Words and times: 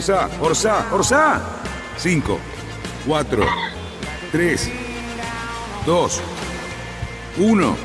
Orsa, 0.00 0.30
Orsa, 0.40 0.94
Orsa. 0.94 1.42
5, 1.98 2.38
4, 3.06 3.44
3, 4.32 4.70
2, 5.84 6.20
1. 7.36 7.76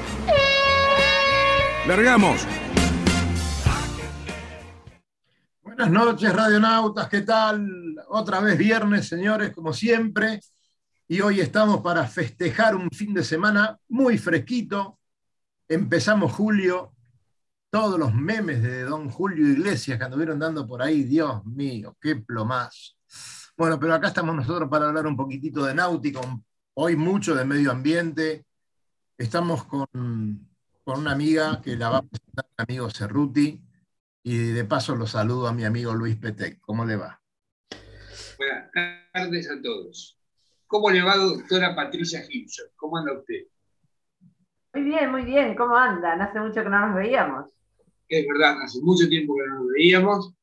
¡Largamos! 1.85 2.47
Buenas 5.61 5.91
noches, 5.91 6.33
radionautas, 6.33 7.09
¿qué 7.09 7.19
tal? 7.19 7.97
Otra 8.07 8.39
vez 8.39 8.57
viernes, 8.57 9.09
señores, 9.09 9.51
como 9.53 9.73
siempre. 9.73 10.39
Y 11.09 11.19
hoy 11.19 11.41
estamos 11.41 11.81
para 11.81 12.07
festejar 12.07 12.77
un 12.77 12.89
fin 12.91 13.13
de 13.13 13.25
semana 13.25 13.77
muy 13.89 14.17
fresquito. 14.17 14.99
Empezamos 15.67 16.31
julio, 16.31 16.93
todos 17.75 17.99
los 17.99 18.13
memes 18.13 18.63
de 18.63 18.83
don 18.83 19.09
Julio 19.09 19.49
Iglesias 19.49 19.97
que 19.97 20.05
anduvieron 20.05 20.39
dando 20.39 20.65
por 20.65 20.81
ahí, 20.81 21.03
Dios 21.03 21.45
mío, 21.45 21.97
qué 21.99 22.15
plomazo. 22.15 22.93
Bueno, 23.57 23.77
pero 23.77 23.93
acá 23.93 24.07
estamos 24.07 24.33
nosotros 24.33 24.69
para 24.69 24.87
hablar 24.87 25.05
un 25.05 25.17
poquitito 25.17 25.65
de 25.65 25.75
náutico, 25.75 26.21
hoy 26.75 26.95
mucho 26.95 27.35
de 27.35 27.43
medio 27.43 27.71
ambiente. 27.71 28.45
Estamos 29.17 29.65
con, 29.65 29.89
con 30.85 30.99
una 30.99 31.11
amiga 31.11 31.61
que 31.61 31.75
la 31.75 31.89
va 31.89 31.97
a 31.97 32.01
presentar 32.03 32.45
mi 32.45 32.63
amigo 32.63 32.89
Cerruti, 32.89 33.61
y 34.23 34.37
de 34.37 34.63
paso 34.63 34.95
lo 34.95 35.05
saludo 35.05 35.49
a 35.49 35.51
mi 35.51 35.65
amigo 35.65 35.93
Luis 35.93 36.15
Petec. 36.15 36.61
¿Cómo 36.61 36.85
le 36.85 36.95
va? 36.95 37.19
Buenas 38.37 38.71
tardes 39.11 39.51
a 39.51 39.61
todos. 39.61 40.17
¿Cómo 40.65 40.91
le 40.91 41.03
va, 41.03 41.17
doctora 41.17 41.75
Patricia 41.75 42.21
Gibson? 42.21 42.67
¿Cómo 42.77 42.99
anda 42.99 43.11
usted? 43.19 43.47
Muy 44.73 44.83
bien, 44.83 45.11
muy 45.11 45.25
bien. 45.25 45.57
¿Cómo 45.57 45.75
andan? 45.75 46.21
Hace 46.21 46.39
mucho 46.39 46.63
que 46.63 46.69
no 46.69 46.87
nos 46.87 46.95
veíamos. 46.95 47.55
Es 48.07 48.25
verdad, 48.27 48.61
hace 48.61 48.79
mucho 48.81 49.07
tiempo 49.07 49.35
que 49.35 49.47
no 49.47 49.59
nos 49.59 49.67
veíamos. 49.73 50.33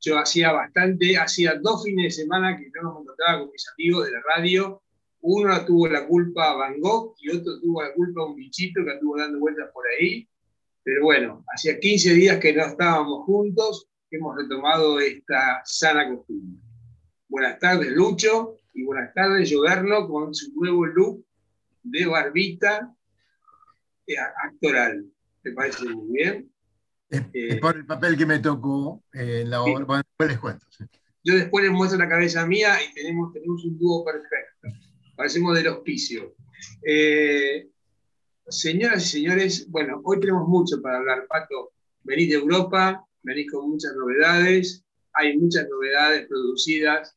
Yo 0.00 0.18
hacía 0.18 0.52
bastante, 0.52 1.16
hacía 1.16 1.54
dos 1.62 1.84
fines 1.84 2.16
de 2.16 2.22
semana 2.22 2.56
que 2.56 2.70
no 2.74 2.82
nos 2.82 3.02
encontraba 3.02 3.40
con 3.40 3.52
mis 3.52 3.68
amigos 3.68 4.06
de 4.06 4.12
la 4.12 4.20
radio. 4.34 4.82
Uno 5.20 5.64
tuvo 5.64 5.86
la 5.86 6.06
culpa 6.06 6.50
a 6.50 6.54
Van 6.56 6.80
Gogh 6.80 7.14
y 7.20 7.30
otro 7.30 7.60
tuvo 7.60 7.82
la 7.82 7.94
culpa 7.94 8.22
a 8.22 8.26
un 8.26 8.34
bichito 8.34 8.84
que 8.84 8.90
anduvo 8.90 9.18
dando 9.18 9.38
vueltas 9.38 9.70
por 9.72 9.84
ahí. 9.86 10.28
Pero 10.82 11.04
bueno, 11.04 11.44
hacía 11.54 11.78
15 11.78 12.14
días 12.14 12.38
que 12.38 12.52
no 12.52 12.64
estábamos 12.64 13.24
juntos, 13.24 13.88
hemos 14.10 14.36
retomado 14.36 14.98
esta 14.98 15.62
sana 15.64 16.08
costumbre. 16.08 16.60
Buenas 17.28 17.60
tardes, 17.60 17.92
Lucho, 17.92 18.56
y 18.74 18.82
buenas 18.82 19.14
tardes, 19.14 19.50
Joverno, 19.52 20.08
con 20.08 20.34
su 20.34 20.52
nuevo 20.54 20.84
look 20.86 21.24
de 21.84 22.06
barbita 22.06 22.92
eh, 24.06 24.16
actoral. 24.18 25.06
¿Te 25.42 25.52
parece 25.52 25.88
muy 25.88 26.12
bien? 26.12 26.51
Es, 27.12 27.22
eh, 27.34 27.60
por 27.60 27.76
el 27.76 27.86
papel 27.86 28.16
que 28.16 28.26
me 28.26 28.40
tocó 28.40 29.04
en 29.12 29.50
la 29.50 29.62
obra. 29.62 29.84
Bueno, 29.84 30.02
después 30.02 30.28
les 30.30 30.38
cuento. 30.38 30.66
Yo 31.22 31.36
después 31.36 31.64
les 31.64 31.72
muestro 31.72 31.98
la 31.98 32.08
cabeza 32.08 32.44
mía 32.46 32.76
y 32.82 32.92
tenemos, 32.94 33.32
tenemos 33.32 33.64
un 33.64 33.78
dúo 33.78 34.04
perfecto. 34.04 34.68
Parecemos 35.14 35.54
del 35.54 35.68
hospicio. 35.68 36.34
Eh, 36.84 37.68
Señoras 38.48 39.06
y 39.06 39.08
señores, 39.08 39.70
bueno, 39.70 40.00
hoy 40.04 40.18
tenemos 40.20 40.48
mucho 40.48 40.82
para 40.82 40.98
hablar. 40.98 41.26
Pato, 41.28 41.72
venís 42.02 42.28
de 42.28 42.34
Europa, 42.34 43.06
venís 43.22 43.50
con 43.50 43.70
muchas 43.70 43.94
novedades, 43.94 44.84
hay 45.14 45.38
muchas 45.38 45.68
novedades 45.68 46.26
producidas 46.26 47.16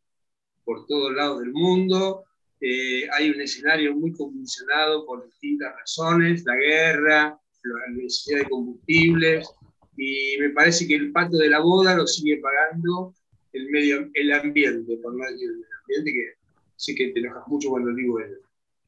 por 0.64 0.86
todos 0.86 1.14
lados 1.14 1.40
del 1.42 1.52
mundo, 1.52 2.24
eh, 2.62 3.10
hay 3.12 3.32
un 3.32 3.42
escenario 3.42 3.96
muy 3.96 4.12
convulsionado 4.14 5.06
por 5.06 5.26
distintas 5.26 5.76
razones, 5.76 6.46
la 6.46 6.56
guerra, 6.56 7.40
la 7.64 7.94
necesidad 7.94 8.40
de 8.40 8.50
combustibles, 8.50 9.50
y 9.98 10.38
me 10.40 10.50
parece 10.50 10.88
que 10.88 10.96
el 10.96 11.12
pato 11.12 11.38
de 11.38 11.50
la 11.50 11.60
boda 11.60 11.96
lo 11.96 12.06
sigue 12.08 12.38
pagando 12.38 13.14
el, 13.54 13.70
medio, 13.70 14.10
el 14.14 14.32
ambiente, 14.34 14.98
por 14.98 15.16
no 15.16 15.24
decir 15.26 15.50
el 15.50 15.66
ambiente, 15.82 16.14
que 16.14 16.34
sé 16.76 16.96
que 16.96 17.12
te 17.12 17.20
enojas 17.20 17.48
mucho 17.48 17.70
cuando 17.70 17.94
digo 17.94 18.20
eso. 18.20 18.36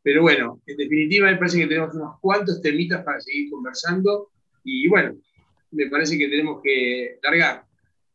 Pero 0.03 0.21
bueno, 0.21 0.61
en 0.65 0.77
definitiva 0.77 1.31
me 1.31 1.37
parece 1.37 1.59
que 1.59 1.67
tenemos 1.67 1.93
unos 1.95 2.19
cuantos 2.19 2.61
temitas 2.61 3.03
para 3.03 3.19
seguir 3.21 3.49
conversando 3.49 4.29
y 4.63 4.87
bueno, 4.87 5.17
me 5.71 5.87
parece 5.89 6.17
que 6.17 6.27
tenemos 6.27 6.61
que 6.61 7.19
largar, 7.23 7.65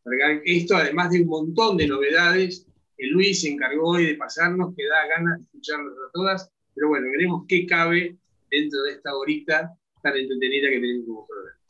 largar 0.05 0.41
esto, 0.45 0.75
además 0.75 1.11
de 1.11 1.21
un 1.21 1.27
montón 1.27 1.77
de 1.77 1.87
novedades 1.87 2.67
que 2.97 3.07
Luis 3.07 3.41
se 3.41 3.49
encargó 3.49 3.89
hoy 3.89 4.05
de 4.05 4.15
pasarnos, 4.15 4.75
que 4.75 4.87
da 4.87 5.07
ganas 5.07 5.39
de 5.39 5.43
escucharlas 5.45 5.93
a 5.93 6.11
todas, 6.11 6.51
pero 6.75 6.89
bueno, 6.89 7.07
veremos 7.11 7.45
qué 7.47 7.65
cabe 7.65 8.17
dentro 8.49 8.81
de 8.83 8.91
esta 8.91 9.15
horita 9.15 9.73
tan 10.01 10.15
entretenida 10.15 10.69
que 10.69 10.79
tenemos 10.79 11.05
como 11.05 11.27
programa. 11.27 11.62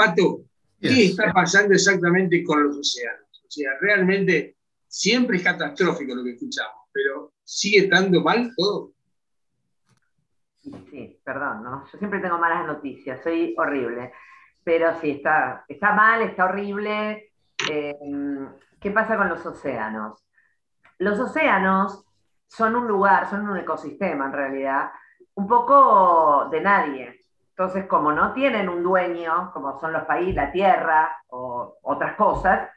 Pato, 0.00 0.44
¿qué 0.80 1.04
está 1.04 1.30
pasando 1.30 1.74
exactamente 1.74 2.42
con 2.42 2.64
los 2.64 2.78
océanos? 2.78 3.44
O 3.46 3.50
sea, 3.50 3.72
realmente 3.82 4.56
siempre 4.86 5.36
es 5.36 5.42
catastrófico 5.42 6.14
lo 6.14 6.24
que 6.24 6.30
escuchamos, 6.30 6.86
pero 6.90 7.34
¿sigue 7.44 7.84
estando 7.84 8.22
mal 8.22 8.50
todo? 8.56 8.92
Sí, 10.62 11.20
perdón, 11.22 11.62
¿no? 11.64 11.84
Yo 11.92 11.98
siempre 11.98 12.20
tengo 12.20 12.38
malas 12.38 12.66
noticias, 12.66 13.22
soy 13.22 13.54
horrible. 13.58 14.14
Pero 14.64 14.98
sí, 15.02 15.10
está, 15.10 15.66
está 15.68 15.92
mal, 15.92 16.22
está 16.22 16.46
horrible. 16.46 17.32
Eh, 17.70 17.94
¿Qué 18.80 18.90
pasa 18.92 19.18
con 19.18 19.28
los 19.28 19.44
océanos? 19.44 20.24
Los 20.96 21.20
océanos 21.20 22.06
son 22.46 22.74
un 22.74 22.88
lugar, 22.88 23.28
son 23.28 23.46
un 23.46 23.58
ecosistema 23.58 24.24
en 24.24 24.32
realidad, 24.32 24.92
un 25.34 25.46
poco 25.46 26.48
de 26.50 26.60
nadie. 26.62 27.19
Entonces, 27.60 27.84
como 27.88 28.10
no 28.10 28.32
tienen 28.32 28.70
un 28.70 28.82
dueño, 28.82 29.50
como 29.52 29.78
son 29.78 29.92
los 29.92 30.04
países, 30.04 30.34
la 30.34 30.50
tierra 30.50 31.14
o 31.28 31.76
otras 31.82 32.16
cosas, 32.16 32.70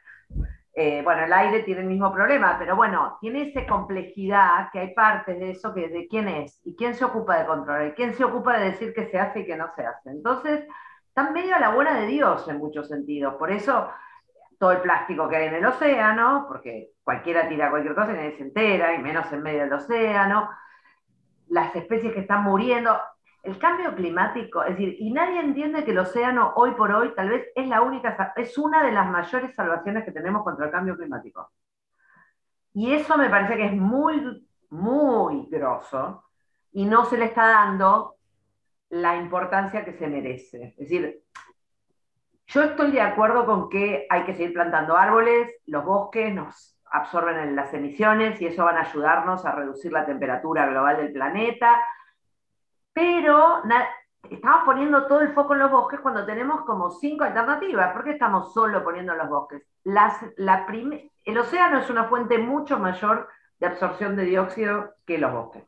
eh, 0.74 1.00
bueno, 1.02 1.24
el 1.24 1.32
aire 1.32 1.60
tiene 1.60 1.80
el 1.80 1.86
mismo 1.86 2.12
problema, 2.12 2.56
pero 2.58 2.76
bueno, 2.76 3.16
tiene 3.18 3.48
esa 3.48 3.66
complejidad 3.66 4.68
que 4.70 4.80
hay 4.80 4.92
partes 4.92 5.40
de 5.40 5.52
eso 5.52 5.72
que 5.72 5.88
de 5.88 6.06
quién 6.06 6.28
es 6.28 6.60
y 6.66 6.76
quién 6.76 6.94
se 6.94 7.06
ocupa 7.06 7.38
de 7.38 7.46
controlar 7.46 7.86
y 7.86 7.92
quién 7.92 8.12
se 8.12 8.24
ocupa 8.24 8.58
de 8.58 8.72
decir 8.72 8.92
que 8.92 9.06
se 9.06 9.18
hace 9.18 9.40
y 9.40 9.46
que 9.46 9.56
no 9.56 9.72
se 9.74 9.86
hace. 9.86 10.10
Entonces, 10.10 10.68
están 11.08 11.32
medio 11.32 11.56
a 11.56 11.60
la 11.60 11.70
buena 11.70 11.98
de 11.98 12.06
Dios 12.06 12.46
en 12.48 12.58
muchos 12.58 12.86
sentidos. 12.86 13.36
Por 13.36 13.50
eso, 13.50 13.88
todo 14.58 14.72
el 14.72 14.82
plástico 14.82 15.30
que 15.30 15.36
hay 15.36 15.46
en 15.46 15.54
el 15.54 15.64
océano, 15.64 16.44
porque 16.46 16.90
cualquiera 17.02 17.48
tira 17.48 17.70
cualquier 17.70 17.94
cosa 17.94 18.12
y 18.12 18.16
nadie 18.16 18.36
se 18.36 18.42
entera, 18.42 18.94
y 18.94 18.98
menos 18.98 19.32
en 19.32 19.42
medio 19.42 19.60
del 19.60 19.72
océano, 19.72 20.50
las 21.48 21.74
especies 21.74 22.12
que 22.12 22.20
están 22.20 22.42
muriendo, 22.42 23.00
el 23.44 23.58
cambio 23.58 23.94
climático, 23.94 24.62
es 24.62 24.70
decir, 24.70 24.96
y 24.98 25.12
nadie 25.12 25.40
entiende 25.40 25.84
que 25.84 25.90
el 25.90 25.98
océano 25.98 26.54
hoy 26.56 26.72
por 26.72 26.90
hoy 26.92 27.14
tal 27.14 27.28
vez 27.28 27.46
es 27.54 27.68
la 27.68 27.82
única, 27.82 28.32
es 28.36 28.56
una 28.56 28.82
de 28.82 28.90
las 28.90 29.08
mayores 29.10 29.54
salvaciones 29.54 30.04
que 30.04 30.12
tenemos 30.12 30.42
contra 30.42 30.66
el 30.66 30.72
cambio 30.72 30.96
climático. 30.96 31.50
Y 32.72 32.92
eso 32.92 33.16
me 33.18 33.28
parece 33.28 33.56
que 33.56 33.66
es 33.66 33.72
muy, 33.74 34.48
muy 34.70 35.46
grosso 35.50 36.24
y 36.72 36.86
no 36.86 37.04
se 37.04 37.18
le 37.18 37.26
está 37.26 37.46
dando 37.46 38.16
la 38.88 39.16
importancia 39.16 39.84
que 39.84 39.92
se 39.92 40.08
merece. 40.08 40.68
Es 40.68 40.88
decir, 40.88 41.22
yo 42.46 42.62
estoy 42.62 42.92
de 42.92 43.02
acuerdo 43.02 43.44
con 43.44 43.68
que 43.68 44.06
hay 44.08 44.24
que 44.24 44.34
seguir 44.34 44.54
plantando 44.54 44.96
árboles, 44.96 45.50
los 45.66 45.84
bosques 45.84 46.34
nos 46.34 46.78
absorben 46.90 47.54
las 47.54 47.74
emisiones 47.74 48.40
y 48.40 48.46
eso 48.46 48.64
van 48.64 48.76
a 48.76 48.82
ayudarnos 48.82 49.44
a 49.44 49.52
reducir 49.52 49.92
la 49.92 50.06
temperatura 50.06 50.66
global 50.66 50.96
del 50.96 51.12
planeta, 51.12 51.80
pero 52.94 53.62
estamos 54.30 54.62
poniendo 54.64 55.06
todo 55.06 55.20
el 55.20 55.34
foco 55.34 55.52
en 55.52 55.58
los 55.58 55.70
bosques 55.70 56.00
cuando 56.00 56.24
tenemos 56.24 56.62
como 56.62 56.90
cinco 56.92 57.24
alternativas. 57.24 57.92
¿Por 57.92 58.04
qué 58.04 58.12
estamos 58.12 58.54
solo 58.54 58.82
poniendo 58.82 59.12
en 59.12 59.18
los 59.18 59.28
bosques? 59.28 59.62
el 59.84 61.38
océano 61.38 61.80
es 61.80 61.90
una 61.90 62.04
fuente 62.04 62.38
mucho 62.38 62.78
mayor 62.78 63.28
de 63.58 63.66
absorción 63.66 64.16
de 64.16 64.24
dióxido 64.24 64.94
que 65.04 65.18
los 65.18 65.32
bosques. 65.32 65.64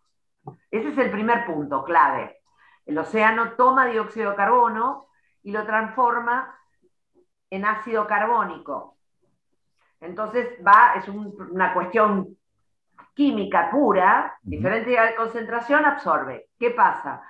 Ese 0.71 0.89
es 0.89 0.99
el 0.99 1.11
primer 1.11 1.45
punto 1.45 1.85
clave. 1.85 2.39
El 2.87 2.97
océano 2.97 3.53
toma 3.53 3.87
dióxido 3.87 4.31
de 4.31 4.37
carbono 4.37 5.09
y 5.43 5.51
lo 5.51 5.67
transforma 5.67 6.57
en 7.51 7.65
ácido 7.65 8.07
carbónico. 8.07 8.97
Entonces 10.01 10.49
va, 10.67 10.95
es 10.97 11.09
una 11.09 11.75
cuestión 11.75 12.37
química 13.17 13.71
pura, 13.71 14.39
diferente 14.43 14.91
de 14.91 15.15
concentración, 15.17 15.87
absorbe. 15.87 16.51
¿Qué 16.59 16.71
pasa? 16.71 17.23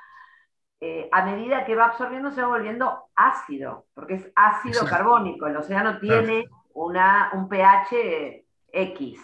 Eh, 0.80 1.08
a 1.12 1.24
medida 1.24 1.64
que 1.64 1.76
va 1.76 1.86
absorbiendo 1.86 2.32
se 2.32 2.42
va 2.42 2.48
volviendo 2.48 3.04
ácido, 3.14 3.86
porque 3.94 4.14
es 4.14 4.32
ácido 4.34 4.84
carbónico. 4.84 5.46
El 5.46 5.56
océano 5.56 5.98
tiene 6.00 6.48
una, 6.74 7.30
un 7.34 7.48
pH 7.48 8.44
X. 8.72 9.20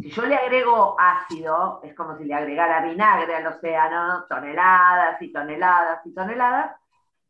Si 0.00 0.10
yo 0.10 0.24
le 0.24 0.34
agrego 0.34 0.96
ácido, 0.98 1.80
es 1.84 1.94
como 1.94 2.16
si 2.16 2.24
le 2.24 2.34
agregara 2.34 2.84
vinagre 2.84 3.36
al 3.36 3.46
océano, 3.46 4.24
toneladas 4.28 5.20
y 5.20 5.30
toneladas 5.30 6.04
y 6.06 6.14
toneladas, 6.14 6.72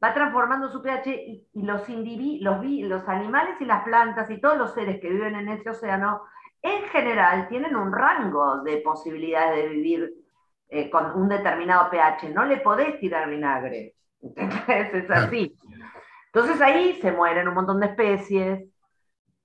va 0.03 0.15
transformando 0.15 0.71
su 0.71 0.81
pH 0.81 1.11
y, 1.53 1.63
los, 1.63 1.83
los, 1.89 2.65
los 2.65 3.09
animales 3.09 3.61
y 3.61 3.65
las 3.65 3.83
plantas 3.83 4.31
y 4.31 4.41
todos 4.41 4.57
los 4.57 4.73
seres 4.73 5.01
que 5.01 5.11
viven 5.11 5.35
en 5.35 5.49
ese 5.49 5.69
océano, 5.69 6.23
en 6.63 6.83
general, 6.89 7.49
tienen 7.49 7.77
un 7.77 7.93
rango 7.93 8.63
de 8.63 8.79
posibilidades 8.79 9.57
de 9.57 9.69
vivir 9.69 10.15
eh, 10.69 10.91
con 10.91 11.13
un 11.21 11.29
determinado 11.29 11.91
pH. 11.91 12.31
No 12.31 12.45
le 12.45 12.59
podés 12.59 12.99
tirar 12.99 13.29
vinagre. 13.29 13.95
es 14.69 15.11
así. 15.11 15.57
Entonces 16.33 16.61
ahí 16.61 16.99
se 17.01 17.13
mueren 17.13 17.49
un 17.49 17.55
montón 17.55 17.81
de 17.81 17.87
especies. 17.87 18.65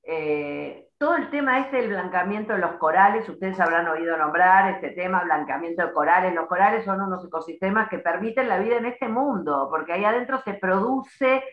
Eh, 0.03 0.89
todo 0.97 1.15
el 1.15 1.29
tema 1.29 1.59
este 1.59 1.77
del 1.77 1.89
blancamiento 1.89 2.53
de 2.53 2.59
los 2.59 2.73
corales, 2.73 3.27
ustedes 3.27 3.59
habrán 3.59 3.87
oído 3.87 4.17
nombrar 4.17 4.73
este 4.75 4.91
tema, 4.91 5.23
blancamiento 5.23 5.85
de 5.85 5.93
corales. 5.93 6.33
Los 6.33 6.47
corales 6.47 6.85
son 6.85 7.01
unos 7.01 7.25
ecosistemas 7.25 7.89
que 7.89 7.99
permiten 7.99 8.49
la 8.49 8.57
vida 8.57 8.77
en 8.77 8.85
este 8.85 9.07
mundo, 9.07 9.67
porque 9.69 9.93
ahí 9.93 10.05
adentro 10.05 10.41
se 10.43 10.53
produce, 10.53 11.43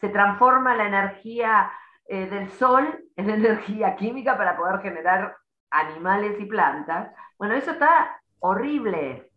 se 0.00 0.08
transforma 0.08 0.76
la 0.76 0.86
energía 0.86 1.70
eh, 2.08 2.26
del 2.26 2.50
sol 2.52 3.04
en 3.16 3.30
energía 3.30 3.96
química 3.96 4.36
para 4.36 4.56
poder 4.56 4.80
generar 4.80 5.36
animales 5.70 6.40
y 6.40 6.44
plantas. 6.46 7.12
Bueno, 7.38 7.54
eso 7.54 7.72
está 7.72 8.20
horrible, 8.38 9.30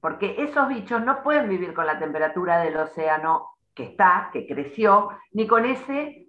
porque 0.00 0.36
esos 0.38 0.68
bichos 0.68 1.02
no 1.04 1.22
pueden 1.22 1.48
vivir 1.48 1.74
con 1.74 1.86
la 1.86 1.98
temperatura 1.98 2.60
del 2.60 2.76
océano 2.76 3.48
que 3.74 3.84
está, 3.84 4.30
que 4.32 4.46
creció, 4.46 5.10
ni 5.32 5.46
con 5.46 5.64
ese, 5.64 6.28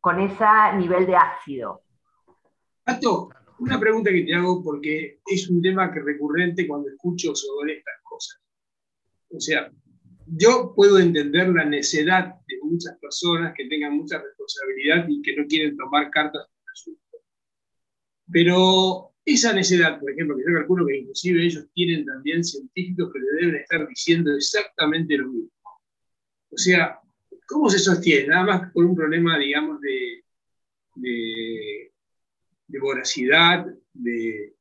con 0.00 0.20
ese 0.20 0.44
nivel 0.76 1.06
de 1.06 1.16
ácido. 1.16 1.82
Pato, 2.84 3.30
una 3.58 3.78
pregunta 3.80 4.10
que 4.10 4.22
te 4.22 4.34
hago 4.34 4.62
porque 4.62 5.20
es 5.26 5.48
un 5.48 5.60
tema 5.62 5.92
que 5.92 6.00
recurrente 6.00 6.66
cuando 6.66 6.88
escucho 6.88 7.34
sobre 7.34 7.78
estas 7.78 7.94
cosas. 8.02 8.40
O 9.30 9.40
sea, 9.40 9.70
yo 10.26 10.72
puedo 10.74 10.98
entender 10.98 11.48
la 11.48 11.64
necedad 11.64 12.34
de 12.46 12.58
muchas 12.62 12.98
personas 12.98 13.54
que 13.56 13.66
tengan 13.66 13.96
mucha 13.96 14.20
responsabilidad 14.20 15.06
y 15.08 15.22
que 15.22 15.36
no 15.36 15.46
quieren 15.46 15.76
tomar 15.76 16.10
cartas 16.10 16.46
en 16.48 16.62
el 16.62 16.72
asunto. 16.72 17.18
Pero 18.30 19.14
esa 19.24 19.52
necedad, 19.52 20.00
por 20.00 20.10
ejemplo, 20.10 20.36
que 20.36 20.42
yo 20.46 20.58
calculo 20.58 20.86
que 20.86 20.98
inclusive 20.98 21.44
ellos 21.44 21.66
tienen 21.72 22.04
también 22.04 22.44
científicos 22.44 23.12
que 23.12 23.18
le 23.20 23.46
deben 23.46 23.60
estar 23.60 23.88
diciendo 23.88 24.34
exactamente 24.34 25.16
lo 25.16 25.28
mismo. 25.28 25.50
O 26.50 26.56
sea, 26.56 26.98
¿cómo 27.46 27.70
se 27.70 27.78
sostiene? 27.78 28.28
Nada 28.28 28.44
más 28.44 28.72
por 28.72 28.84
un 28.84 28.94
problema, 28.94 29.38
digamos, 29.38 29.80
de, 29.80 30.24
de, 30.94 32.78
voracidad, 32.78 33.66
de, 33.92 34.54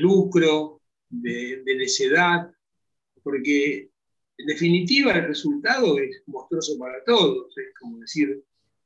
lucro, 0.00 0.80
de, 1.08 1.62
necedad, 1.76 2.50
porque 3.22 3.90
en 4.38 4.46
definitiva 4.46 5.12
el 5.12 5.28
resultado 5.28 5.98
es 5.98 6.22
monstruoso 6.26 6.78
para 6.78 7.02
todos, 7.04 7.56
es 7.56 7.74
como 7.78 7.98
decir, 7.98 8.42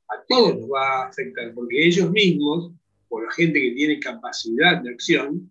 a 0.08 0.22
todos 0.28 0.56
nos 0.56 0.70
va 0.70 1.04
a 1.04 1.08
afectar, 1.08 1.52
porque 1.54 1.86
ellos 1.86 2.10
mismos, 2.10 2.72
o 3.08 3.20
la 3.20 3.32
gente 3.32 3.60
que 3.60 3.72
tiene 3.72 4.00
capacidad 4.00 4.80
de 4.82 4.90
acción, 4.90 5.50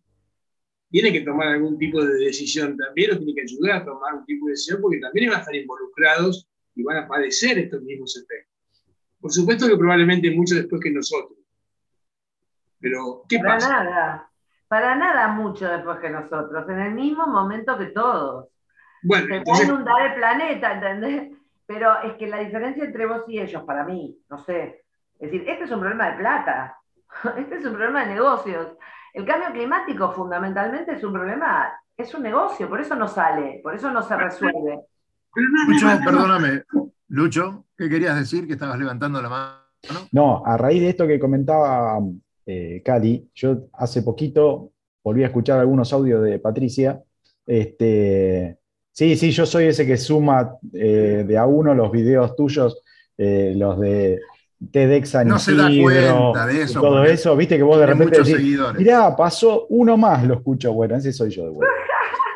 tiene 0.90 1.12
que 1.14 1.22
tomar 1.22 1.50
algún 1.50 1.78
tipo 1.78 2.04
de 2.04 2.18
decisión 2.26 2.76
también, 2.78 3.12
o 3.12 3.18
tiene 3.18 3.36
que 3.36 3.42
ayudar 3.42 3.82
a 3.82 3.86
tomar 3.86 4.16
un 4.16 4.26
tipo 4.26 4.48
de 4.48 4.54
decisión, 4.54 4.82
porque 4.82 5.00
también 5.00 5.30
van 5.30 5.38
a 5.38 5.42
estar 5.42 5.56
involucrados 5.56 6.48
y 6.76 6.84
van 6.84 6.98
a 6.98 7.08
padecer 7.08 7.60
estos 7.60 7.82
mismos 7.84 8.18
efectos. 8.18 8.86
Por 9.20 9.32
supuesto 9.32 9.68
que 9.68 9.78
probablemente 9.78 10.32
mucho 10.32 10.56
después 10.56 10.82
que 10.82 10.92
nosotros. 10.92 11.38
Pero, 12.80 13.24
¿qué 13.28 13.38
para 13.40 13.56
pasa? 13.56 13.68
Para 13.68 13.84
nada, 13.84 14.32
para 14.68 14.96
nada 14.96 15.28
mucho 15.28 15.68
después 15.68 16.00
que 16.00 16.10
nosotros, 16.10 16.70
en 16.70 16.80
el 16.80 16.94
mismo 16.94 17.28
momento 17.28 17.78
que 17.78 17.88
todos. 17.88 18.48
Bueno, 19.04 19.28
Se 19.28 19.36
entonces... 19.36 19.68
va 19.68 19.72
a 19.72 19.74
inundar 19.74 20.06
el 20.06 20.14
planeta, 20.16 20.74
¿entendés? 20.74 21.38
Pero 21.66 22.02
es 22.04 22.14
que 22.14 22.28
la 22.28 22.40
diferencia 22.40 22.84
entre 22.84 23.06
vos 23.06 23.24
y 23.28 23.40
ellos, 23.40 23.64
para 23.64 23.84
mí, 23.84 24.18
no 24.30 24.40
sé, 24.40 24.84
es 25.20 25.32
decir, 25.32 25.48
este 25.48 25.66
es 25.66 25.72
un 25.72 25.80
problema 25.80 26.12
de 26.12 26.18
plata, 26.18 26.78
este 27.38 27.58
es 27.58 27.66
un 27.66 27.74
problema 27.74 28.06
de 28.06 28.14
negocios. 28.14 28.76
El 29.14 29.26
cambio 29.26 29.52
climático 29.52 30.12
fundamentalmente 30.12 30.94
es 30.94 31.04
un 31.04 31.14
problema, 31.14 31.72
es 31.98 32.14
un 32.14 32.24
negocio, 32.24 32.70
por 32.70 32.80
eso 32.80 32.96
no 32.96 33.08
sale, 33.08 33.60
por 33.64 33.76
eso 33.76 33.92
no 33.92 34.02
se 34.02 34.16
resuelve. 34.16 34.80
Lucho, 35.36 35.88
perdóname, 36.04 36.64
Lucho, 37.10 37.66
¿qué 37.78 37.90
querías 37.90 38.16
decir? 38.18 38.48
Que 38.48 38.54
estabas 38.54 38.80
levantando 38.80 39.22
la 39.22 39.30
mano. 39.30 40.08
No, 40.12 40.44
a 40.46 40.58
raíz 40.58 40.82
de 40.82 40.90
esto 40.90 41.08
que 41.08 41.20
comentaba 41.20 42.00
eh, 42.46 42.82
Cali, 42.84 43.30
yo 43.34 43.70
hace 43.74 44.02
poquito 44.02 44.72
volví 45.04 45.24
a 45.24 45.28
escuchar 45.28 45.60
algunos 45.60 45.92
audios 45.94 46.24
de 46.24 46.40
Patricia. 46.40 47.02
Este, 47.46 48.60
sí, 48.92 49.16
sí, 49.16 49.32
yo 49.32 49.46
soy 49.46 49.66
ese 49.66 49.86
que 49.86 49.98
suma 49.98 50.56
eh, 50.74 51.24
de 51.28 51.38
a 51.38 51.46
uno 51.46 51.74
los 51.74 51.92
videos 51.92 52.36
tuyos, 52.36 52.82
eh, 53.18 53.54
los 53.56 53.80
de 53.80 54.20
TEDx 54.72 55.26
No 55.26 55.40
se 55.40 55.56
da 55.56 55.70
cuenta 55.82 56.46
de 56.48 56.64
eso. 56.64 56.82
Todo 56.82 57.04
eso, 57.06 57.36
viste 57.36 57.58
que 57.58 57.64
vos 57.64 57.80
de 57.80 57.86
repente 57.86 58.22
decís, 58.24 58.60
mirá, 58.78 59.16
pasó 59.16 59.68
uno 59.70 59.98
más, 59.98 60.26
lo 60.26 60.36
escucho, 60.36 60.74
bueno, 60.74 60.96
ese 60.96 61.14
soy 61.14 61.30
yo 61.30 61.44
de 61.44 61.50
vuelta. 61.50 61.76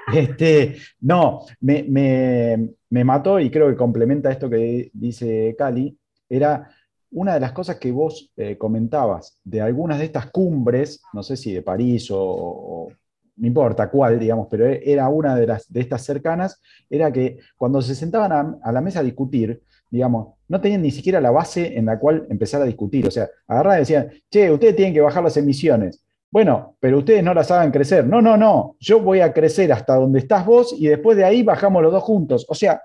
este, 0.14 0.78
no, 1.02 1.46
me, 1.62 3.04
mató 3.04 3.40
y 3.40 3.50
creo 3.50 3.70
que 3.70 3.76
complementa 3.76 4.32
esto 4.32 4.50
que 4.50 4.90
dice 4.94 5.56
Cali, 5.58 5.98
era 6.30 6.70
una 7.12 7.36
de 7.36 7.40
las 7.40 7.52
cosas 7.52 7.78
que 7.78 7.92
vos 7.92 8.32
eh, 8.38 8.58
comentabas 8.58 9.38
de 9.44 9.62
algunas 9.62 10.00
de 10.00 10.06
estas 10.06 10.32
cumbres, 10.32 11.02
no 11.14 11.24
sé 11.24 11.38
si 11.38 11.54
de 11.54 11.62
París 11.62 12.08
o, 12.12 12.90
no 13.35 13.47
importa 13.47 13.89
cuál, 13.89 14.19
digamos, 14.19 14.47
pero 14.50 14.65
era 14.65 15.07
una 15.09 15.35
de, 15.35 15.47
las, 15.47 15.71
de 15.71 15.81
estas 15.81 16.03
cercanas, 16.03 16.62
era 16.89 17.12
que 17.12 17.39
cuando 17.57 17.81
se 17.81 17.95
sentaban 17.95 18.59
a 18.62 18.71
la 18.71 18.81
mesa 18.81 19.00
a 19.00 19.03
discutir, 19.03 19.62
digamos, 19.89 20.35
no 20.47 20.62
tenían 20.62 20.81
ni 20.81 20.91
siquiera 20.91 21.21
la 21.21 21.31
base 21.31 21.77
en 21.77 21.85
la 21.85 22.00
cual 22.00 22.25
empezar 22.30 22.62
a 22.62 22.65
discutir. 22.65 23.07
O 23.07 23.12
sea, 23.12 23.30
agarraban 23.47 23.80
y 23.80 23.81
decían, 23.81 24.12
che, 24.30 24.51
ustedes 24.51 24.75
tienen 24.75 24.94
que 24.94 25.01
bajar 25.01 25.24
las 25.24 25.38
emisiones. 25.38 26.03
Bueno, 26.31 26.77
pero 26.80 26.97
ustedes 27.00 27.24
no 27.24 27.33
las 27.33 27.51
hagan 27.51 27.71
crecer. 27.71 28.07
No, 28.07 28.21
no, 28.21 28.38
no. 28.38 28.75
Yo 28.80 29.00
voy 29.00 29.19
a 29.19 29.33
crecer 29.33 29.71
hasta 29.71 29.95
donde 29.95 30.19
estás 30.19 30.45
vos 30.45 30.75
y 30.77 30.88
después 30.88 31.15
de 31.15 31.24
ahí 31.24 31.44
bajamos 31.44 31.83
los 31.83 31.91
dos 31.91 32.03
juntos. 32.03 32.45
O 32.50 32.56
sea, 32.56 32.81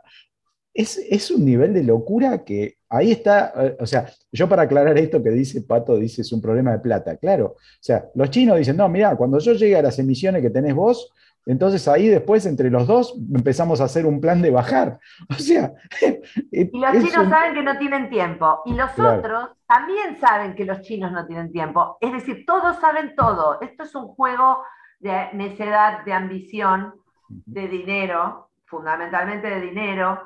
es, 0.74 1.30
un 1.30 1.44
nivel 1.44 1.74
de 1.74 1.82
locura 1.82 2.44
que 2.44 2.77
ahí 2.88 3.12
está. 3.12 3.52
Eh, 3.56 3.76
o 3.80 3.86
sea, 3.86 4.06
yo 4.32 4.48
para 4.48 4.62
aclarar 4.62 4.96
esto 4.98 5.22
que 5.22 5.30
dice 5.30 5.62
Pato, 5.62 5.96
dice 5.96 6.22
es 6.22 6.32
un 6.32 6.40
problema 6.40 6.72
de 6.72 6.78
plata. 6.78 7.16
Claro. 7.16 7.56
O 7.56 7.80
sea, 7.80 8.06
los 8.14 8.30
chinos 8.30 8.58
dicen, 8.58 8.76
no, 8.76 8.88
mira, 8.88 9.16
cuando 9.16 9.38
yo 9.38 9.52
llegue 9.52 9.76
a 9.76 9.82
las 9.82 9.98
emisiones 9.98 10.42
que 10.42 10.50
tenés 10.50 10.74
vos, 10.74 11.12
entonces 11.46 11.88
ahí 11.88 12.08
después 12.08 12.44
entre 12.44 12.70
los 12.70 12.86
dos 12.86 13.14
empezamos 13.34 13.80
a 13.80 13.84
hacer 13.84 14.04
un 14.04 14.20
plan 14.20 14.42
de 14.42 14.50
bajar. 14.50 14.98
O 15.30 15.34
sea... 15.34 15.72
Y 16.50 16.64
los 16.78 16.92
chinos 16.92 17.28
saben 17.28 17.54
que 17.54 17.62
no 17.62 17.78
tienen 17.78 18.10
tiempo. 18.10 18.62
Y 18.66 18.74
los 18.74 18.90
otros 18.98 19.50
también 19.66 20.18
saben 20.20 20.54
que 20.54 20.64
los 20.64 20.80
chinos 20.82 21.12
no 21.12 21.26
tienen 21.26 21.52
tiempo. 21.52 21.96
Es 22.00 22.12
decir, 22.12 22.44
todos 22.46 22.78
saben 22.80 23.14
todo. 23.16 23.60
Esto 23.60 23.84
es 23.84 23.94
un 23.94 24.08
juego 24.08 24.62
de 25.00 25.28
necedad, 25.34 26.04
de 26.04 26.12
ambición, 26.12 26.94
de 27.28 27.68
dinero, 27.68 28.50
fundamentalmente 28.66 29.48
de 29.48 29.60
dinero, 29.60 30.20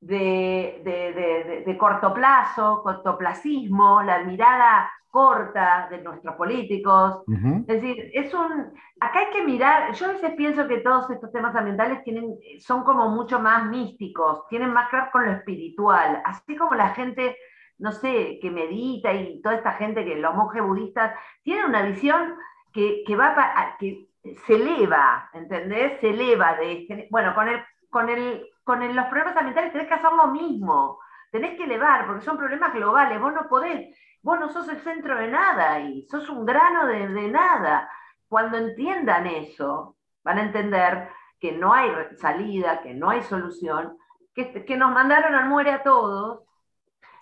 de, 0.00 1.62
de 1.66 1.78
corto 1.78 2.12
plazo, 2.14 2.82
cortoplacismo, 2.82 4.02
la 4.02 4.22
mirada 4.24 4.90
corta 5.16 5.88
de 5.90 6.02
nuestros 6.02 6.34
políticos. 6.34 7.22
Es 7.26 7.66
decir, 7.66 8.10
es 8.12 8.34
un. 8.34 8.70
Acá 9.00 9.20
hay 9.20 9.30
que 9.32 9.44
mirar. 9.44 9.94
Yo 9.94 10.04
a 10.04 10.12
veces 10.12 10.34
pienso 10.36 10.68
que 10.68 10.80
todos 10.80 11.08
estos 11.08 11.32
temas 11.32 11.56
ambientales 11.56 12.04
tienen, 12.04 12.36
son 12.60 12.84
como 12.84 13.08
mucho 13.08 13.38
más 13.38 13.64
místicos, 13.64 14.46
tienen 14.50 14.74
más 14.74 14.90
que 14.90 14.96
ver 14.96 15.10
con 15.10 15.24
lo 15.24 15.32
espiritual. 15.32 16.20
Así 16.22 16.54
como 16.54 16.74
la 16.74 16.90
gente, 16.90 17.34
no 17.78 17.92
sé, 17.92 18.38
que 18.42 18.50
medita 18.50 19.10
y 19.14 19.40
toda 19.40 19.54
esta 19.54 19.72
gente 19.72 20.04
que 20.04 20.16
los 20.16 20.34
monjes 20.34 20.62
budistas 20.62 21.14
tienen 21.42 21.64
una 21.64 21.80
visión 21.80 22.34
que, 22.74 23.02
va 23.16 23.76
que 23.78 24.10
se 24.46 24.54
eleva, 24.54 25.30
¿entendés? 25.32 25.98
Se 26.00 26.10
eleva 26.10 26.56
de. 26.56 27.08
Bueno, 27.10 27.34
con 27.34 27.48
el, 27.48 27.64
con 27.88 28.10
el, 28.10 28.46
con 28.66 28.80
los 28.96 29.06
problemas 29.06 29.36
ambientales 29.36 29.72
tenés 29.72 29.86
que 29.86 29.94
hacer 29.94 30.12
lo 30.12 30.26
mismo. 30.26 30.98
Tenés 31.30 31.56
que 31.56 31.64
elevar, 31.64 32.04
porque 32.04 32.24
son 32.24 32.36
problemas 32.36 32.74
globales. 32.74 33.20
Vos 33.20 33.32
no 33.32 33.48
podés 33.48 33.96
Vos 34.26 34.40
no 34.40 34.52
sos 34.52 34.68
el 34.68 34.80
centro 34.80 35.16
de 35.16 35.28
nada 35.28 35.78
y 35.78 36.04
sos 36.10 36.28
un 36.28 36.44
grano 36.44 36.88
de, 36.88 37.28
nada. 37.28 37.88
Cuando 38.26 38.58
entiendan 38.58 39.24
eso, 39.24 39.96
van 40.24 40.38
a 40.38 40.46
entender 40.46 41.10
que 41.38 41.52
no 41.52 41.72
hay 41.72 41.92
salida, 42.20 42.82
que 42.82 42.92
no 42.92 43.08
hay 43.08 43.22
solución, 43.22 43.96
que, 44.34 44.64
que 44.64 44.76
nos 44.76 44.90
mandaron 44.90 45.32
al 45.32 45.48
muere 45.48 45.70
a 45.70 45.84
todos. 45.84 46.40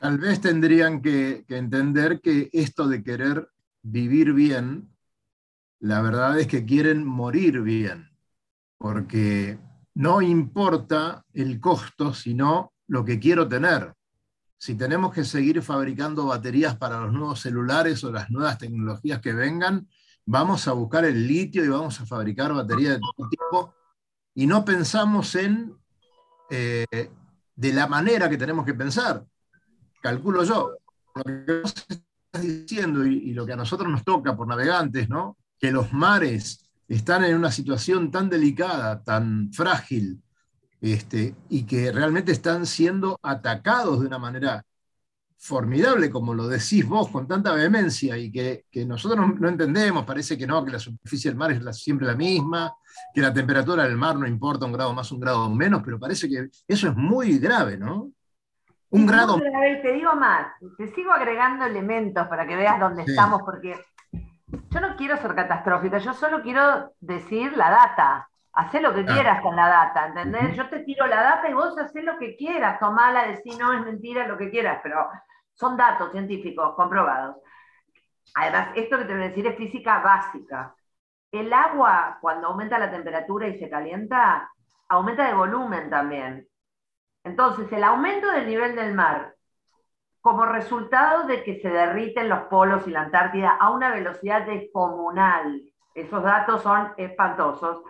Tal 0.01 0.17
vez 0.17 0.41
tendrían 0.41 1.03
que, 1.03 1.45
que 1.47 1.59
entender 1.59 2.23
que 2.23 2.49
esto 2.55 2.89
de 2.89 3.05
querer 3.05 3.51
vivir 3.83 4.33
bien, 4.33 4.89
la 5.81 6.01
verdad 6.01 6.41
es 6.41 6.47
que 6.47 6.65
quieren 6.65 7.05
morir 7.05 7.61
bien, 7.61 8.17
porque 8.79 9.59
no 9.95 10.21
importa 10.21 11.25
el 11.33 11.61
costo, 11.61 12.13
sino 12.13 12.73
lo 12.89 13.05
que 13.05 13.19
quiero 13.19 13.49
tener. 13.49 13.95
si 14.57 14.77
tenemos 14.77 15.13
que 15.13 15.25
seguir 15.25 15.61
fabricando 15.61 16.27
baterías 16.27 16.77
para 16.77 17.01
los 17.01 17.13
nuevos 17.13 17.41
celulares 17.41 18.03
o 18.03 18.11
las 18.11 18.31
nuevas 18.31 18.57
tecnologías 18.57 19.21
que 19.21 19.35
vengan, 19.35 19.87
vamos 20.25 20.67
a 20.69 20.73
buscar 20.73 21.05
el 21.05 21.27
litio 21.27 21.63
y 21.63 21.69
vamos 21.69 22.01
a 22.01 22.07
fabricar 22.07 22.55
baterías 22.55 22.95
de 22.95 23.01
todo 23.01 23.29
tipo 23.29 23.75
y 24.35 24.47
no 24.47 24.65
pensamos 24.65 25.35
en 25.35 25.77
eh, 26.51 27.11
de 27.57 27.73
la 27.73 27.87
manera 27.87 28.29
que 28.31 28.39
tenemos 28.39 28.65
que 28.65 28.75
pensar. 28.75 29.25
Calculo 30.03 30.45
yo, 30.45 30.77
lo 31.15 31.23
que 31.25 31.63
estás 31.63 32.43
diciendo 32.43 33.05
y, 33.07 33.33
lo 33.33 33.47
que 33.47 33.53
a 33.53 33.57
nosotros 33.57 33.91
nos 33.91 34.05
toca 34.05 34.37
por 34.37 34.47
navegantes, 34.47 35.09
¿no? 35.09 35.37
que 35.59 35.71
los 35.71 35.93
mares 35.93 36.64
están 36.89 37.25
en 37.25 37.37
una 37.37 37.51
situación 37.51 38.11
tan 38.11 38.29
delicada, 38.29 39.03
tan 39.03 39.53
frágil, 39.53 40.23
este, 40.81 41.35
y 41.49 41.65
que 41.65 41.91
realmente 41.93 42.33
están 42.33 42.67
siendo 42.67 43.19
atacados 43.23 44.01
de 44.01 44.07
una 44.07 44.19
manera 44.19 44.63
formidable, 45.39 46.11
como 46.11 46.33
lo 46.33 46.49
decís 46.49 46.87
vos 46.87 47.09
con 47.11 47.29
tanta 47.29 47.53
vehemencia, 47.53 48.17
y 48.17 48.31
que, 48.31 48.65
nosotros 48.87 49.39
no, 49.39 49.49
entendemos, 49.49 50.05
parece 50.05 50.39
que 50.39 50.47
no, 50.47 50.65
que 50.65 50.73
la 50.73 50.79
superficie 50.79 51.31
del 51.31 51.39
mar 51.39 51.53
es 51.53 51.77
siempre 51.77 52.07
la 52.07 52.15
misma, 52.15 52.73
que 53.13 53.21
la 53.21 53.33
temperatura 53.33 53.85
del 53.85 53.97
mar 53.97 54.17
no 54.17 54.27
importa 54.27 54.67
un 54.67 54.73
grado 54.73 54.95
más, 54.95 55.11
un 55.13 55.21
grado 55.21 55.49
menos, 55.51 55.83
pero 55.85 55.99
parece 55.99 56.29
que 56.29 56.49
eso 56.67 56.89
es 56.89 56.97
muy 56.97 57.39
grave, 57.39 57.77
¿no? 57.77 58.11
Un 58.91 59.07
grado... 59.07 59.39
Grave, 59.39 59.81
te 59.83 59.93
digo 59.93 60.15
más, 60.15 60.53
te 60.79 60.95
sigo 60.95 61.13
agregando 61.13 61.67
elementos 61.67 62.27
para 62.29 62.47
que 62.47 62.57
veas 62.57 62.79
dónde 62.79 63.03
estamos, 63.03 63.43
porque 63.43 63.75
yo 64.47 64.81
no 64.81 64.97
quiero 64.97 65.17
ser 65.17 65.35
catastrófica, 65.35 65.99
yo 65.99 66.13
solo 66.15 66.43
quiero 66.43 66.93
decir 67.01 67.57
la 67.57 67.71
data. 67.71 68.29
Hacé 68.53 68.81
lo 68.81 68.95
que 68.95 69.01
ah. 69.01 69.13
quieras 69.13 69.41
con 69.43 69.57
la 69.57 69.69
data, 69.69 70.07
¿entendés? 70.07 70.57
Yo 70.57 70.69
te 70.69 70.81
tiro 70.81 71.07
la 71.07 71.23
data 71.23 71.49
y 71.49 71.55
vos 71.55 71.77
hacés 71.77 72.05
lo 72.05 72.19
que 72.19 72.37
quieras, 72.37 72.79
tomala, 72.79 73.27
decís 73.27 73.59
no 73.59 73.73
es 73.73 73.81
mentira, 73.85 74.29
lo 74.29 74.39
que 74.39 74.51
quieras, 74.51 74.81
pero 74.83 75.09
son 75.55 75.77
datos 75.77 76.13
científicos 76.13 76.75
comprobados. 76.77 77.37
Además, 78.35 78.69
esto 78.77 78.99
que 78.99 79.05
te 79.05 79.13
voy 79.13 79.23
a 79.23 79.29
decir 79.29 79.47
es 79.47 79.57
física 79.57 79.99
básica. 80.01 80.75
El 81.33 81.53
agua, 81.53 82.19
cuando 82.21 82.49
aumenta 82.49 82.79
la 82.79 82.91
temperatura 82.91 83.49
y 83.49 83.59
se 83.59 83.69
calienta, 83.69 84.51
aumenta 84.89 85.27
de 85.27 85.35
volumen 85.35 85.91
también. 85.91 86.47
Entonces, 87.25 87.71
el 87.73 87.83
aumento 87.83 88.31
del 88.31 88.47
nivel 88.47 88.77
del 88.77 88.95
mar, 88.95 89.34
como 90.25 90.47
resultado 90.47 91.27
de 91.27 91.45
que 91.45 91.61
se 91.61 91.69
derriten 91.69 92.31
los 92.31 92.45
polos 92.45 92.89
y 92.89 92.91
la 92.91 93.03
Antártida 93.03 93.59
a 93.61 93.69
una 93.73 93.93
velocidad 93.93 94.47
descomunal, 94.47 95.61
esos 95.95 96.23
datos 96.23 96.63
son 96.63 96.95
espantosos, 96.97 97.83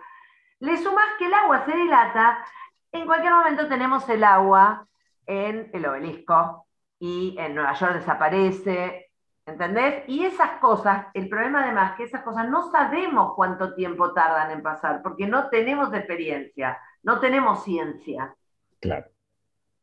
le 0.59 0.75
sumas 0.75 1.05
que 1.17 1.27
el 1.27 1.33
agua 1.33 1.63
se 1.65 1.73
dilata, 1.73 2.45
en 2.91 3.05
cualquier 3.05 3.31
momento 3.31 3.69
tenemos 3.69 4.09
el 4.09 4.21
agua 4.25 4.85
en 5.25 5.69
el 5.71 5.85
obelisco 5.85 6.67
y 6.99 7.37
en 7.39 7.55
Nueva 7.55 7.71
York 7.71 7.93
desaparece, 7.93 9.11
¿entendés? 9.45 10.03
Y 10.09 10.25
esas 10.25 10.59
cosas, 10.59 11.07
el 11.13 11.29
problema 11.29 11.63
además 11.63 11.91
es 11.91 11.95
que 11.95 12.03
esas 12.03 12.23
cosas 12.23 12.49
no 12.49 12.69
sabemos 12.69 13.31
cuánto 13.37 13.73
tiempo 13.75 14.11
tardan 14.11 14.51
en 14.51 14.61
pasar, 14.61 15.01
porque 15.01 15.25
no 15.25 15.47
tenemos 15.47 15.93
experiencia, 15.93 16.77
no 17.01 17.21
tenemos 17.21 17.63
ciencia. 17.63 18.35
Claro. 18.81 19.07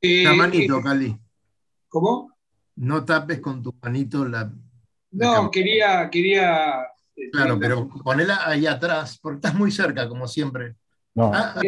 la 0.03 0.35
manito, 0.35 0.83
Cali. 0.83 1.17
¿Cómo? 1.89 2.33
No 2.77 3.05
tapes 3.05 3.41
con 3.41 3.63
tu 3.63 3.75
manito 3.83 4.27
la... 4.27 4.53
no, 5.11 5.51
quería, 5.51 6.09
quería 6.11 6.87
Claro, 7.31 7.59
pero 7.59 7.89
ponela 7.89 8.49
ahí 8.49 8.67
atrás, 8.67 9.19
porque 9.21 9.37
estás 9.37 9.55
muy 9.55 9.71
cerca, 9.71 10.09
como 10.09 10.27
siempre. 10.27 10.77
No. 11.15 11.31
Ah, 11.33 11.61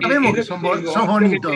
sabemos 0.00 0.34
que 0.34 0.42
son, 0.42 0.62
sos 0.62 1.06
bonito, 1.06 1.50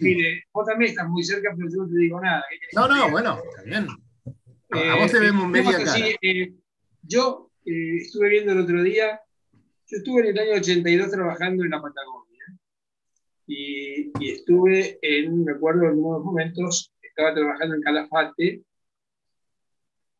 Mire, 0.00 0.44
vos 0.52 0.66
también 0.66 0.90
estás 0.90 1.08
muy 1.08 1.22
cerca, 1.22 1.52
pero 1.56 1.68
yo 1.70 1.82
no 1.82 1.88
te 1.88 1.98
digo 1.98 2.20
nada. 2.20 2.42
No, 2.74 2.88
no, 2.88 3.10
bueno, 3.10 3.40
está 3.50 3.62
bien. 3.62 3.86
A 4.70 4.96
vos 4.96 5.12
te 5.12 5.20
vemos 5.20 5.48
media 5.48 5.84
cara. 5.84 6.08
Eh, 6.22 6.54
yo 7.02 7.50
eh, 7.66 7.96
estuve 7.98 8.30
viendo 8.30 8.52
el 8.52 8.60
otro 8.60 8.82
día, 8.82 9.20
yo 9.86 9.98
estuve 9.98 10.22
en 10.22 10.26
el 10.28 10.38
año 10.38 10.60
82 10.60 11.10
trabajando 11.10 11.64
en 11.64 11.70
la 11.70 11.82
Patagonia. 11.82 12.58
Y, 13.46 14.12
y 14.18 14.30
estuve 14.30 14.98
en, 15.02 15.44
me 15.44 15.52
acuerdo 15.52 15.84
en 15.84 15.98
unos 15.98 16.24
momentos, 16.24 16.90
estaba 17.12 17.34
trabajando 17.34 17.74
en 17.74 17.82
Calafate, 17.82 18.62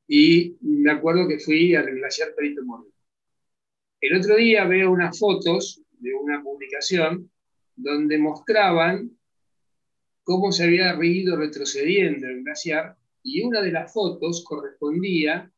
y 0.06 0.56
me 0.60 0.92
acuerdo 0.92 1.26
que 1.26 1.38
fui 1.38 1.74
al 1.74 1.86
glaciar 1.86 2.34
Perito 2.34 2.62
Moreno. 2.64 2.92
El 4.00 4.18
otro 4.18 4.36
día 4.36 4.66
veo 4.66 4.90
unas 4.90 5.18
fotos 5.18 5.80
de 5.90 6.12
una 6.12 6.42
publicación 6.42 7.30
donde 7.76 8.18
mostraban 8.18 9.10
cómo 10.22 10.52
se 10.52 10.64
había 10.64 10.94
ido 11.02 11.36
retrocediendo 11.36 12.26
el 12.26 12.42
glaciar 12.42 12.96
y 13.22 13.42
una 13.42 13.62
de 13.62 13.72
las 13.72 13.92
fotos 13.92 14.44
correspondía 14.44 15.50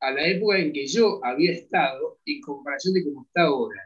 a 0.00 0.10
la 0.10 0.26
época 0.26 0.58
en 0.58 0.72
que 0.72 0.86
yo 0.86 1.24
había 1.24 1.52
estado 1.52 2.18
en 2.24 2.40
comparación 2.40 2.94
de 2.94 3.04
cómo 3.04 3.24
está 3.26 3.42
ahora. 3.42 3.80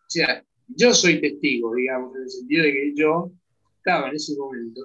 O 0.00 0.10
sea, 0.10 0.44
yo 0.66 0.92
soy 0.94 1.20
testigo, 1.20 1.74
digamos, 1.74 2.16
en 2.16 2.22
el 2.22 2.30
sentido 2.30 2.64
de 2.64 2.72
que 2.72 2.92
yo 2.96 3.30
estaba 3.76 4.08
en 4.08 4.16
ese 4.16 4.34
momento 4.36 4.80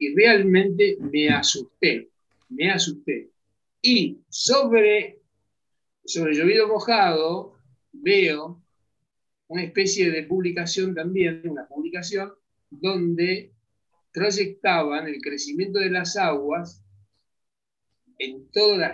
y 0.00 0.14
realmente 0.14 0.96
me 0.98 1.28
asusté, 1.28 2.08
me 2.48 2.70
asusté. 2.70 3.30
Y 3.82 4.18
sobre, 4.30 5.20
sobre 6.04 6.34
llovido 6.34 6.66
mojado 6.66 7.54
veo 7.92 8.60
una 9.48 9.62
especie 9.62 10.10
de 10.10 10.22
publicación 10.22 10.94
también, 10.94 11.42
una 11.44 11.68
publicación 11.68 12.32
donde 12.70 13.52
proyectaban 14.12 15.06
el 15.06 15.20
crecimiento 15.20 15.78
de 15.78 15.90
las 15.90 16.16
aguas 16.16 16.82
en 18.18 18.50
todos 18.52 18.78
los 18.78 18.90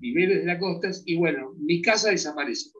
niveles 0.00 0.40
de 0.40 0.46
las 0.46 0.58
costas 0.58 1.02
y 1.06 1.16
bueno, 1.16 1.54
mi 1.56 1.80
casa 1.80 2.10
desaparece. 2.10 2.70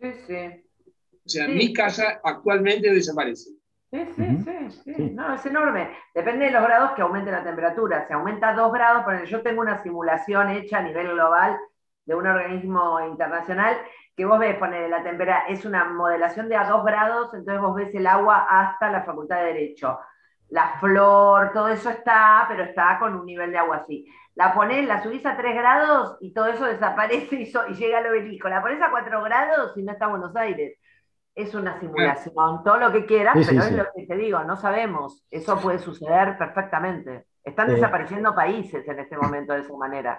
Sí, 0.00 0.08
sí. 0.26 0.92
O 1.24 1.28
sea, 1.28 1.48
mi 1.48 1.72
casa 1.72 2.20
actualmente 2.22 2.92
desaparece. 2.92 3.55
Sí, 4.04 4.42
sí, 4.44 4.70
sí, 4.84 5.10
No, 5.14 5.34
es 5.34 5.46
enorme. 5.46 5.90
Depende 6.14 6.46
de 6.46 6.50
los 6.50 6.62
grados 6.62 6.92
que 6.92 7.02
aumente 7.02 7.30
la 7.30 7.42
temperatura. 7.42 8.06
Si 8.06 8.12
aumenta 8.12 8.52
dos 8.52 8.72
grados, 8.72 9.04
por 9.04 9.24
yo 9.24 9.42
tengo 9.42 9.60
una 9.60 9.82
simulación 9.82 10.50
hecha 10.50 10.78
a 10.78 10.82
nivel 10.82 11.12
global 11.12 11.58
de 12.04 12.14
un 12.14 12.26
organismo 12.26 13.00
internacional 13.00 13.76
que 14.16 14.24
vos 14.24 14.38
ves, 14.38 14.56
poner 14.56 14.88
la 14.88 15.02
temperatura, 15.02 15.46
es 15.48 15.64
una 15.64 15.84
modelación 15.84 16.48
de 16.48 16.56
a 16.56 16.68
dos 16.68 16.84
grados, 16.84 17.34
entonces 17.34 17.60
vos 17.60 17.74
ves 17.74 17.94
el 17.94 18.06
agua 18.06 18.46
hasta 18.48 18.90
la 18.90 19.02
Facultad 19.02 19.38
de 19.38 19.44
Derecho. 19.52 19.98
La 20.48 20.78
flor, 20.80 21.52
todo 21.52 21.68
eso 21.68 21.90
está, 21.90 22.46
pero 22.48 22.64
está 22.64 22.98
con 22.98 23.14
un 23.14 23.26
nivel 23.26 23.50
de 23.50 23.58
agua 23.58 23.78
así. 23.78 24.06
La 24.34 24.54
ponés, 24.54 24.86
la 24.86 25.02
subís 25.02 25.24
a 25.26 25.36
3 25.36 25.54
grados 25.54 26.18
y 26.20 26.32
todo 26.32 26.46
eso 26.46 26.64
desaparece 26.66 27.36
y, 27.36 27.52
y 27.68 27.74
llega 27.74 27.98
al 27.98 28.06
obelisco. 28.06 28.48
La 28.48 28.62
pones 28.62 28.80
a 28.82 28.90
4 28.90 29.22
grados 29.22 29.76
y 29.76 29.82
no 29.82 29.92
está 29.92 30.06
Buenos 30.06 30.36
Aires 30.36 30.78
es 31.36 31.54
una 31.54 31.78
simulación, 31.78 32.64
todo 32.64 32.78
lo 32.78 32.90
que 32.90 33.04
quieras, 33.04 33.34
pero 33.46 33.62
es 33.62 33.72
lo 33.72 33.84
que 33.94 34.06
te 34.06 34.16
digo, 34.16 34.42
no 34.44 34.56
sabemos. 34.56 35.22
Eso 35.30 35.60
puede 35.60 35.78
suceder 35.78 36.38
perfectamente. 36.38 37.26
Están 37.44 37.68
desapareciendo 37.68 38.34
países 38.34 38.88
en 38.88 38.98
este 38.98 39.18
momento 39.18 39.52
de 39.52 39.60
esa 39.60 39.76
manera. 39.76 40.18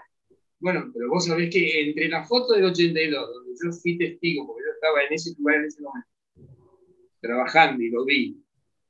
Bueno, 0.60 0.86
pero 0.94 1.10
vos 1.10 1.26
sabés 1.26 1.50
que 1.50 1.90
entre 1.90 2.08
la 2.08 2.24
foto 2.24 2.54
del 2.54 2.66
82, 2.66 3.34
donde 3.34 3.52
yo 3.52 3.72
fui 3.72 3.98
testigo, 3.98 4.46
porque 4.46 4.64
yo 4.64 4.74
estaba 4.74 5.04
en 5.04 5.14
ese 5.14 5.34
lugar 5.40 5.56
en 5.56 5.66
ese 5.66 5.82
momento, 5.82 6.10
trabajando 7.20 7.84
y 7.84 7.90
lo 7.90 8.06
vi, 8.06 8.44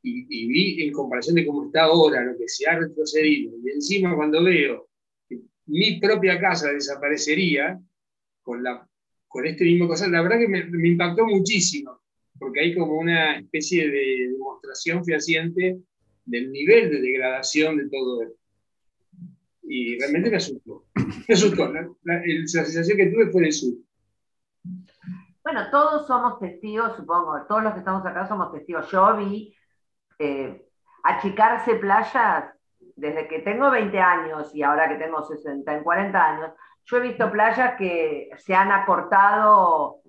y, 0.03 0.48
vi 0.48 0.86
en 0.86 0.93
comparación 0.93 1.36
de 1.36 1.46
cómo 1.46 1.65
está 1.65 1.84
ahora, 1.84 2.24
lo 2.24 2.38
que 2.38 2.48
se 2.50 2.67
ha 2.69 2.77
retrocedido, 2.77 3.53
y 3.63 3.72
encima 3.72 4.15
cuando 4.15 4.43
veo 4.43 4.89
que 5.29 5.39
mi 5.65 6.00
propia 6.00 6.39
casa 6.39 6.72
desaparecería 6.74 7.79
con, 8.41 8.63
la, 8.63 8.86
con 9.27 9.46
este 9.46 9.63
mismo 9.63 9.88
cosa, 9.88 10.10
la 10.10 10.22
verdad 10.22 10.39
que 10.39 10.48
me 10.48 10.89
impactó 10.89 11.25
muchísimo 11.25 12.01
porque 12.39 12.62
hay 12.62 12.75
como 12.75 12.98
una 12.98 13.38
especie 13.38 13.89
de 13.89 14.29
demostración 14.32 15.03
fehaciente 15.03 15.79
del 16.25 16.51
nivel 16.51 16.89
de 16.89 17.01
degradación 17.01 17.77
de 17.77 17.89
todo 17.89 18.24
esto. 18.24 18.38
Y 19.63 20.00
realmente 20.00 20.29
me 20.29 20.38
asustó. 20.38 20.86
Me 21.27 21.34
asustó. 21.34 21.72
La, 22.03 22.22
sensación 22.46 22.98
que 22.98 23.08
tuve 23.08 23.32
fue 23.32 23.44
de 23.44 23.51
susto. 23.51 23.88
Bueno, 25.44 25.70
todos 25.72 26.06
somos 26.08 26.39
testigos, 26.39 26.96
supongo, 26.98 27.46
todos 27.48 27.63
los 27.63 27.74
que 27.74 27.79
estamos 27.79 28.06
acá 28.06 28.27
somos 28.27 28.51
testigos. 28.51 28.91
Yo 28.91 29.15
vi 29.15 29.56
eh, 30.20 30.65
achicarse 31.03 31.75
playas 31.75 32.46
desde 32.98 33.27
que 33.27 33.39
tengo 33.39 33.72
20 33.72 33.98
años 33.98 34.53
y 34.53 34.63
ahora 34.63 34.89
que 34.89 34.96
tengo 34.96 35.24
60, 35.24 35.77
en 35.77 35.84
40 35.84 36.25
años. 36.25 36.51
Yo 36.86 36.98
he 36.98 37.01
visto 37.01 37.32
playas 37.32 37.75
que 37.77 38.29
se 38.38 38.53
han 38.53 38.72
acortado 38.72 40.01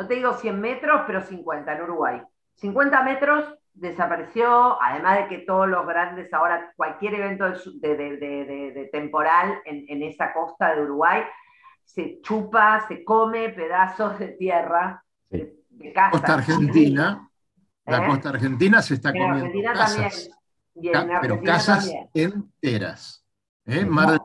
no 0.00 0.06
te 0.06 0.14
digo 0.14 0.32
100 0.32 0.58
metros, 0.58 1.02
pero 1.06 1.20
50 1.20 1.74
en 1.74 1.82
Uruguay. 1.82 2.22
50 2.54 3.02
metros 3.02 3.44
desapareció, 3.74 4.80
además 4.80 5.18
de 5.18 5.28
que 5.28 5.38
todos 5.44 5.68
los 5.68 5.86
grandes, 5.86 6.32
ahora 6.32 6.72
cualquier 6.74 7.16
evento 7.16 7.44
de, 7.82 8.88
temporal 8.92 9.60
en, 9.66 10.02
esa 10.02 10.32
costa 10.32 10.74
de 10.74 10.84
Uruguay, 10.84 11.22
se 11.84 12.18
chupa, 12.22 12.86
se 12.88 13.04
come 13.04 13.50
pedazos 13.50 14.18
de 14.18 14.28
tierra. 14.28 15.04
De, 15.28 15.54
casa. 15.94 16.12
Costa 16.12 16.34
Argentina. 16.34 17.28
La 17.84 18.04
¿Eh? 18.04 18.08
costa 18.08 18.30
argentina 18.30 18.80
se 18.80 18.94
está 18.94 19.12
comiendo. 19.12 19.36
Argentina 19.36 19.74
también. 19.74 21.18
pero 21.20 21.42
casas 21.42 21.92
enteras. 22.14 23.26
¿eh? 23.66 23.84
Más, 23.84 24.18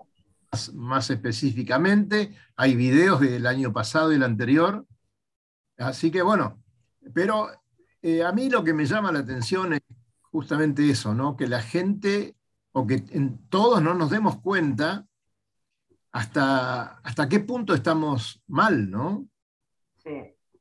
más, 0.74 1.10
específicamente, 1.10 2.34
hay 2.56 2.76
videos 2.76 3.20
del 3.20 3.46
año 3.46 3.74
pasado 3.74 4.14
y 4.14 4.16
el 4.16 4.24
anterior. 4.24 4.86
Así 5.78 6.12
que 6.12 6.22
bueno, 6.22 6.62
pero 7.14 7.50
eh, 8.02 8.24
a 8.24 8.32
mí 8.32 8.50
lo 8.50 8.64
que 8.64 8.74
me 8.74 8.86
llama 8.86 9.12
la 9.12 9.20
atención 9.20 9.74
es 9.74 9.82
justamente 10.22 10.90
eso, 10.90 11.14
¿no? 11.14 11.36
Que 11.36 11.48
la 11.48 11.62
gente, 11.62 12.36
o 12.72 12.86
que 12.86 13.04
en 13.12 13.48
todos 13.50 13.82
no 13.82 13.94
nos 13.94 14.10
demos 14.10 14.40
cuenta 14.42 15.06
hasta, 16.12 16.98
hasta 17.00 17.28
qué 17.28 17.40
punto 17.40 17.74
estamos 17.74 18.42
mal, 18.48 18.90
¿no? 18.90 19.28
Sí. 19.98 20.12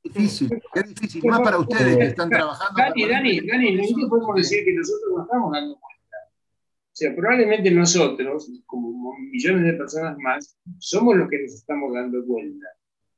Difícil, 0.03 0.51
es 0.75 0.89
difícil, 0.89 1.25
más 1.25 1.41
para 1.41 1.59
ustedes 1.59 1.97
que 1.97 2.05
están 2.05 2.29
trabajando. 2.29 2.77
Dani, 2.77 3.09
Dani, 3.09 3.41
Dani, 3.41 3.75
nosotros 3.77 4.11
podemos 4.11 4.37
decir 4.37 4.63
que 4.65 4.75
nosotros 4.75 5.13
no 5.17 5.23
estamos 5.23 5.53
dando 5.53 5.79
cuenta. 5.81 6.17
O 6.27 6.97
sea, 6.97 7.17
probablemente 7.17 7.71
nosotros, 7.71 8.51
como 8.67 9.17
millones 9.19 9.65
de 9.65 9.73
personas 9.73 10.19
más, 10.19 10.59
somos 10.79 11.17
los 11.17 11.29
que 11.31 11.43
nos 11.43 11.55
estamos 11.55 11.95
dando 11.95 12.23
cuenta. 12.27 12.67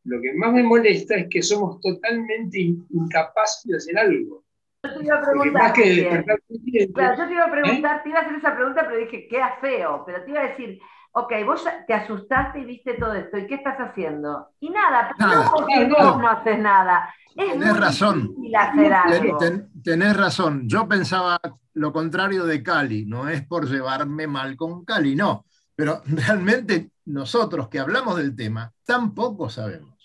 Lo 0.07 0.21
que 0.23 0.33
más 0.35 0.53
me 0.53 0.63
molesta 0.63 1.17
es 1.17 1.27
que 1.29 1.43
somos 1.43 1.81
totalmente 1.81 2.59
incapaces 2.61 3.65
de 3.65 3.77
hacer 3.77 3.99
algo. 3.99 4.45
Yo 4.85 4.99
te 4.99 5.05
iba 5.05 5.17
a 5.17 5.21
preguntar. 5.21 5.75
yo 5.77 7.27
te 7.27 7.33
iba 7.33 7.45
a 7.45 7.51
preguntar, 7.51 8.03
te 8.03 8.09
iba 8.09 8.19
a 8.21 8.23
hacer 8.23 8.37
esa 8.37 8.55
pregunta, 8.55 8.87
pero 8.87 8.99
dije, 8.99 9.27
queda 9.27 9.59
feo. 9.61 10.05
Pero 10.07 10.23
te 10.23 10.31
iba 10.31 10.41
a 10.41 10.49
decir, 10.49 10.79
ok, 11.13 11.33
vos 11.45 11.65
te 11.87 11.95
asustaste 11.95 12.61
y 12.61 12.65
viste 12.67 12.95
todo 12.95 13.15
esto, 13.15 13.37
¿y 13.39 13.47
qué 13.49 13.57
estás 13.57 13.79
haciendo? 13.79 14.49
Y 14.61 14.71
nada, 14.71 15.11
no 15.19 15.51
porque 15.51 15.89
vos 15.89 16.21
no 16.21 16.29
haces 16.29 16.59
nada. 16.59 17.13
Es 17.35 17.53
tenés 17.53 17.77
razón. 17.77 18.35
Hacer 18.57 18.93
algo. 18.93 19.39
tenés 19.83 20.17
razón. 20.17 20.69
Yo 20.69 20.87
pensaba 20.87 21.41
lo 21.75 21.93
contrario 21.93 22.47
de 22.47 22.63
Cali, 22.63 23.07
no 23.07 23.29
es 23.29 23.45
por 23.45 23.69
llevarme 23.69 24.27
mal 24.27 24.57
con 24.57 24.85
Cali, 24.85 25.17
no. 25.17 25.47
Pero 25.75 26.01
realmente 26.07 26.93
nosotros 27.07 27.69
que 27.69 27.81
hablamos 27.81 28.17
del 28.17 28.37
tema 28.37 28.73
tampoco 28.85 29.51
sabemos 29.51 29.96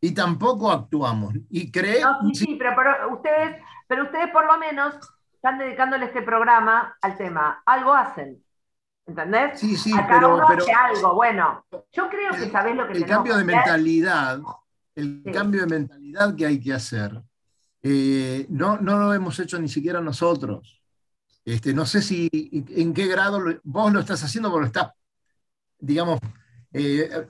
y 0.00 0.12
tampoco 0.12 0.70
actuamos. 0.70 1.34
Y 1.50 1.70
creemos. 1.70 2.18
sí, 2.32 2.46
sí, 2.46 2.58
pero, 2.58 3.12
ustedes, 3.12 3.62
pero 3.86 4.04
ustedes 4.04 4.30
por 4.30 4.46
lo 4.46 4.58
menos 4.58 4.94
están 5.34 5.58
dedicándole 5.58 6.06
este 6.06 6.22
programa 6.22 6.96
al 7.00 7.16
tema. 7.16 7.62
Algo 7.66 7.92
hacen. 7.92 8.42
¿Entendés? 9.06 9.58
Sí, 9.58 9.76
sí, 9.76 9.92
pero, 10.08 10.40
algo. 10.46 11.14
Bueno, 11.14 11.64
yo 11.92 12.08
creo 12.08 12.32
que 12.32 12.48
sabés 12.50 12.76
lo 12.76 12.86
que 12.86 12.92
El 12.92 13.06
cambio 13.06 13.36
de 13.36 13.44
mentalidad, 13.44 14.40
el 14.94 15.22
cambio 15.32 15.62
de 15.62 15.66
mentalidad 15.66 16.36
que 16.36 16.46
hay 16.46 16.60
que 16.60 16.72
hacer, 16.72 17.20
eh, 17.82 18.46
no, 18.50 18.76
no 18.78 18.98
lo 18.98 19.12
hemos 19.12 19.38
hecho 19.40 19.58
ni 19.58 19.68
siquiera 19.68 20.00
nosotros. 20.00 20.80
Este, 21.44 21.74
no 21.74 21.86
sé 21.86 22.02
si 22.02 22.28
en 22.52 22.94
qué 22.94 23.06
grado 23.08 23.40
vos 23.64 23.92
lo 23.92 24.00
estás 24.00 24.22
haciendo, 24.22 24.50
porque 24.50 24.60
lo 24.60 24.66
estás, 24.66 24.92
digamos, 25.78 26.20
eh, 26.72 27.26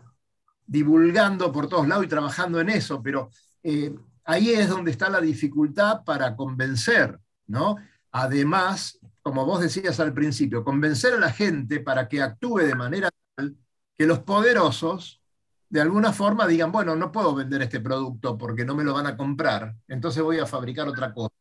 divulgando 0.71 1.51
por 1.51 1.69
todos 1.69 1.89
lados 1.89 2.05
y 2.05 2.09
trabajando 2.09 2.61
en 2.61 2.71
eso, 2.71 3.03
pero 3.03 3.29
eh, 3.65 3.93
ahí 4.23 4.51
es 4.51 4.69
donde 4.69 4.93
está 4.93 5.11
la 5.11 5.21
dificultad 5.21 6.05
para 6.05 6.37
convencer, 6.37 7.19
¿no? 7.49 7.75
Además, 8.13 9.01
como 9.21 9.45
vos 9.45 9.61
decías 9.61 9.99
al 9.99 10.15
principio, 10.15 10.63
convencer 10.63 11.15
a 11.15 11.19
la 11.19 11.33
gente 11.33 11.81
para 11.81 12.09
que 12.09 12.23
actúe 12.23 12.59
de 12.59 12.77
manera 12.77 13.11
tal 13.35 13.57
que 13.99 14.07
los 14.07 14.21
poderosos, 14.21 15.21
de 15.69 15.81
alguna 15.81 16.13
forma, 16.13 16.47
digan, 16.47 16.71
bueno, 16.71 16.95
no 16.95 17.11
puedo 17.11 17.35
vender 17.35 17.63
este 17.63 17.81
producto 17.81 18.39
porque 18.39 18.65
no 18.65 18.77
me 18.77 18.85
lo 18.85 18.95
van 18.95 19.09
a 19.09 19.17
comprar, 19.17 19.75
entonces 19.89 20.23
voy 20.23 20.39
a 20.39 20.47
fabricar 20.47 20.87
otra 20.87 21.13
cosa 21.13 21.35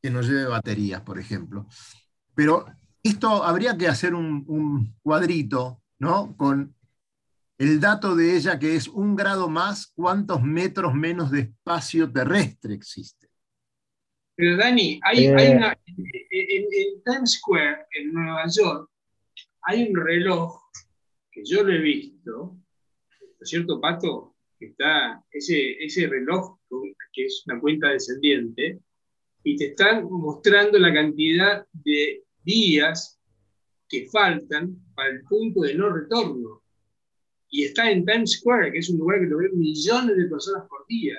que 0.00 0.10
no 0.10 0.20
lleve 0.20 0.44
baterías, 0.44 1.00
por 1.02 1.18
ejemplo. 1.18 1.66
Pero 2.36 2.66
esto 3.02 3.42
habría 3.42 3.76
que 3.76 3.88
hacer 3.88 4.14
un, 4.14 4.44
un 4.46 4.94
cuadrito, 5.02 5.82
¿no? 5.98 6.36
Con 6.36 6.73
el 7.58 7.80
dato 7.80 8.16
de 8.16 8.36
ella 8.36 8.58
que 8.58 8.74
es 8.74 8.88
un 8.88 9.14
grado 9.14 9.48
más, 9.48 9.92
¿cuántos 9.94 10.42
metros 10.42 10.94
menos 10.94 11.30
de 11.30 11.40
espacio 11.40 12.10
terrestre 12.10 12.74
existe? 12.74 13.28
Pero 14.36 14.56
Dani, 14.56 15.00
hay, 15.04 15.26
eh. 15.26 15.56
una, 15.56 15.78
en, 15.86 17.02
Times 17.04 17.34
Square, 17.34 17.86
en 17.92 18.12
Nueva 18.12 18.44
York, 18.48 18.90
hay 19.62 19.88
un 19.88 19.96
reloj 19.96 20.60
que 21.30 21.42
yo 21.44 21.62
lo 21.62 21.72
he 21.72 21.78
visto, 21.78 22.30
¿no 22.30 23.38
es 23.40 23.48
cierto, 23.48 23.80
Pato? 23.80 24.34
Que 24.58 24.66
está 24.66 25.22
ese, 25.30 25.84
ese 25.84 26.08
reloj 26.08 26.58
que 27.12 27.26
es 27.26 27.44
una 27.46 27.60
cuenta 27.60 27.90
descendiente 27.90 28.80
y 29.44 29.56
te 29.56 29.66
están 29.66 30.04
mostrando 30.10 30.78
la 30.78 30.92
cantidad 30.92 31.64
de 31.72 32.24
días 32.42 33.20
que 33.88 34.08
faltan 34.10 34.76
para 34.94 35.10
el 35.10 35.22
punto 35.24 35.60
de 35.60 35.74
no 35.74 35.90
retorno. 35.90 36.63
Y 37.54 37.64
está 37.64 37.90
en 37.90 38.04
Times 38.04 38.32
Square, 38.38 38.72
que 38.72 38.78
es 38.78 38.90
un 38.90 38.98
lugar 38.98 39.20
que 39.20 39.26
lo 39.26 39.38
ven 39.38 39.56
millones 39.56 40.16
de 40.16 40.26
personas 40.26 40.66
por 40.68 40.86
día 40.86 41.16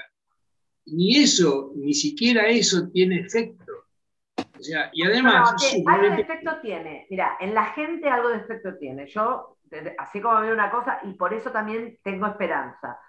ni 0.87 1.17
eso, 1.17 1.71
ni 1.75 1.93
siquiera 1.93 2.47
eso 2.47 2.89
tiene 2.91 3.19
efecto. 3.19 3.73
O 4.37 4.63
sea, 4.63 4.89
y 4.93 5.03
además... 5.03 5.55
algo 5.87 6.15
de 6.15 6.21
efecto 6.21 6.59
tiene. 6.61 7.07
Mira, 7.09 7.37
en 7.39 7.53
la 7.53 7.65
gente 7.65 8.09
algo 8.09 8.29
de 8.29 8.37
efecto 8.37 8.77
tiene. 8.77 9.07
Yo, 9.07 9.57
así 9.97 10.21
como 10.21 10.41
veo 10.41 10.53
una 10.53 10.71
cosa, 10.71 10.99
y 11.03 11.13
por 11.13 11.33
eso 11.33 11.51
también 11.51 11.97
tengo 12.03 12.27
esperanza. 12.27 12.99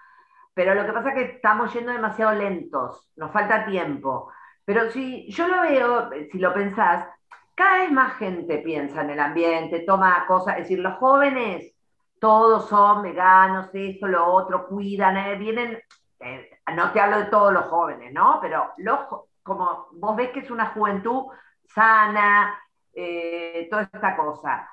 Pero 0.55 0.75
lo 0.75 0.87
que 0.87 0.93
pasa 0.93 1.11
es 1.11 1.15
que 1.15 1.35
estamos 1.37 1.73
yendo 1.75 1.93
demasiado 1.93 2.35
lentos, 2.35 3.11
nos 3.17 3.31
falta 3.31 3.67
tiempo. 3.67 4.33
Pero 4.65 4.91
si 4.91 5.31
yo 5.31 5.47
lo 5.49 5.63
veo, 5.63 6.11
si 6.33 6.39
lo 6.39 6.53
pensás, 6.55 7.07
cada 7.55 7.79
vez 7.79 7.93
más 7.93 8.17
gente 8.17 8.59
piensa 8.59 9.03
en 9.03 9.11
el 9.11 9.21
ambiente, 9.21 9.81
toma 9.81 10.25
cosas, 10.27 10.57
es 10.57 10.63
decir, 10.65 10.79
los 10.79 10.95
jóvenes 10.95 11.76
todos 12.19 12.69
son 12.69 13.03
veganos, 13.03 13.69
esto, 13.73 14.07
lo 14.07 14.27
otro, 14.33 14.67
cuidan, 14.67 15.17
eh, 15.17 15.37
vienen, 15.37 15.79
eh, 16.21 16.51
no 16.75 16.93
te 16.93 17.01
hablo 17.01 17.19
de 17.19 17.27
todos 17.27 17.53
los 17.53 17.65
jóvenes, 17.67 18.13
¿no? 18.13 18.39
Pero 18.41 18.73
los, 18.79 19.01
como 19.43 19.89
vos 19.93 20.17
ves 20.17 20.31
que 20.31 20.41
es 20.41 20.51
una 20.51 20.67
juventud 20.67 21.25
sana, 21.65 22.59
eh, 22.95 23.69
toda 23.71 23.83
esta 23.83 24.17
cosa, 24.17 24.71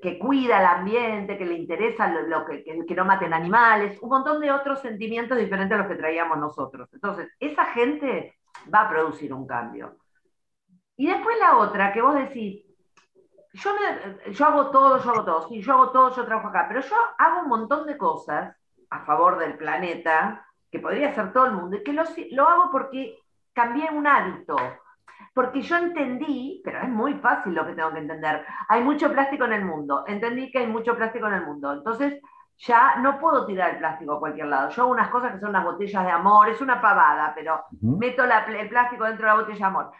que 0.00 0.18
cuida 0.18 0.60
el 0.60 0.66
ambiente, 0.66 1.36
que 1.36 1.44
le 1.44 1.54
interesa 1.54 2.08
lo, 2.08 2.46
que, 2.46 2.64
que, 2.64 2.94
no 2.94 3.04
maten 3.04 3.34
animales, 3.34 3.98
un 4.00 4.08
montón 4.08 4.40
de 4.40 4.50
otros 4.50 4.80
sentimientos 4.80 5.36
diferentes 5.36 5.74
a 5.74 5.82
los 5.82 5.88
que 5.88 5.96
traíamos 5.96 6.38
nosotros. 6.38 6.88
Entonces, 6.94 7.28
esa 7.38 7.66
gente 7.66 8.38
va 8.72 8.82
a 8.82 8.88
producir 8.88 9.34
un 9.34 9.46
cambio. 9.46 9.96
Y 10.96 11.06
después 11.06 11.36
la 11.38 11.58
otra, 11.58 11.92
que 11.92 12.00
vos 12.00 12.14
decís, 12.14 12.64
yo, 13.58 13.70
yo 14.30 14.46
hago 14.46 14.70
todo, 14.70 14.98
yo 14.98 15.10
hago 15.10 15.24
todo, 15.24 15.48
sí, 15.48 15.60
yo 15.60 15.72
hago 15.72 15.90
todo, 15.90 16.14
yo 16.14 16.24
trabajo 16.24 16.48
acá, 16.48 16.66
pero 16.68 16.80
yo 16.80 16.96
hago 17.18 17.40
un 17.42 17.48
montón 17.48 17.86
de 17.86 17.96
cosas 17.96 18.56
a 18.90 19.00
favor 19.04 19.38
del 19.38 19.56
planeta, 19.56 20.46
que 20.70 20.80
podría 20.80 21.14
ser 21.14 21.32
todo 21.32 21.46
el 21.46 21.52
mundo, 21.52 21.76
y 21.76 21.82
que 21.82 21.92
lo, 21.92 22.04
lo 22.32 22.48
hago 22.48 22.70
porque 22.70 23.18
cambié 23.52 23.90
un 23.90 24.06
hábito. 24.06 24.56
Porque 25.34 25.62
yo 25.62 25.76
entendí, 25.76 26.60
pero 26.64 26.80
es 26.80 26.88
muy 26.88 27.14
fácil 27.14 27.54
lo 27.54 27.66
que 27.66 27.74
tengo 27.74 27.92
que 27.92 27.98
entender, 27.98 28.44
hay 28.68 28.82
mucho 28.82 29.12
plástico 29.12 29.44
en 29.44 29.52
el 29.52 29.64
mundo, 29.64 30.04
entendí 30.06 30.50
que 30.50 30.58
hay 30.58 30.66
mucho 30.66 30.96
plástico 30.96 31.26
en 31.26 31.34
el 31.34 31.46
mundo, 31.46 31.72
entonces 31.72 32.20
ya 32.58 32.96
no 32.96 33.18
puedo 33.18 33.46
tirar 33.46 33.70
el 33.70 33.78
plástico 33.78 34.14
a 34.14 34.18
cualquier 34.18 34.46
lado. 34.48 34.70
Yo 34.70 34.82
hago 34.82 34.92
unas 34.92 35.10
cosas 35.10 35.32
que 35.32 35.40
son 35.40 35.50
unas 35.50 35.64
botellas 35.64 36.04
de 36.04 36.10
amor, 36.10 36.48
es 36.48 36.60
una 36.60 36.80
pavada, 36.80 37.32
pero 37.34 37.64
meto 37.80 38.24
el 38.24 38.68
plástico 38.68 39.04
dentro 39.04 39.26
de 39.26 39.32
la 39.32 39.40
botella 39.40 39.58
de 39.58 39.64
amor. 39.64 39.92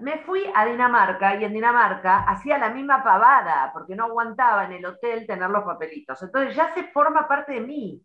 Me 0.00 0.18
fui 0.18 0.50
a 0.54 0.64
Dinamarca 0.64 1.36
y 1.36 1.44
en 1.44 1.52
Dinamarca 1.52 2.20
hacía 2.20 2.58
la 2.58 2.70
misma 2.70 3.02
pavada, 3.02 3.70
porque 3.72 3.94
no 3.94 4.04
aguantaba 4.04 4.64
en 4.64 4.72
el 4.72 4.86
hotel 4.86 5.26
tener 5.26 5.50
los 5.50 5.64
papelitos. 5.64 6.22
Entonces 6.22 6.56
ya 6.56 6.72
se 6.74 6.84
forma 6.84 7.28
parte 7.28 7.52
de 7.52 7.60
mí. 7.60 8.02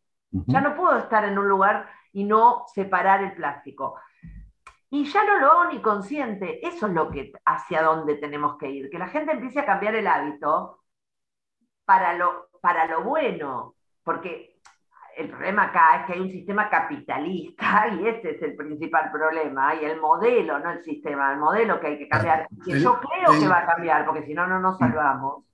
Ya 0.47 0.60
no 0.60 0.75
puedo 0.75 0.97
estar 0.97 1.23
en 1.23 1.38
un 1.38 1.47
lugar 1.47 1.89
y 2.12 2.25
no 2.25 2.65
separar 2.73 3.23
el 3.23 3.34
plástico. 3.34 3.97
Y 4.89 5.05
ya 5.05 5.23
no 5.25 5.39
lo 5.39 5.51
hago 5.51 5.65
ni 5.71 5.81
consciente. 5.81 6.65
Eso 6.65 6.88
es 6.88 6.93
lo 6.93 7.10
que 7.10 7.31
hacia 7.45 7.81
dónde 7.81 8.15
tenemos 8.15 8.58
que 8.58 8.69
ir. 8.69 8.89
Que 8.89 8.99
la 8.99 9.08
gente 9.08 9.31
empiece 9.31 9.62
a 9.62 9.65
cambiar 9.65 9.95
el 9.95 10.08
hábito 10.08 10.84
para 11.86 12.13
lo, 12.13 12.49
para 12.62 12.86
lo 12.88 13.03
bueno. 13.03 13.75
Porque 14.03 14.54
el 15.17 15.30
problema 15.30 15.63
acá 15.63 16.01
es 16.01 16.06
que 16.06 16.13
hay 16.13 16.19
un 16.19 16.32
sistema 16.32 16.69
capitalista 16.69 17.88
y 17.99 18.08
ese 18.08 18.32
es 18.32 18.41
el 18.41 18.56
principal 18.56 19.12
problema. 19.12 19.75
Y 19.75 19.86
el 19.86 19.99
modelo, 19.99 20.60
no 20.60 20.71
el 20.71 20.84
sistema, 20.84 21.34
el 21.34 21.39
modelo 21.39 21.80
que 21.80 21.88
hay 21.88 21.97
que 21.97 22.08
cambiar. 22.08 22.47
Que 22.65 22.80
yo 22.80 22.99
creo 22.99 23.39
que 23.39 23.47
va 23.47 23.60
a 23.60 23.65
cambiar, 23.65 24.06
porque 24.06 24.25
si 24.25 24.34
no, 24.34 24.47
no 24.47 24.60
nos 24.60 24.78
salvamos. 24.78 25.45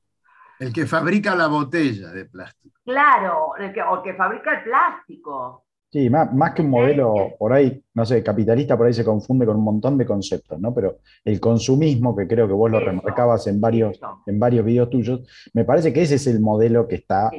El 0.59 0.71
que 0.71 0.85
fabrica 0.85 1.35
la 1.35 1.47
botella 1.47 2.09
de 2.09 2.25
plástico. 2.25 2.79
Claro, 2.83 3.55
el 3.57 3.73
que, 3.73 3.81
o 3.81 3.97
el 3.97 4.03
que 4.03 4.13
fabrica 4.13 4.59
el 4.59 4.63
plástico. 4.63 5.65
Sí, 5.91 6.09
más, 6.09 6.53
que 6.53 6.61
un 6.61 6.69
modelo 6.69 7.13
por 7.37 7.51
ahí, 7.51 7.83
no 7.95 8.05
sé, 8.05 8.23
capitalista 8.23 8.77
por 8.77 8.87
ahí 8.87 8.93
se 8.93 9.03
confunde 9.03 9.45
con 9.45 9.57
un 9.57 9.63
montón 9.63 9.97
de 9.97 10.05
conceptos, 10.05 10.57
¿no? 10.57 10.73
Pero 10.73 10.99
el 11.25 11.41
consumismo, 11.41 12.15
que 12.15 12.27
creo 12.27 12.47
que 12.47 12.53
vos 12.53 12.71
lo 12.71 12.79
remarcabas 12.79 13.47
en 13.47 13.59
varios, 13.59 13.99
en 14.25 14.39
varios 14.39 14.63
videos 14.63 14.89
tuyos, 14.89 15.51
me 15.53 15.65
parece 15.65 15.91
que 15.91 16.03
ese 16.03 16.15
es 16.15 16.27
el 16.27 16.39
modelo 16.39 16.87
que 16.87 16.95
está 16.95 17.29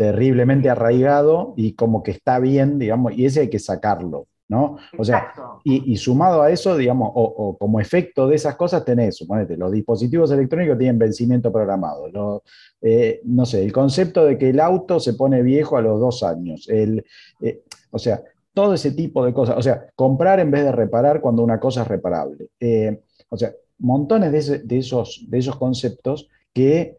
terriblemente 0.00 0.70
arraigado 0.70 1.52
y 1.58 1.74
como 1.74 2.02
que 2.02 2.12
está 2.12 2.38
bien, 2.38 2.78
digamos, 2.78 3.12
y 3.12 3.26
ese 3.26 3.40
hay 3.40 3.50
que 3.50 3.58
sacarlo. 3.58 4.28
¿no? 4.48 4.78
O 4.96 5.04
sea, 5.04 5.34
y, 5.62 5.94
sumado 5.98 6.40
a 6.40 6.50
eso, 6.50 6.74
digamos, 6.74 7.12
o, 7.14 7.54
como 7.58 7.80
efecto 7.80 8.26
de 8.26 8.36
esas 8.36 8.56
cosas 8.56 8.82
tenés, 8.82 9.18
suponete, 9.18 9.58
los 9.58 9.70
dispositivos 9.70 10.30
electrónicos 10.30 10.78
tienen 10.78 10.98
vencimiento 10.98 11.52
programado, 11.52 12.42
eh, 12.80 13.20
no 13.24 13.44
sé, 13.44 13.62
el 13.62 13.74
concepto 13.74 14.24
de 14.24 14.38
que 14.38 14.48
el 14.48 14.58
auto 14.58 15.00
se 15.00 15.12
pone 15.12 15.42
viejo 15.42 15.76
a 15.76 15.82
los 15.82 16.00
dos 16.00 16.22
años, 16.22 16.66
el, 16.70 17.04
eh, 17.42 17.62
o 17.90 17.98
sea, 17.98 18.22
todo 18.54 18.72
ese 18.72 18.92
tipo 18.92 19.22
de 19.22 19.34
cosas, 19.34 19.58
o 19.58 19.62
sea, 19.62 19.86
comprar 19.94 20.40
en 20.40 20.50
vez 20.50 20.64
de 20.64 20.72
reparar 20.72 21.20
cuando 21.20 21.44
una 21.44 21.60
cosa 21.60 21.82
es 21.82 21.88
reparable. 21.88 22.48
Eh, 22.58 23.02
o 23.28 23.36
sea, 23.36 23.52
montones 23.78 24.66
de, 24.66 24.78
esos, 24.78 25.26
de 25.28 25.38
esos 25.38 25.56
conceptos 25.56 26.26
que 26.54 26.98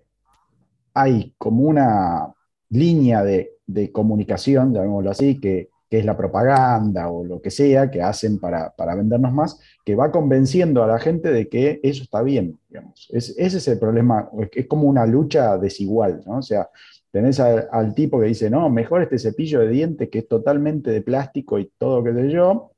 hay 0.93 1.33
como 1.39 1.63
una 1.63 2.33
línea 2.71 3.23
de, 3.23 3.51
comunicación, 3.93 4.73
llamémoslo 4.73 5.11
así, 5.11 5.39
que 5.39 5.69
que 5.91 5.99
es 5.99 6.05
la 6.05 6.15
propaganda 6.15 7.09
o 7.09 7.25
lo 7.25 7.41
que 7.41 7.51
sea 7.51 7.91
que 7.91 8.01
hacen 8.01 8.39
para, 8.39 8.73
vendernos 8.95 9.33
más, 9.33 9.59
que 9.83 9.93
va 9.93 10.09
convenciendo 10.09 10.81
a 10.81 10.87
la 10.87 10.99
gente 10.99 11.33
de 11.33 11.49
que 11.49 11.81
eso 11.83 12.03
está 12.03 12.21
bien, 12.21 12.57
digamos. 12.69 13.09
ese 13.11 13.35
es 13.37 13.67
el 13.67 13.77
problema, 13.77 14.29
es 14.53 14.67
como 14.67 14.87
una 14.87 15.05
lucha 15.05 15.57
desigual, 15.57 16.23
¿no? 16.25 16.37
O 16.37 16.41
sea, 16.41 16.69
tenés 17.11 17.41
al 17.41 17.93
tipo 17.93 18.21
que 18.21 18.27
dice, 18.27 18.49
no, 18.49 18.69
mejor 18.69 19.01
este 19.01 19.19
cepillo 19.19 19.59
de 19.59 19.67
dientes 19.67 20.09
que 20.09 20.19
es 20.19 20.29
totalmente 20.29 20.91
de 20.91 21.01
plástico 21.01 21.59
y 21.59 21.69
todo 21.77 22.01
que 22.05 22.13
sé 22.13 22.29
yo, 22.29 22.71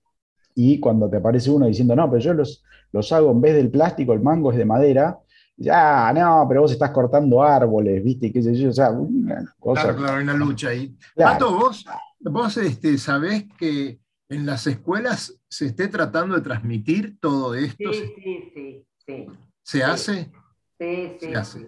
y 0.55 0.79
cuando 0.79 1.07
te 1.07 1.17
aparece 1.17 1.51
uno 1.51 1.67
diciendo, 1.67 1.95
no, 1.95 2.09
pero 2.09 2.19
yo 2.19 2.33
los, 2.33 2.63
los 2.91 3.11
hago 3.11 3.29
en 3.29 3.41
vez 3.41 3.53
del 3.53 3.69
plástico, 3.69 4.13
el 4.13 4.21
mango 4.21 4.51
es 4.51 4.57
de 4.57 4.65
madera, 4.65 5.19
ya, 5.55 6.11
no, 6.13 6.45
pero 6.47 6.61
vos 6.61 6.71
estás 6.71 6.91
cortando 6.91 7.43
árboles, 7.43 8.03
¿viste? 8.03 8.31
¿Qué 8.31 8.41
sé 8.41 8.55
yo? 8.55 8.69
O 8.69 8.73
sea, 8.73 8.89
una 8.91 9.53
cosa. 9.59 9.83
Claro, 9.83 9.97
claro, 9.97 10.17
hay 10.17 10.23
una 10.23 10.33
lucha 10.33 10.69
ahí. 10.69 10.95
Pato, 11.15 11.55
vos, 11.57 11.85
vos 12.19 12.57
este, 12.57 12.97
sabés 12.97 13.45
que 13.57 13.99
en 14.29 14.45
las 14.45 14.65
escuelas 14.67 15.39
se 15.47 15.67
esté 15.67 15.87
tratando 15.87 16.35
de 16.35 16.41
transmitir 16.41 17.19
todo 17.19 17.53
esto. 17.55 17.93
Sí, 17.93 18.13
sí, 18.15 18.51
sí. 18.53 18.87
sí. 19.05 19.27
¿Se 19.61 19.83
hace? 19.83 20.31
Sí, 20.79 21.17
sí. 21.19 21.67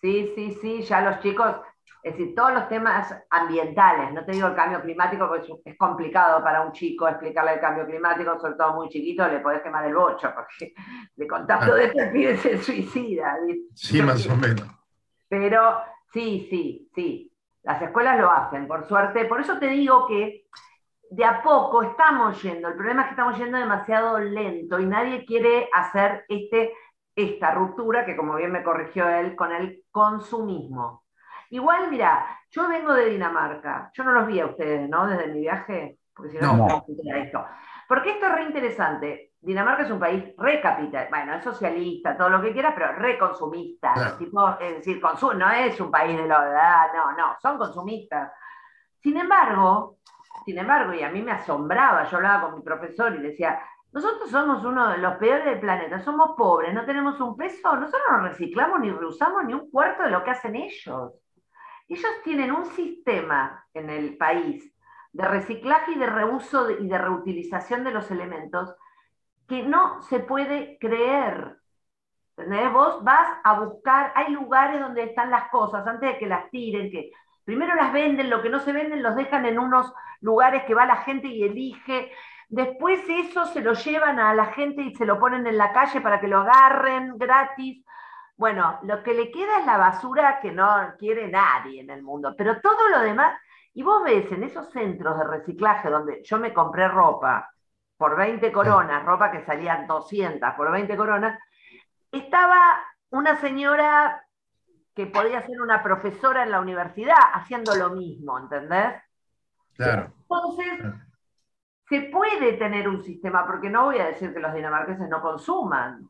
Sí, 0.00 0.32
sí, 0.34 0.58
sí, 0.60 0.82
ya 0.82 1.00
los 1.00 1.20
chicos, 1.20 1.56
es 2.04 2.12
decir, 2.12 2.34
todos 2.34 2.52
los 2.52 2.68
temas 2.68 3.16
ambientales, 3.30 4.12
no 4.12 4.26
te 4.26 4.32
digo 4.32 4.48
el 4.48 4.54
cambio 4.54 4.82
climático, 4.82 5.26
porque 5.26 5.54
es 5.64 5.78
complicado 5.78 6.44
para 6.44 6.60
un 6.60 6.70
chico 6.72 7.08
explicarle 7.08 7.54
el 7.54 7.60
cambio 7.60 7.86
climático, 7.86 8.38
sobre 8.38 8.56
todo 8.56 8.74
muy 8.74 8.90
chiquito, 8.90 9.26
le 9.26 9.40
podés 9.40 9.62
quemar 9.62 9.86
el 9.86 9.94
bocho, 9.94 10.30
porque 10.34 10.74
de 11.16 11.26
contacto 11.26 11.74
de 11.74 11.86
este 11.86 12.06
pibe 12.08 12.36
se 12.36 12.58
suicida. 12.58 13.38
Sí, 13.74 14.02
más 14.02 14.26
o 14.26 14.36
menos. 14.36 14.68
Pero 15.28 15.78
sí, 16.12 16.46
sí, 16.50 16.90
sí, 16.94 17.32
las 17.62 17.80
escuelas 17.80 18.20
lo 18.20 18.30
hacen, 18.30 18.68
por 18.68 18.86
suerte. 18.86 19.24
Por 19.24 19.40
eso 19.40 19.58
te 19.58 19.68
digo 19.68 20.06
que 20.06 20.44
de 21.08 21.24
a 21.24 21.42
poco 21.42 21.82
estamos 21.82 22.42
yendo. 22.42 22.68
El 22.68 22.74
problema 22.74 23.00
es 23.00 23.06
que 23.06 23.12
estamos 23.12 23.38
yendo 23.38 23.56
demasiado 23.56 24.18
lento 24.18 24.78
y 24.78 24.84
nadie 24.84 25.24
quiere 25.24 25.70
hacer 25.72 26.26
este, 26.28 26.74
esta 27.16 27.52
ruptura, 27.52 28.04
que 28.04 28.14
como 28.14 28.36
bien 28.36 28.52
me 28.52 28.62
corrigió 28.62 29.08
él, 29.08 29.34
con 29.34 29.52
el 29.52 29.84
consumismo. 29.90 31.03
Igual, 31.50 31.90
mira, 31.90 32.26
yo 32.50 32.68
vengo 32.68 32.94
de 32.94 33.10
Dinamarca. 33.10 33.90
Yo 33.92 34.04
no 34.04 34.12
los 34.12 34.26
vi 34.26 34.40
a 34.40 34.46
ustedes, 34.46 34.88
¿no? 34.88 35.06
Desde 35.06 35.28
mi 35.28 35.40
viaje, 35.40 35.98
porque 36.14 36.32
si 36.32 36.38
no, 36.38 36.56
no. 36.56 36.84
esto. 37.16 37.44
Porque 37.88 38.10
esto 38.10 38.26
es 38.26 38.32
re 38.32 38.44
interesante. 38.44 39.32
Dinamarca 39.40 39.82
es 39.82 39.90
un 39.90 40.00
país 40.00 40.24
recapital, 40.38 41.08
bueno, 41.10 41.34
es 41.34 41.44
socialista, 41.44 42.16
todo 42.16 42.30
lo 42.30 42.40
que 42.40 42.54
quiera, 42.54 42.74
pero 42.74 42.92
reconsumista. 42.92 43.92
es 44.58 44.76
decir, 44.76 45.02
no 45.02 45.50
es 45.50 45.80
un 45.80 45.90
país 45.90 46.16
de 46.16 46.26
la 46.26 46.90
no, 46.94 47.12
no, 47.12 47.36
son 47.42 47.58
consumistas. 47.58 48.32
Sin 49.02 49.18
embargo, 49.18 49.98
sin 50.46 50.56
embargo, 50.56 50.94
y 50.94 51.02
a 51.02 51.10
mí 51.10 51.20
me 51.20 51.32
asombraba, 51.32 52.04
yo 52.04 52.16
hablaba 52.16 52.42
con 52.46 52.54
mi 52.54 52.62
profesor 52.62 53.14
y 53.16 53.18
decía, 53.18 53.60
nosotros 53.92 54.30
somos 54.30 54.64
uno 54.64 54.88
de 54.88 54.98
los 54.98 55.16
peores 55.16 55.44
del 55.44 55.60
planeta, 55.60 56.00
somos 56.00 56.32
pobres, 56.38 56.72
no 56.72 56.86
tenemos 56.86 57.20
un 57.20 57.36
peso, 57.36 57.76
nosotros 57.76 58.02
no 58.10 58.20
reciclamos 58.20 58.80
ni 58.80 58.90
reusamos 58.90 59.44
ni 59.44 59.52
un 59.52 59.70
cuarto 59.70 60.04
de 60.04 60.10
lo 60.10 60.24
que 60.24 60.30
hacen 60.30 60.56
ellos. 60.56 61.12
Ellos 61.88 62.10
tienen 62.22 62.50
un 62.52 62.66
sistema 62.66 63.66
en 63.74 63.90
el 63.90 64.16
país 64.16 64.74
de 65.12 65.28
reciclaje 65.28 65.92
y 65.92 65.98
de 65.98 66.06
reuso 66.06 66.70
y 66.70 66.88
de 66.88 66.98
reutilización 66.98 67.84
de 67.84 67.92
los 67.92 68.10
elementos 68.10 68.74
que 69.48 69.62
no 69.62 70.02
se 70.02 70.20
puede 70.20 70.78
creer. 70.80 71.56
¿Entendés? 72.36 72.72
Vos 72.72 73.04
vas 73.04 73.28
a 73.44 73.60
buscar, 73.60 74.12
hay 74.16 74.32
lugares 74.32 74.80
donde 74.80 75.04
están 75.04 75.30
las 75.30 75.50
cosas, 75.50 75.86
antes 75.86 76.14
de 76.14 76.18
que 76.18 76.26
las 76.26 76.50
tiren, 76.50 76.90
que 76.90 77.12
primero 77.44 77.74
las 77.76 77.92
venden, 77.92 78.30
lo 78.30 78.42
que 78.42 78.50
no 78.50 78.58
se 78.58 78.72
venden 78.72 79.02
los 79.02 79.14
dejan 79.14 79.46
en 79.46 79.58
unos 79.58 79.92
lugares 80.20 80.64
que 80.64 80.74
va 80.74 80.86
la 80.86 80.96
gente 80.96 81.28
y 81.28 81.44
elige, 81.44 82.10
después 82.48 83.00
eso 83.08 83.46
se 83.46 83.60
lo 83.60 83.74
llevan 83.74 84.18
a 84.18 84.34
la 84.34 84.46
gente 84.46 84.82
y 84.82 84.94
se 84.94 85.06
lo 85.06 85.20
ponen 85.20 85.46
en 85.46 85.58
la 85.58 85.72
calle 85.72 86.00
para 86.00 86.20
que 86.20 86.28
lo 86.28 86.40
agarren 86.40 87.16
gratis. 87.18 87.84
Bueno, 88.36 88.80
lo 88.82 89.02
que 89.02 89.14
le 89.14 89.30
queda 89.30 89.60
es 89.60 89.66
la 89.66 89.76
basura 89.76 90.40
que 90.40 90.50
no 90.50 90.66
quiere 90.98 91.28
nadie 91.28 91.80
en 91.80 91.90
el 91.90 92.02
mundo, 92.02 92.34
pero 92.36 92.60
todo 92.60 92.88
lo 92.88 93.00
demás, 93.00 93.38
y 93.72 93.82
vos 93.82 94.02
ves 94.02 94.30
en 94.32 94.42
esos 94.42 94.70
centros 94.70 95.18
de 95.18 95.24
reciclaje 95.24 95.88
donde 95.88 96.22
yo 96.24 96.38
me 96.38 96.52
compré 96.52 96.88
ropa, 96.88 97.48
por 97.96 98.16
20 98.16 98.50
coronas, 98.52 99.04
ropa 99.04 99.30
que 99.30 99.44
salían 99.44 99.86
200 99.86 100.54
por 100.54 100.70
20 100.70 100.96
coronas, 100.96 101.38
estaba 102.10 102.58
una 103.10 103.36
señora 103.36 104.26
que 104.94 105.06
podía 105.06 105.42
ser 105.42 105.60
una 105.60 105.82
profesora 105.82 106.42
en 106.42 106.50
la 106.50 106.60
universidad 106.60 107.16
haciendo 107.32 107.74
lo 107.74 107.90
mismo, 107.90 108.38
¿entendés? 108.38 108.94
Claro. 109.76 110.12
Entonces, 110.20 110.84
se 111.88 112.00
puede 112.02 112.54
tener 112.54 112.88
un 112.88 113.02
sistema, 113.02 113.46
porque 113.46 113.70
no 113.70 113.84
voy 113.84 113.98
a 113.98 114.06
decir 114.06 114.32
que 114.32 114.40
los 114.40 114.54
dinamarqueses 114.54 115.08
no 115.08 115.20
consuman, 115.20 116.08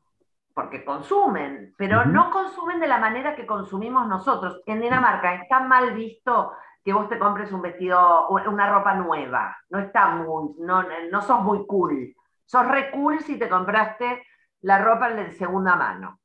porque 0.54 0.84
consumen, 0.84 1.74
pero 1.76 2.04
no 2.04 2.30
consumen 2.30 2.78
de 2.78 2.86
la 2.86 2.98
manera 2.98 3.34
que 3.34 3.44
consumimos 3.44 4.06
nosotros. 4.06 4.62
En 4.66 4.80
Dinamarca 4.80 5.34
está 5.34 5.60
mal 5.60 5.92
visto 5.94 6.52
que 6.84 6.92
vos 6.92 7.08
te 7.08 7.18
compres 7.18 7.50
un 7.50 7.60
vestido, 7.60 8.28
una 8.28 8.70
ropa 8.70 8.94
nueva. 8.94 9.56
No 9.70 9.80
está 9.80 10.10
muy, 10.10 10.54
no, 10.60 10.84
no 11.10 11.22
sos 11.22 11.42
muy 11.42 11.66
cool. 11.66 12.14
Sos 12.46 12.68
re 12.68 12.92
cool 12.92 13.20
si 13.20 13.36
te 13.36 13.48
compraste 13.48 14.22
la 14.60 14.78
ropa 14.78 15.10
de 15.10 15.32
segunda 15.32 15.74
mano. 15.74 16.20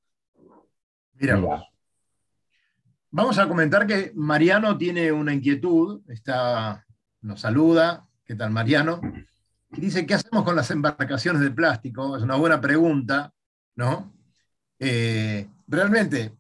Mira, 1.14 1.40
vamos 3.10 3.40
a 3.40 3.48
comentar 3.48 3.88
que 3.88 4.12
Mariano 4.16 4.78
tiene 4.78 5.12
una 5.12 5.34
inquietud, 5.34 6.02
está, 6.08 6.86
nos 7.22 7.42
saluda, 7.42 8.08
¿qué 8.26 8.36
tal 8.36 8.52
Mariano? 8.52 9.02
Y 9.72 9.82
dice, 9.82 10.06
¿qué 10.06 10.14
hacemos 10.14 10.44
con 10.44 10.56
las 10.56 10.70
embarcaciones 10.72 11.42
de 11.42 11.52
plástico? 11.52 12.16
Es 12.16 12.24
una 12.24 12.36
buena 12.36 12.62
pregunta, 12.62 13.34
¿no? 13.76 14.19
Eh, 14.80 15.48
realmente, 15.68 16.34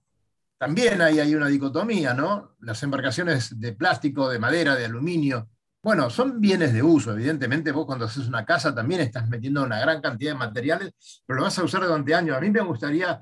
también 0.58 1.02
hay, 1.02 1.19
hay 1.19 1.36
una 1.36 1.47
dicotomía, 1.47 2.13
¿no? 2.13 2.56
Las 2.62 2.82
embarcaciones 2.84 3.60
de 3.60 3.73
plástico, 3.73 4.30
de 4.30 4.39
madera, 4.39 4.75
de 4.75 4.86
aluminio, 4.86 5.49
bueno, 5.82 6.10
son 6.10 6.41
bienes 6.41 6.73
de 6.73 6.84
uso, 6.84 7.13
evidentemente 7.13 7.71
vos 7.71 7.86
cuando 7.86 8.06
haces 8.06 8.28
una 8.28 8.43
casa 8.45 8.75
también 8.75 8.99
estás 8.99 9.30
metiendo 9.30 9.63
una 9.63 9.80
gran 9.80 10.02
cantidad 10.02 10.34
de 10.34 10.38
materiales, 10.38 11.23
pero 11.25 11.38
lo 11.38 11.43
vas 11.43 11.58
a 11.58 11.63
usar 11.63 11.84
durante 11.84 12.13
años. 12.13 12.36
A 12.36 12.41
mí 12.41 12.49
me 12.49 12.60
gustaría, 12.60 13.17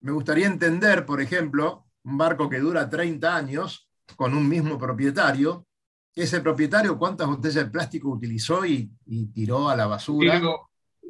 me 0.00 0.12
gustaría 0.12 0.46
entender, 0.46 1.04
por 1.04 1.20
ejemplo, 1.20 1.84
un 2.04 2.16
barco 2.16 2.48
que 2.48 2.58
dura 2.58 2.88
30 2.88 3.36
años 3.36 3.90
con 4.16 4.34
un 4.34 4.48
mismo 4.48 4.78
propietario, 4.78 5.66
ese 6.14 6.40
propietario 6.40 6.96
cuántas 6.98 7.26
botellas 7.26 7.64
de 7.64 7.70
plástico 7.70 8.08
utilizó 8.08 8.64
y, 8.64 8.90
tiró 9.34 9.68
a 9.68 9.76
la 9.76 9.86
basura. 9.86 10.40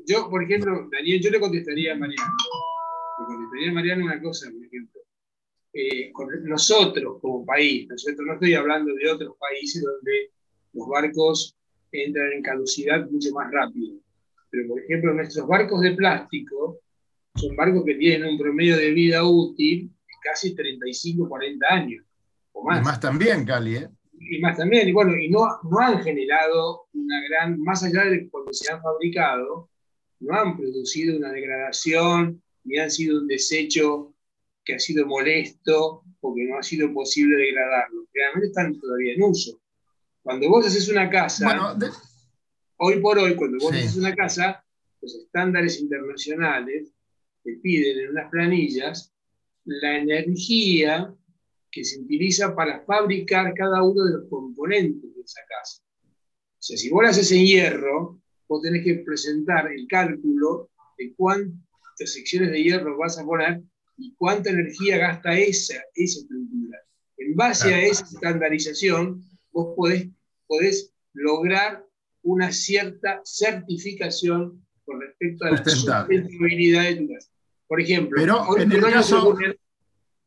yo, 0.06 0.28
por 0.28 0.42
ejemplo, 0.42 0.88
Daniel, 0.90 1.20
yo 1.22 1.30
le 1.30 1.38
contestaría 1.38 1.92
a 1.92 1.96
Mariano. 1.96 2.32
Le 3.18 3.27
contestaría 3.27 3.70
a 3.70 3.74
Mariano 3.74 4.05
una 4.05 4.20
cosa, 4.20 4.50
por 4.50 4.64
ejemplo 4.64 5.05
eh, 5.77 6.12
con 6.12 6.29
nosotros 6.44 7.18
como 7.20 7.44
país, 7.44 7.88
¿no 7.88 7.96
No 8.24 8.35
estoy 8.35 8.55
hablando 8.55 8.94
de 8.94 9.11
otros 9.11 9.35
países 9.38 9.83
donde 9.83 10.31
los 10.72 10.87
barcos 10.88 11.57
entran 11.90 12.33
en 12.33 12.42
caducidad 12.42 13.11
mucho 13.11 13.33
más 13.33 13.50
rápido. 13.50 13.96
Pero, 14.50 14.68
por 14.68 14.81
ejemplo, 14.81 15.14
nuestros 15.14 15.48
barcos 15.48 15.81
de 15.81 15.96
plástico 15.96 16.79
son 17.35 17.57
barcos 17.57 17.85
que 17.85 17.96
tienen 17.96 18.29
un 18.29 18.38
promedio 18.38 18.77
de 18.77 18.92
vida 18.92 19.24
útil 19.24 19.88
de 19.88 20.14
casi 20.22 20.55
35, 20.55 21.29
40 21.29 21.66
años 21.68 22.05
o 22.53 22.64
más. 22.64 22.81
Y 22.81 22.85
más 22.85 23.00
también, 23.00 23.44
Cali, 23.44 23.77
¿eh? 23.77 23.88
Y 24.20 24.38
más 24.38 24.57
también, 24.57 24.88
y 24.88 24.92
bueno, 24.92 25.16
y 25.16 25.29
no, 25.29 25.44
no 25.68 25.79
han 25.81 26.00
generado 26.05 26.87
una 26.94 27.20
gran, 27.29 27.61
más 27.61 27.83
allá 27.83 28.05
de 28.05 28.29
cuando 28.31 28.53
se 28.53 28.72
han 28.72 28.81
fabricado, 28.81 29.70
no 30.20 30.35
han 30.35 30.57
producido 30.57 31.18
una 31.18 31.33
degradación, 31.33 32.43
ni 32.64 32.79
han 32.79 32.90
sido 32.90 33.20
un 33.20 33.29
desecho 33.29 34.14
que 34.64 34.74
ha 34.74 34.79
sido 34.79 35.07
molesto 35.07 36.03
o 36.20 36.35
que 36.35 36.44
no 36.44 36.59
ha 36.59 36.62
sido 36.62 36.92
posible 36.92 37.37
degradarlo. 37.37 38.07
Realmente 38.12 38.48
están 38.48 38.79
todavía 38.81 39.14
en 39.14 39.22
uso. 39.22 39.61
Cuando 40.22 40.48
vos 40.48 40.66
haces 40.66 40.88
una 40.88 41.11
casa, 41.11 41.77
hoy 42.79 43.00
por 43.00 43.18
hoy, 43.18 43.37
cuando 43.37 43.59
vos 43.61 43.72
haces 43.72 43.96
una 43.96 44.14
casa, 44.14 44.64
los 45.03 45.14
estándares 45.14 45.81
internacionales 45.81 46.94
te 47.42 47.57
piden 47.57 47.98
en 47.98 48.11
unas 48.11 48.31
planillas 48.31 49.12
la 49.66 49.98
energía 49.98 51.14
que 51.70 51.85
se 51.85 52.00
utiliza 52.00 52.55
para 52.55 52.81
fabricar 52.85 53.53
cada 53.55 53.83
uno 53.83 54.05
de 54.05 54.12
los 54.12 54.29
componentes 54.31 55.14
de 55.14 55.20
esa 55.20 55.40
casa. 55.48 55.83
O 56.12 56.66
sea, 56.66 56.77
si 56.77 56.88
vos 56.88 57.03
la 57.03 57.11
haces 57.11 57.31
en 57.33 57.44
hierro, 57.44 58.20
vos 58.48 58.62
tenés 58.62 58.85
que 58.85 58.94
presentar 59.05 59.70
el 59.70 59.87
cálculo 59.88 60.70
de 60.96 61.12
cuántas 61.94 62.12
secciones 62.12 62.50
de 62.50 62.62
hierro 62.62 62.98
vas 62.98 63.18
a 63.18 63.24
poner 63.24 63.62
y 63.96 64.14
cuánta 64.16 64.50
energía 64.50 64.98
gasta 64.98 65.38
esa, 65.38 65.74
esa 65.94 66.20
estructura. 66.20 66.80
En 67.18 67.37
base 67.37 67.72
a 67.72 67.80
esa 67.80 68.04
estandarización, 68.04 69.22
vos 69.52 69.74
podés, 69.76 70.09
podés 70.46 70.92
lograr 71.12 71.85
una 72.22 72.50
cierta 72.50 73.20
certificación 73.24 74.66
con 74.85 75.00
respecto 75.00 75.44
a 75.44 75.52
la 75.52 75.64
sustentabilidad 75.64 76.85
de 76.85 76.96
tu 76.96 77.09
casa. 77.12 77.30
Por 77.66 77.80
ejemplo, 77.80 78.20
pero 78.20 78.59
en 78.59 78.72
el 78.72 78.80
caso, 78.80 79.37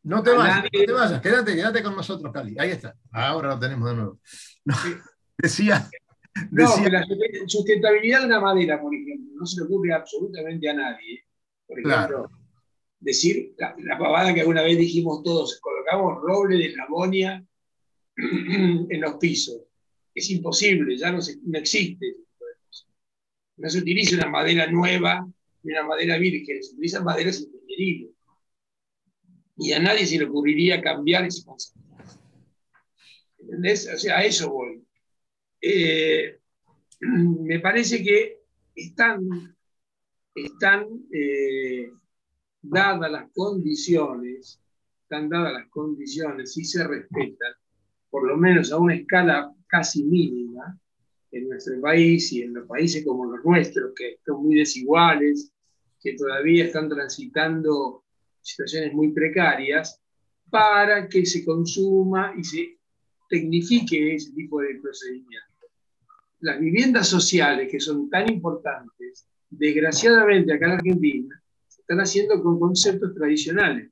no 0.04 0.24
te 0.24 0.32
vayas, 0.32 0.64
no 0.64 0.70
te 0.86 0.92
vayas, 0.92 1.22
quédate, 1.22 1.56
quédate 1.56 1.84
con 1.84 1.96
nosotros, 1.96 2.32
Cali. 2.34 2.56
Ahí 2.58 2.72
está. 2.72 2.96
Ahora 3.12 3.50
lo 3.50 3.60
tenemos 3.60 3.90
de 3.90 3.96
nuevo. 3.96 4.20
decía, 5.38 5.88
no, 6.52 6.64
la 6.90 7.06
sustentabilidad 7.46 8.22
de 8.22 8.26
una 8.28 8.40
madera, 8.40 8.82
por 8.82 8.94
ejemplo, 8.94 9.34
no 9.36 9.46
se 9.46 9.60
le 9.60 9.66
ocurre 9.66 9.94
absolutamente 9.94 10.70
a 10.70 10.74
nadie. 10.74 11.27
Por 11.68 11.80
ejemplo, 11.80 12.30
decir 13.00 13.54
la, 13.58 13.98
pavada 13.98 14.34
que 14.34 14.42
alguna 14.42 14.64
vez 14.64 14.78
dijimos 14.78 15.24
todos, 15.24 15.60
colocamos 15.60 16.22
roble 16.22 16.58
de 16.58 16.76
Lamonia 16.76 17.46
en 18.16 19.02
los 19.02 19.16
pisos. 19.16 19.62
Es 20.14 20.30
imposible, 20.32 20.98
ya 20.98 21.12
no, 21.12 21.20
no 21.44 21.60
existe. 21.60 22.16
No 23.58 23.70
se 23.70 23.80
utiliza 23.80 24.16
una 24.16 24.30
madera 24.30 24.68
nueva 24.68 25.28
ni 25.64 25.74
una 25.74 25.84
madera 25.84 26.18
virgen, 26.18 26.64
se 26.64 26.74
utilizan 26.74 27.04
maderas 27.04 27.42
ingenieriles. 27.42 28.12
Y 29.58 29.74
a 29.74 29.80
nadie 29.80 30.06
se 30.06 30.18
le 30.18 30.26
ocurriría 30.26 30.82
cambiar 30.82 31.26
ese 31.26 31.44
concepto. 31.44 31.82
¿Entendés? 33.40 33.90
O 33.94 33.98
sea, 33.98 34.20
a 34.20 34.24
eso 34.24 34.52
voy. 34.52 34.84
Eh, 35.62 36.40
me 37.00 37.60
parece 37.60 38.04
que 38.04 38.42
están, 38.76 39.57
están 40.46 40.88
eh, 41.12 41.92
dadas 42.62 43.12
las 43.12 43.32
condiciones, 43.34 44.60
están 45.04 45.30
dadas 45.30 45.54
las 45.54 45.68
condiciones 45.70 46.58
y 46.58 46.64
se 46.64 46.88
respetan, 46.88 47.54
por 48.10 48.28
lo 48.28 48.38
menos 48.38 48.72
a 48.72 48.78
una 48.78 48.96
escala 48.96 49.54
casi 49.68 50.04
mínima, 50.04 50.78
en 51.32 51.50
nuestro 51.50 51.80
país 51.82 52.32
y 52.32 52.42
en 52.42 52.54
los 52.54 52.68
países 52.68 53.06
como 53.06 53.26
los 53.26 53.44
nuestros, 53.44 53.94
que 53.96 54.18
son 54.26 54.44
muy 54.44 54.56
desiguales, 54.56 55.52
que 56.02 56.14
todavía 56.14 56.66
están 56.66 56.90
transitando 56.90 58.04
situaciones 58.42 58.94
muy 58.94 59.12
precarias, 59.12 60.02
para 60.50 61.10
que 61.10 61.26
se 61.26 61.44
consuma 61.44 62.34
y 62.38 62.44
se 62.44 62.78
tecnifique 63.30 64.16
ese 64.16 64.32
tipo 64.32 64.62
de 64.62 64.80
procedimientos. 64.82 65.70
Las 66.40 66.60
viviendas 66.60 67.08
sociales, 67.08 67.70
que 67.70 67.80
son 67.80 68.10
tan 68.10 68.32
importantes, 68.32 69.27
desgraciadamente 69.50 70.54
acá 70.54 70.66
en 70.66 70.72
Argentina, 70.74 71.42
se 71.68 71.82
están 71.82 72.00
haciendo 72.00 72.42
con 72.42 72.60
conceptos 72.60 73.14
tradicionales, 73.14 73.90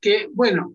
que, 0.00 0.28
bueno, 0.32 0.74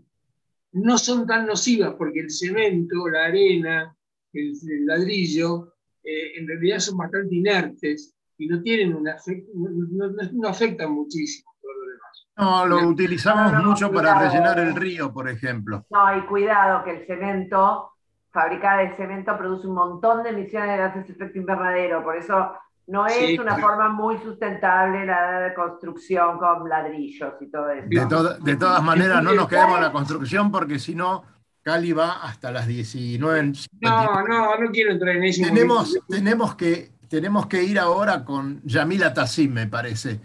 no 0.71 0.97
son 0.97 1.25
tan 1.25 1.45
nocivas 1.45 1.93
porque 1.97 2.21
el 2.21 2.31
cemento, 2.31 3.07
la 3.07 3.25
arena, 3.25 3.95
el, 4.33 4.85
ladrillo, 4.85 5.75
eh, 6.03 6.37
en 6.37 6.47
realidad 6.47 6.79
son 6.79 6.97
bastante 6.97 7.35
inertes 7.35 8.15
y 8.37 8.47
no 8.47 8.61
tienen 8.61 8.95
un 8.95 9.07
efecto, 9.07 9.51
no, 9.53 10.47
afectan 10.47 10.91
muchísimo 10.91 11.51
todo 11.61 11.73
lo 11.73 11.91
demás. 11.91 12.27
No, 12.37 12.65
lo 12.65 12.89
utilizamos 12.89 13.63
mucho 13.63 13.91
para 13.91 14.17
rellenar 14.17 14.59
el 14.59 14.75
río, 14.75 15.11
por 15.11 15.29
ejemplo. 15.29 15.85
No, 15.89 16.17
y 16.17 16.25
cuidado 16.25 16.83
que 16.83 16.91
el 16.91 17.05
cemento, 17.05 17.91
fabricada 18.31 18.83
de 18.83 18.95
cemento, 18.95 19.37
produce 19.37 19.67
un 19.67 19.75
montón 19.75 20.23
de 20.23 20.29
emisiones 20.29 20.71
de 20.71 20.77
gases 20.77 21.07
de 21.07 21.13
efecto 21.13 21.39
invernadero, 21.39 22.03
por 22.03 22.15
eso 22.15 22.53
no 22.89 23.05
es 23.05 23.39
una 23.39 23.57
forma 23.57 23.89
muy 23.89 24.17
sustentable 24.17 25.05
la 25.05 25.53
construcción 25.55 26.39
con 26.39 26.67
ladrillos 26.67 27.33
y 27.39 27.47
todo 27.51 27.69
eso. 27.69 27.87
De, 27.87 28.51
de 28.51 28.57
todas 28.57 28.83
maneras, 28.83 29.23
no 29.23 29.33
nos 29.33 29.47
quedemos 29.47 29.77
en 29.77 29.83
la 29.83 29.91
construcción 29.91 30.51
porque 30.51 30.79
si 30.79 30.95
no, 30.95 31.23
Cali 31.61 31.93
va 31.93 32.23
hasta 32.23 32.51
las 32.51 32.65
19. 32.65 33.53
No, 33.81 34.27
no, 34.27 34.57
no 34.57 34.71
quiero 34.71 34.91
entrar 34.91 35.15
en 35.15 35.23
eso. 35.23 35.43
Tenemos, 35.43 35.99
tenemos, 36.07 36.55
que, 36.55 36.91
tenemos 37.07 37.45
que 37.45 37.63
ir 37.63 37.77
ahora 37.77 38.25
con 38.25 38.59
Yamila 38.63 39.13
Tassim, 39.13 39.53
me 39.53 39.67
parece, 39.67 40.19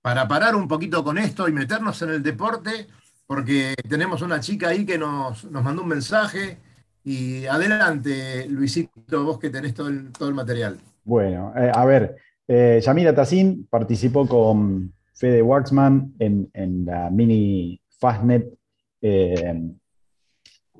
para 0.00 0.28
parar 0.28 0.54
un 0.54 0.68
poquito 0.68 1.02
con 1.02 1.18
esto 1.18 1.48
y 1.48 1.52
meternos 1.52 2.00
en 2.02 2.10
el 2.10 2.22
deporte, 2.22 2.86
porque 3.26 3.74
tenemos 3.88 4.22
una 4.22 4.38
chica 4.38 4.68
ahí 4.68 4.86
que 4.86 4.96
nos, 4.96 5.50
mandó 5.50 5.82
un 5.82 5.88
mensaje. 5.88 6.58
Y 7.02 7.46
adelante, 7.46 8.46
Luisito, 8.48 9.24
vos 9.24 9.38
que 9.40 9.50
tenés 9.50 9.74
todo 9.74 9.88
el, 9.88 10.12
todo 10.12 10.28
el 10.28 10.34
material. 10.36 10.78
Bueno, 11.06 11.52
eh, 11.56 11.70
a 11.72 11.84
ver, 11.84 12.16
eh, 12.48 12.80
Yamila 12.82 13.14
Tassim 13.14 13.64
participó 13.70 14.26
con 14.26 14.92
Fede 15.14 15.40
Waxman 15.40 16.14
en, 16.18 16.50
en 16.52 16.84
la 16.84 17.10
mini 17.10 17.80
Fastnet 17.88 18.52
eh, 19.00 19.70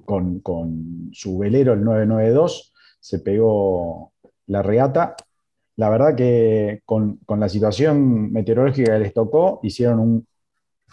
con, 0.05 1.11
su 1.13 1.39
velero, 1.39 1.75
el 1.75 1.85
992, 1.85 2.75
se 2.99 3.21
pegó 3.21 4.15
la 4.49 4.63
regata. 4.63 5.15
La 5.77 5.91
verdad 5.91 6.17
que 6.17 6.83
con, 6.85 7.21
la 7.29 7.49
situación 7.49 8.33
meteorológica 8.33 8.95
que 8.95 8.99
les 8.99 9.15
tocó, 9.15 9.61
hicieron 9.63 10.01
un 10.01 10.27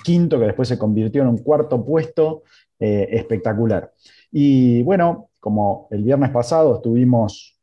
quinto 0.04 0.38
que 0.38 0.46
después 0.46 0.68
se 0.68 0.78
convirtió 0.78 1.24
en 1.24 1.30
un 1.30 1.40
cuarto 1.40 1.84
puesto 1.84 2.44
eh, 2.78 3.08
espectacular. 3.10 3.92
Y 4.32 4.84
bueno, 4.84 5.32
como 5.40 5.88
el 5.90 6.04
viernes 6.04 6.30
pasado 6.30 6.76
estuvimos 6.76 7.60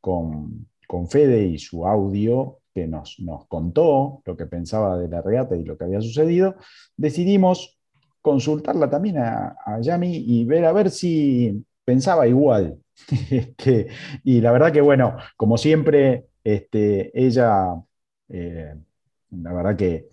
con, 0.00 0.69
Fede 1.08 1.44
y 1.44 1.58
su 1.58 1.86
audio 1.86 2.58
que 2.74 2.86
nos, 2.86 3.20
nos, 3.20 3.46
contó 3.46 4.22
lo 4.24 4.36
que 4.36 4.46
pensaba 4.46 4.98
de 4.98 5.08
la 5.08 5.22
regata 5.22 5.56
y 5.56 5.64
lo 5.64 5.76
que 5.76 5.84
había 5.84 6.00
sucedido, 6.00 6.56
decidimos 6.96 7.78
consultarla 8.22 8.90
también 8.90 9.18
a, 9.18 9.56
Yami 9.80 10.16
y 10.16 10.44
ver 10.44 10.64
a 10.64 10.72
ver 10.72 10.90
si 10.90 11.64
pensaba 11.84 12.26
igual. 12.26 12.78
Este, 13.30 13.86
y 14.24 14.40
la 14.40 14.52
verdad 14.52 14.72
que, 14.72 14.80
bueno, 14.80 15.16
como 15.36 15.56
siempre, 15.56 16.26
este, 16.44 17.10
ella, 17.14 17.74
eh, 18.28 18.74
la 19.30 19.52
verdad 19.54 19.76
que 19.76 20.08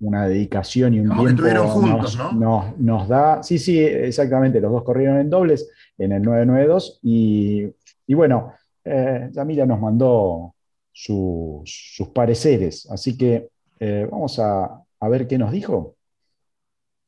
una 0.00 0.26
dedicación 0.26 0.94
y 0.94 1.00
un 1.00 1.16
tiempo 1.16 1.68
juntos, 1.68 2.18
nos, 2.34 2.78
nos, 2.78 3.08
da, 3.08 3.42
sí, 3.42 3.58
sí, 3.58 3.78
exactamente, 3.78 4.60
los 4.60 4.72
dos 4.72 4.82
corrieron 4.82 5.18
en 5.18 5.30
dobles 5.30 5.70
en 5.96 6.12
el 6.12 6.22
992 6.22 7.00
y, 7.02 7.68
y 8.06 8.14
bueno, 8.14 8.52
eh, 8.86 9.28
Yamila 9.32 9.66
nos 9.66 9.80
mandó 9.80 10.54
sus 10.92 12.08
pareceres, 12.14 12.88
así 12.90 13.18
que 13.18 13.50
eh, 13.80 14.08
vamos 14.10 14.38
a, 14.38 14.82
a 15.00 15.08
ver 15.08 15.26
qué 15.26 15.36
nos 15.36 15.50
dijo. 15.50 15.96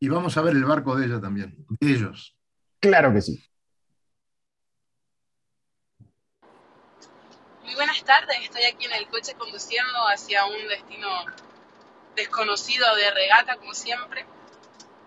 Y 0.01 0.09
vamos 0.09 0.37
a 0.37 0.43
ver 0.43 0.55
el 0.55 0.65
barco 0.65 0.97
de 0.97 1.07
ella 1.07 1.21
también, 1.21 1.57
de 1.81 1.91
ellos. 1.91 2.37
Claro 2.81 3.13
que 3.13 3.23
sí. 3.23 3.43
Muy 7.65 7.75
buenas 7.75 8.03
tardes, 8.05 8.37
estoy 8.43 8.65
aquí 8.65 8.87
en 8.87 8.93
el 8.93 9.07
coche 9.09 9.35
conduciendo 9.39 10.09
hacia 10.09 10.45
un 10.47 10.69
destino 10.69 11.09
desconocido 12.17 12.87
de 12.97 13.11
regata, 13.13 13.57
como 13.57 13.73
siempre, 13.75 14.27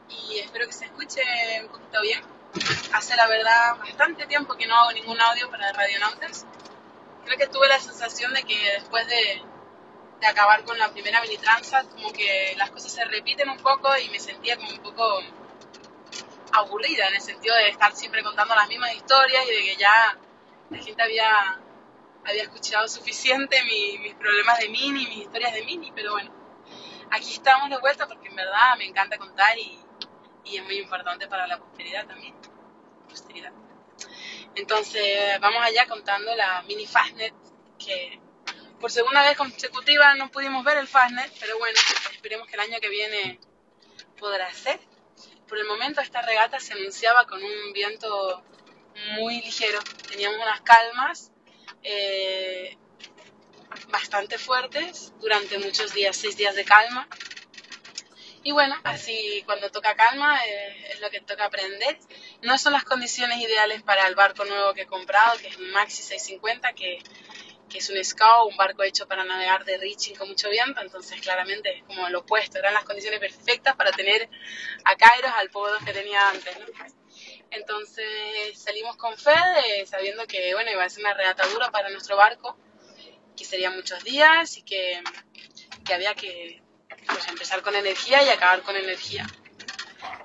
y 0.10 0.40
espero 0.40 0.68
que 0.68 0.74
se 0.74 0.86
escuche 0.86 1.22
un 1.64 1.68
poquito 1.70 2.02
bien. 2.02 2.22
Hace 2.94 3.16
la 3.16 3.28
verdad 3.28 3.78
bastante 3.80 4.26
tiempo 4.28 4.56
que 4.56 4.68
no 4.68 4.76
hago 4.76 4.92
ningún 4.92 5.20
audio 5.20 5.50
para 5.50 5.72
Radionautas. 5.72 6.46
Creo 7.26 7.38
que 7.38 7.48
tuve 7.48 7.68
la 7.68 7.80
sensación 7.80 8.34
de 8.34 8.44
que 8.44 8.58
después 8.74 9.08
de 9.08 9.42
de 10.22 10.28
acabar 10.28 10.64
con 10.64 10.78
la 10.78 10.92
primera 10.92 11.20
mini 11.22 11.36
como 11.90 12.14
que 12.14 12.54
las 12.56 12.70
cosas 12.70 12.92
se 12.92 13.04
repiten 13.06 13.50
un 13.50 13.58
poco 13.58 13.90
y 13.98 14.08
me 14.10 14.20
sentía 14.20 14.56
como 14.56 14.70
un 14.70 14.80
poco 14.80 15.04
aburrida 16.54 17.08
en 17.08 17.16
el 17.16 17.22
sentido 17.22 17.56
de 17.56 17.70
estar 17.70 17.92
siempre 17.94 18.22
contando 18.22 18.54
las 18.54 18.68
mismas 18.68 18.94
historias 18.94 19.44
y 19.48 19.52
de 19.52 19.64
que 19.64 19.76
ya 19.78 20.20
la 20.70 20.78
gente 20.78 21.02
había, 21.02 21.60
había 22.24 22.44
escuchado 22.44 22.88
suficiente 22.88 23.58
mis 23.64 24.14
problemas 24.14 24.60
de 24.60 24.70
mini, 24.70 25.08
mis 25.08 25.18
historias 25.24 25.54
de 25.54 25.64
mini, 25.64 25.92
pero 25.92 26.12
bueno, 26.12 26.32
aquí 27.10 27.34
estamos 27.34 27.72
de 27.72 27.80
vuelta 27.80 28.08
porque 28.08 28.28
en 28.28 28.36
verdad 28.36 28.78
me 28.78 28.86
encanta 28.86 29.18
contar 29.18 29.58
y, 29.58 29.80
y 30.46 30.58
es 30.58 30.64
muy 30.64 30.78
importante 30.78 31.28
para 31.28 31.48
la 31.48 31.58
posteridad 31.58 32.06
también. 32.06 32.36
Posteridad. 33.10 33.52
Entonces, 34.56 35.40
vamos 35.40 35.64
allá 35.64 35.88
contando 35.88 36.36
la 36.36 36.62
mini 36.64 36.86
Fastnet 36.86 37.34
que 37.80 38.20
por 38.80 38.92
segunda 38.92 39.24
vez 39.24 39.38
consecutiva 39.38 40.16
no 40.16 40.30
pudimos 40.32 40.64
ver 40.64 40.78
el 40.78 40.88
Fastnet, 40.88 41.32
pero 41.40 41.58
bueno, 41.60 41.80
esperemos 42.12 42.48
que 42.48 42.56
el 42.56 42.62
año 42.62 42.80
que 42.82 42.90
viene 42.90 43.40
podrá 44.20 44.52
ser. 44.54 44.80
Por 45.48 45.58
el 45.58 45.66
momento 45.66 46.02
esta 46.02 46.22
regata 46.22 46.60
se 46.60 46.74
anunciaba 46.74 47.26
con 47.26 47.44
un 47.44 47.74
viento 47.74 48.44
muy 49.18 49.42
ligero, 49.42 49.80
teníamos 50.10 50.40
unas 50.42 50.62
calmas 50.62 51.32
eh, 51.84 52.78
bastante 53.90 54.38
fuertes 54.38 55.14
durante 55.20 55.58
muchos 55.60 55.94
días, 55.94 56.16
seis 56.16 56.38
días 56.38 56.56
de 56.56 56.66
calma. 56.66 57.08
Y 58.44 58.52
bueno, 58.52 58.76
así 58.84 59.44
cuando 59.46 59.70
toca 59.70 59.96
calma 59.96 60.44
eh, 60.46 60.92
es 60.92 61.00
lo 61.00 61.10
que 61.10 61.22
toca 61.22 61.46
aprender. 61.46 61.98
No 62.42 62.58
son 62.58 62.74
las 62.74 62.84
condiciones 62.84 63.40
ideales 63.40 63.84
para 63.84 64.08
el 64.08 64.16
barco 64.16 64.46
nuevo 64.46 64.74
que 64.74 64.82
he 64.82 64.88
comprado, 64.88 65.38
que 65.38 65.48
es 65.48 65.58
un 65.58 65.72
Maxi 65.72 66.02
650, 66.02 66.74
que 66.74 67.00
que 67.72 67.78
es 67.78 67.90
un 67.90 68.04
scow, 68.04 68.48
un 68.48 68.58
barco 68.58 68.84
hecho 68.84 69.08
para 69.08 69.24
navegar 69.24 69.64
de 69.64 69.78
reaching 69.78 70.16
con 70.16 70.28
mucho 70.28 70.50
viento, 70.50 70.82
entonces 70.82 71.22
claramente 71.22 71.78
es 71.78 71.84
como 71.86 72.10
lo 72.10 72.20
opuesto, 72.20 72.60
eran 72.60 72.74
las 72.74 72.84
condiciones 72.84 73.20
perfectas 73.20 73.76
para 73.76 73.92
tener 73.92 74.30
a 74.84 74.96
Kairos 74.96 75.32
al 75.38 75.50
podo 75.50 75.78
que 75.86 75.94
tenía 75.94 76.30
antes. 76.30 76.56
Entonces 77.50 78.60
salimos 78.62 78.98
con 78.98 79.18
Fede 79.18 79.86
sabiendo 79.86 80.28
que 80.28 80.54
bueno, 80.54 80.72
iba 80.72 80.84
a 80.84 80.90
ser 80.90 81.04
una 81.06 81.14
regata 81.14 81.48
dura 81.48 81.72
para 81.72 81.90
nuestro 81.90 82.18
barco, 82.18 82.58
que 83.38 83.46
serían 83.46 83.76
muchos 83.76 84.04
días 84.04 84.58
y 84.58 84.64
que, 84.64 85.02
que 85.86 85.94
había 85.94 86.14
que 86.14 86.61
pues, 87.12 87.28
empezar 87.28 87.62
con 87.62 87.76
energía 87.76 88.24
y 88.24 88.30
acabar 88.30 88.62
con 88.62 88.76
energía. 88.76 89.28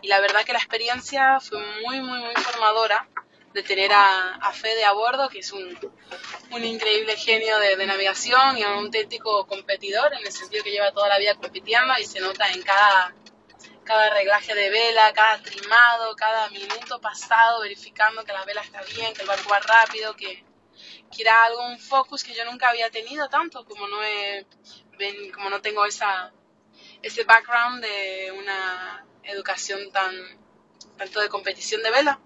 Y 0.03 0.09
la 0.09 0.21
verdad 0.21 0.45
que 0.45 0.53
la 0.53 0.59
experiencia 0.59 1.41
fue 1.41 1.59
muy, 1.83 2.01
muy, 2.01 2.21
muy 2.21 2.35
formadora 2.35 3.09
de 3.53 3.63
tener 3.63 3.91
a, 3.93 4.35
a 4.35 4.53
Fede 4.53 4.85
a 4.85 4.93
bordo, 4.93 5.29
que 5.31 5.39
es 5.39 5.51
un, 5.51 5.79
un 6.51 6.65
increíble 6.65 7.17
genio 7.17 7.59
de, 7.59 7.77
de, 7.77 7.87
navegación 7.87 8.59
y 8.59 8.65
un 8.65 8.85
auténtico 8.85 9.47
competidor, 9.47 10.13
en 10.13 10.27
el 10.27 10.33
sentido 10.33 10.63
que 10.63 10.71
lleva 10.71 10.93
toda 10.93 11.09
la 11.09 11.19
vida 11.19 11.35
compitiendo 11.35 11.95
y 11.99 12.05
se 12.05 12.21
nota 12.21 12.51
en 12.51 12.63
cada, 12.63 13.15
cada 13.85 14.11
reglaje 14.11 14.55
de 14.55 14.69
vela, 14.69 15.11
cada 15.15 15.41
trimado, 15.41 16.15
cada 16.17 16.51
minuto 16.51 17.01
pasado 17.01 17.63
verificando 17.63 18.25
que 18.25 18.33
la 18.35 18.45
vela 18.45 18.61
está 18.61 18.83
bien, 18.83 19.15
que 19.15 19.23
el 19.23 19.29
barco 19.29 19.49
va 19.49 19.61
rápido, 19.61 20.15
que, 20.15 20.45
que 21.11 21.23
era 21.23 21.45
algo, 21.45 21.67
un 21.67 21.79
focus 21.79 22.25
que 22.25 22.35
yo 22.35 22.45
nunca 22.45 22.69
había 22.69 22.91
tenido 22.91 23.29
tanto, 23.31 23.65
como 23.65 23.89
no, 23.89 24.03
he, 24.05 24.47
como 25.33 25.49
no 25.49 25.63
tengo 25.63 25.87
esa, 25.87 26.31
ese 27.07 27.23
background 27.23 27.83
de 27.83 28.33
una 28.37 29.07
educación 29.23 29.93
tan 29.93 30.13
tanto 30.99 31.21
de 31.21 31.29
competición 31.29 31.83
de 31.83 31.91
vela. 31.91 32.21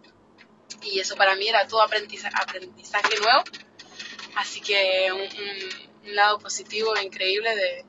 Y 0.82 1.00
eso 1.00 1.16
para 1.16 1.36
mí 1.36 1.48
era 1.48 1.66
todo 1.66 1.82
aprendizaje, 1.82 2.34
aprendizaje 2.34 3.18
nuevo. 3.20 3.44
Así 4.36 4.60
que 4.60 5.10
un, 5.12 5.20
un, 5.20 5.90
lado 6.14 6.38
positivo 6.38 6.94
increíble 6.98 7.54
de, 7.54 7.84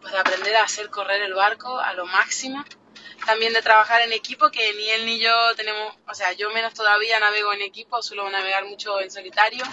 pues, 0.00 0.12
de 0.12 0.18
aprender 0.18 0.54
a 0.56 0.64
hacer 0.64 0.90
correr 0.90 1.22
el 1.22 1.32
barco 1.32 1.78
a 1.78 1.94
lo 1.94 2.04
máximo. 2.06 2.64
También 3.24 3.54
de 3.54 3.62
trabajar 3.62 4.02
en 4.02 4.12
equipo 4.12 4.50
que 4.50 4.74
ni 4.74 4.90
él 4.90 5.06
ni 5.06 5.18
yo 5.18 5.32
tenemos 5.56 5.96
o 6.06 6.14
sea 6.14 6.32
yo 6.32 6.50
menos 6.50 6.74
todavía 6.74 7.18
navego 7.18 7.52
en 7.54 7.62
equipo 7.62 8.02
suelo 8.02 8.28
navegar 8.30 8.66
mucho 8.66 9.00
en 9.00 9.10
solitario 9.10 9.64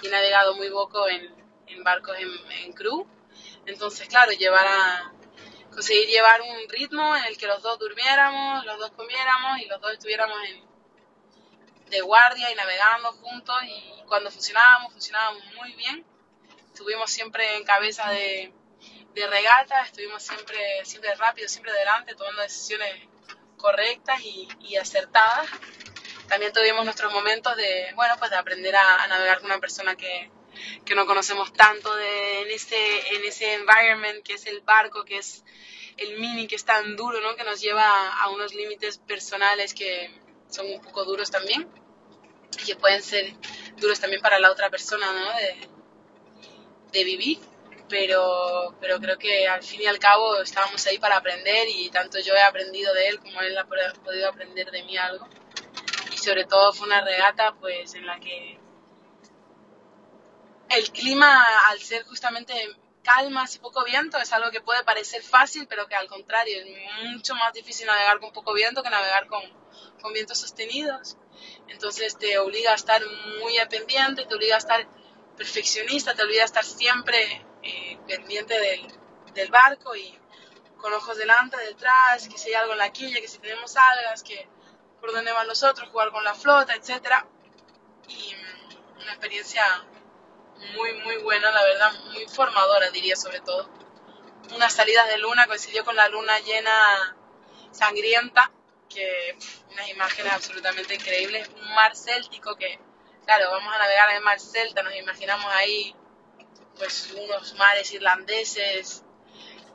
y 0.00 0.06
he 0.06 0.10
navegado 0.10 0.54
muy 0.54 0.70
poco 0.70 1.08
en, 1.08 1.28
en 1.66 1.84
barcos 1.84 2.16
en, 2.18 2.30
en 2.62 2.72
crew. 2.72 3.06
Entonces 3.66 4.08
claro 4.08 4.32
llevar 4.32 4.66
a 4.66 5.12
conseguir 5.70 6.08
llevar 6.08 6.40
un 6.42 6.68
ritmo 6.68 7.16
en 7.16 7.24
el 7.24 7.36
que 7.36 7.46
los 7.46 7.62
dos 7.62 7.78
durmiéramos, 7.78 8.64
los 8.64 8.78
dos 8.78 8.90
comiéramos 8.92 9.60
y 9.60 9.66
los 9.66 9.80
dos 9.80 9.92
estuviéramos 9.92 10.36
en, 10.48 10.68
de 11.90 12.00
guardia 12.00 12.50
y 12.50 12.54
navegando 12.54 13.12
juntos 13.12 13.56
y 13.64 14.02
cuando 14.06 14.30
funcionábamos, 14.30 14.92
funcionábamos 14.92 15.42
muy 15.54 15.72
bien. 15.74 16.04
Estuvimos 16.72 17.10
siempre 17.10 17.56
en 17.56 17.64
cabeza 17.64 18.08
de, 18.10 18.52
de 19.14 19.26
regata, 19.26 19.82
estuvimos 19.82 20.22
siempre, 20.22 20.84
siempre 20.84 21.14
rápido, 21.14 21.48
siempre 21.48 21.72
delante, 21.72 22.14
tomando 22.14 22.42
decisiones 22.42 23.08
correctas 23.56 24.20
y, 24.20 24.48
y, 24.60 24.76
acertadas. 24.76 25.48
También 26.28 26.52
tuvimos 26.52 26.84
nuestros 26.84 27.12
momentos 27.12 27.56
de, 27.56 27.92
bueno, 27.94 28.14
pues 28.18 28.30
de 28.30 28.36
aprender 28.36 28.76
a, 28.76 29.02
a 29.02 29.08
navegar 29.08 29.38
con 29.38 29.46
una 29.46 29.58
persona 29.58 29.96
que, 29.96 30.30
que 30.84 30.94
no 30.94 31.06
conocemos 31.06 31.52
tanto 31.52 31.94
de, 31.94 32.42
en, 32.42 32.50
ese, 32.50 33.14
en 33.14 33.24
ese 33.24 33.54
environment 33.54 34.22
que 34.24 34.34
es 34.34 34.46
el 34.46 34.60
barco, 34.60 35.04
que 35.04 35.18
es 35.18 35.44
el 35.98 36.18
mini 36.18 36.46
que 36.46 36.56
es 36.56 36.64
tan 36.64 36.96
duro, 36.96 37.20
¿no? 37.20 37.34
que 37.36 37.44
nos 37.44 37.60
lleva 37.60 38.12
a 38.12 38.30
unos 38.30 38.54
límites 38.54 38.98
personales 38.98 39.74
que 39.74 40.10
son 40.48 40.66
un 40.66 40.80
poco 40.80 41.04
duros 41.04 41.30
también 41.30 41.68
y 42.60 42.64
que 42.64 42.76
pueden 42.76 43.02
ser 43.02 43.34
duros 43.76 44.00
también 44.00 44.22
para 44.22 44.38
la 44.38 44.50
otra 44.50 44.70
persona 44.70 45.12
¿no? 45.12 45.36
de, 45.38 45.68
de 46.92 47.04
vivir. 47.04 47.38
Pero, 47.88 48.76
pero 48.82 49.00
creo 49.00 49.16
que 49.16 49.48
al 49.48 49.62
fin 49.62 49.80
y 49.80 49.86
al 49.86 49.98
cabo 49.98 50.42
estábamos 50.42 50.86
ahí 50.86 50.98
para 50.98 51.16
aprender 51.16 51.68
y 51.68 51.88
tanto 51.88 52.18
yo 52.20 52.34
he 52.34 52.42
aprendido 52.42 52.92
de 52.92 53.08
él 53.08 53.18
como 53.18 53.40
él 53.40 53.56
ha 53.56 53.64
podido 53.64 54.28
aprender 54.28 54.70
de 54.70 54.82
mí 54.82 54.98
algo. 54.98 55.26
Y 56.12 56.18
sobre 56.18 56.44
todo 56.44 56.74
fue 56.74 56.86
una 56.86 57.00
regata 57.00 57.54
pues 57.58 57.94
en 57.94 58.04
la 58.04 58.20
que 58.20 58.60
el 60.70 60.90
clima, 60.90 61.42
al 61.68 61.80
ser 61.80 62.04
justamente 62.04 62.54
calmas 63.02 63.54
y 63.54 63.58
poco 63.58 63.84
viento, 63.84 64.18
es 64.18 64.32
algo 64.32 64.50
que 64.50 64.60
puede 64.60 64.84
parecer 64.84 65.22
fácil, 65.22 65.66
pero 65.66 65.86
que 65.86 65.94
al 65.94 66.08
contrario 66.08 66.58
es 66.58 67.10
mucho 67.10 67.34
más 67.34 67.52
difícil 67.52 67.86
navegar 67.86 68.20
con 68.20 68.32
poco 68.32 68.52
viento 68.52 68.82
que 68.82 68.90
navegar 68.90 69.26
con, 69.28 69.42
con 70.02 70.12
vientos 70.12 70.38
sostenidos. 70.38 71.16
Entonces 71.68 72.18
te 72.18 72.38
obliga 72.38 72.72
a 72.72 72.74
estar 72.74 73.00
muy 73.40 73.54
pendiente, 73.70 74.26
te 74.26 74.34
obliga 74.34 74.56
a 74.56 74.58
estar 74.58 74.86
perfeccionista, 75.36 76.14
te 76.14 76.22
obliga 76.22 76.42
a 76.42 76.46
estar 76.46 76.64
siempre 76.64 77.46
eh, 77.62 77.98
pendiente 78.06 78.58
del, 78.58 78.86
del, 79.32 79.50
barco 79.50 79.94
y 79.94 80.18
con 80.76 80.92
ojos 80.92 81.16
delante, 81.16 81.56
detrás, 81.58 82.28
que 82.28 82.36
si 82.36 82.48
hay 82.48 82.54
algo 82.54 82.72
en 82.72 82.78
la 82.78 82.92
quilla, 82.92 83.20
que 83.20 83.28
si 83.28 83.38
tenemos 83.38 83.76
algas, 83.76 84.22
que 84.22 84.48
por 85.00 85.12
dónde 85.12 85.32
van 85.32 85.46
los 85.46 85.62
otros, 85.62 85.88
jugar 85.88 86.10
con 86.10 86.24
la 86.24 86.34
flota, 86.34 86.74
etc. 86.74 87.24
Y 88.08 88.34
mm, 88.34 89.00
una 89.02 89.12
experiencia 89.12 89.64
muy, 90.74 90.92
muy 91.00 91.16
buena, 91.18 91.50
la 91.50 91.62
verdad, 91.62 91.92
muy 92.12 92.26
formadora, 92.26 92.90
diría 92.90 93.16
sobre 93.16 93.40
todo. 93.40 93.68
Una 94.54 94.70
salida 94.70 95.04
de 95.06 95.18
luna 95.18 95.46
coincidió 95.46 95.84
con 95.84 95.96
la 95.96 96.08
luna 96.08 96.38
llena 96.40 97.16
sangrienta, 97.70 98.50
que 98.88 99.36
unas 99.70 99.88
imágenes 99.88 100.32
absolutamente 100.32 100.94
increíbles. 100.94 101.48
Un 101.48 101.74
mar 101.74 101.94
céltico 101.94 102.56
que, 102.56 102.78
claro, 103.24 103.50
vamos 103.50 103.74
a 103.74 103.78
navegar 103.78 104.10
en 104.10 104.16
el 104.16 104.22
mar 104.22 104.40
celta, 104.40 104.82
nos 104.82 104.94
imaginamos 104.94 105.46
ahí 105.54 105.94
pues 106.76 107.12
unos 107.12 107.54
mares 107.54 107.92
irlandeses 107.92 109.02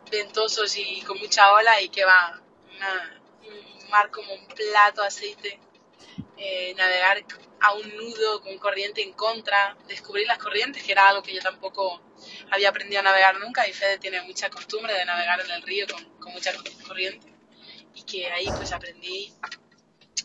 ventosos 0.09 0.77
y 0.77 1.01
con 1.01 1.19
mucha 1.19 1.51
ola 1.51 1.81
y 1.81 1.89
que 1.89 2.05
va 2.05 2.39
un 2.79 3.89
mar 3.89 4.09
como 4.11 4.33
un 4.33 4.47
plato 4.47 5.03
aceite, 5.03 5.59
eh, 6.37 6.73
navegar 6.75 7.23
a 7.63 7.73
un 7.73 7.95
nudo 7.95 8.41
con 8.41 8.57
corriente 8.57 9.01
en 9.01 9.13
contra, 9.13 9.77
descubrir 9.87 10.27
las 10.27 10.37
corrientes, 10.37 10.83
que 10.83 10.91
era 10.91 11.07
algo 11.07 11.23
que 11.23 11.33
yo 11.33 11.39
tampoco 11.39 12.01
había 12.51 12.67
aprendido 12.67 12.99
a 12.99 13.03
navegar 13.03 13.39
nunca 13.39 13.65
y 13.65 13.71
Fede 13.71 13.97
tiene 13.99 14.21
mucha 14.21 14.49
costumbre 14.49 14.93
de 14.93 15.05
navegar 15.05 15.39
en 15.39 15.49
el 15.49 15.61
río 15.61 15.87
con, 15.87 16.03
con 16.19 16.33
mucha 16.33 16.51
corriente. 16.85 17.33
Y 17.95 18.03
que 18.03 18.29
ahí 18.29 18.47
pues 18.57 18.73
aprendí 18.73 19.33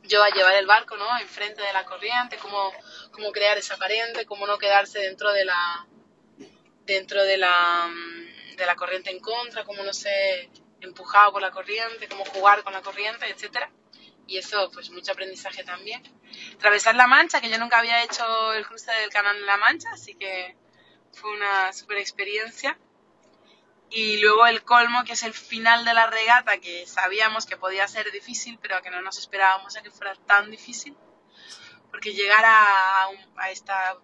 yo 0.03 0.21
a 0.25 0.31
llevar 0.31 0.57
el 0.57 0.67
barco, 0.67 0.97
¿no? 0.97 1.07
Enfrente 1.21 1.63
de 1.63 1.73
la 1.73 1.85
corriente, 1.85 2.39
cómo, 2.39 2.73
cómo 3.13 3.31
crear 3.31 3.57
esa 3.57 3.77
corriente, 3.77 4.27
cómo 4.27 4.45
no 4.45 4.59
quedarse 4.59 4.99
dentro 4.99 5.33
de 5.33 5.45
la 5.45 5.87
dentro 6.87 7.23
de 7.23 7.37
la, 7.37 7.89
de 8.57 8.67
la 8.67 8.75
corriente 8.75 9.11
en 9.11 9.21
contra, 9.21 9.65
cómo 9.65 9.85
no 9.85 9.93
ser 9.93 10.49
empujado 10.81 11.33
por 11.33 11.43
la 11.43 11.53
corriente, 11.53 12.09
cómo 12.09 12.25
jugar 12.25 12.65
con 12.65 12.73
la 12.73 12.81
corriente, 12.81 13.29
etcétera 13.29 13.71
y 14.29 14.37
eso, 14.37 14.71
pues 14.73 14.91
mucho 14.91 15.13
aprendizaje 15.13 15.65
también. 15.65 16.03
Atravesar 16.57 16.95
la 16.95 17.07
Mancha, 17.07 17.41
que 17.41 17.49
yo 17.49 17.59
nunca 17.59 17.79
había 17.79 18.05
hecho 18.05 18.53
el 18.53 18.67
cruce 18.67 18.93
del 18.93 19.09
Canal 19.09 19.35
de 19.41 19.47
la 19.47 19.57
Mancha, 19.57 19.89
así 19.91 20.15
que 20.15 20.55
fue 21.15 21.35
una 21.35 21.73
super 21.73 21.97
experiencia. 21.97 22.79
Y 23.91 24.19
luego 24.19 24.47
el 24.47 24.63
colmo, 24.65 25.03
que 25.05 25.15
es 25.15 25.23
el 25.23 25.33
final 25.33 25.87
de 25.87 25.95
la 25.95 26.07
regata, 26.09 26.59
que 26.59 26.87
sabíamos 26.87 27.47
que 27.47 27.57
podía 27.57 27.89
ser 27.89 28.13
difícil, 28.13 28.59
pero 28.61 28.83
que 28.83 28.91
no 28.91 29.01
nos 29.01 29.19
esperábamos 29.19 29.75
a 29.77 29.83
que 29.83 29.91
fuera 29.91 30.15
tan 30.27 30.51
difícil. 30.51 30.95
Porque 31.91 32.13
llegar 32.13 32.45
a, 32.45 33.09
a 33.37 33.51
esta 33.51 33.97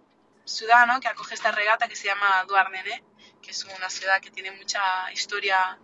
ciudad 0.47 0.87
¿no? 0.87 1.01
que 1.01 1.09
acoge 1.09 1.35
esta 1.35 1.53
regata 1.53 1.87
que 1.87 1.97
se 1.97 2.07
llama 2.07 2.45
Douarnenez, 2.49 3.03
que 3.43 3.51
es 3.51 3.63
una 3.65 3.91
ciudad 3.91 4.23
que 4.23 4.31
tiene 4.31 4.53
mucha 4.53 5.13
historia 5.13 5.79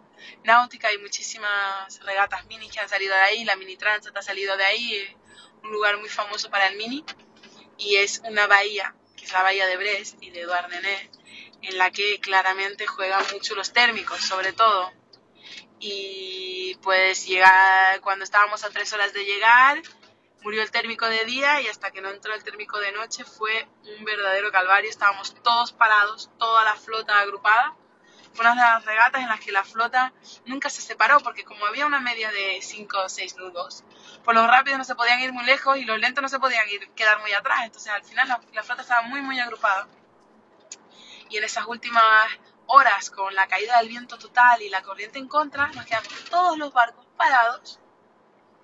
náutica, 0.44 0.88
hay 0.88 0.98
muchísimas 0.98 2.00
regatas 2.04 2.46
mini 2.46 2.68
que 2.68 2.80
han 2.80 2.88
salido 2.88 3.14
de 3.14 3.20
ahí, 3.20 3.44
la 3.44 3.56
Mini 3.56 3.76
Transat 3.76 4.16
ha 4.16 4.22
salido 4.22 4.56
de 4.56 4.64
ahí, 4.64 5.16
un 5.62 5.72
lugar 5.72 5.98
muy 5.98 6.09
famoso 6.09 6.50
para 6.50 6.68
el 6.68 6.76
mini, 6.76 7.04
y 7.78 7.96
es 7.96 8.20
una 8.24 8.46
bahía, 8.46 8.94
que 9.16 9.24
es 9.24 9.33
la 9.33 9.42
bahía 9.42 9.66
de 9.66 9.76
Brest 9.76 10.22
y 10.22 10.30
de 10.30 10.42
Douarnenez, 10.42 11.11
en 11.62 11.78
la 11.78 11.90
que 11.90 12.20
claramente 12.20 12.86
juegan 12.86 13.24
mucho 13.32 13.55
los 13.55 13.72
térmicos, 13.72 14.20
sobre 14.20 14.53
todo. 14.53 14.92
Y 15.78 16.76
pues 16.82 17.26
llegar, 17.26 18.01
cuando 18.01 18.24
estábamos 18.24 18.64
a 18.64 18.70
tres 18.70 18.92
horas 18.92 19.12
de 19.12 19.24
llegar, 19.24 19.82
murió 20.42 20.62
el 20.62 20.70
térmico 20.70 21.07
de 21.07 21.24
día 21.24 21.61
y 21.61 21.68
hasta 21.68 21.90
que 21.90 22.01
no 22.01 22.11
entró 22.11 22.34
el 22.34 22.44
térmico 22.44 22.78
de 22.78 22.92
noche 22.92 23.24
fue 23.24 23.66
un 23.82 24.05
verdadero 24.05 24.51
calvario. 24.53 24.90
Estábamos 24.90 25.34
todos 25.42 25.72
parados, 25.72 26.30
toda 26.38 26.64
la 26.64 26.76
flota 26.76 27.18
agrupada 27.18 27.76
fue 28.33 28.45
una 28.45 28.55
de 28.55 28.61
las 28.61 28.85
regatas 28.85 29.22
en 29.22 29.28
las 29.28 29.41
que 29.41 29.53
la 29.53 29.64
flota 29.64 30.12
nunca 30.47 30.70
se 30.70 30.83
separó, 30.83 31.20
porque 31.20 31.45
como 31.45 31.66
había 31.66 31.87
una 31.87 32.01
media 32.01 32.31
de 32.31 32.61
5 32.62 32.99
o 33.05 33.09
6 33.09 33.37
nudos, 33.37 33.85
pues 34.24 34.35
los 34.37 34.47
rápidos 34.47 34.78
no 34.78 34.85
se 34.85 34.95
podían 34.95 35.20
ir 35.20 35.33
muy 35.33 35.45
lejos 35.45 35.76
y 35.76 35.85
los 35.85 35.99
lentos 35.99 36.22
no 36.22 36.28
se 36.28 36.39
podían 36.39 36.68
ir, 36.68 36.91
quedar 36.91 37.20
muy 37.20 37.33
atrás. 37.33 37.61
Entonces 37.64 37.93
al 37.93 38.05
final 38.05 38.28
la, 38.28 38.41
la 38.53 38.62
flota 38.62 38.83
estaba 38.83 39.03
muy, 39.03 39.20
muy 39.20 39.39
agrupada. 39.41 39.89
Y 41.28 41.37
en 41.37 41.45
esas 41.45 41.66
últimas 41.66 42.05
horas, 42.66 43.11
con 43.11 43.35
la 43.35 43.47
caída 43.47 43.78
del 43.78 43.89
viento 43.89 44.18
total 44.18 44.62
y 44.62 44.68
la 44.68 44.83
corriente 44.83 45.18
en 45.18 45.28
contra, 45.28 45.68
nos 45.68 45.85
quedamos 45.85 46.09
todos 46.31 46.57
los 46.57 46.72
barcos 46.72 47.07
parados 47.16 47.81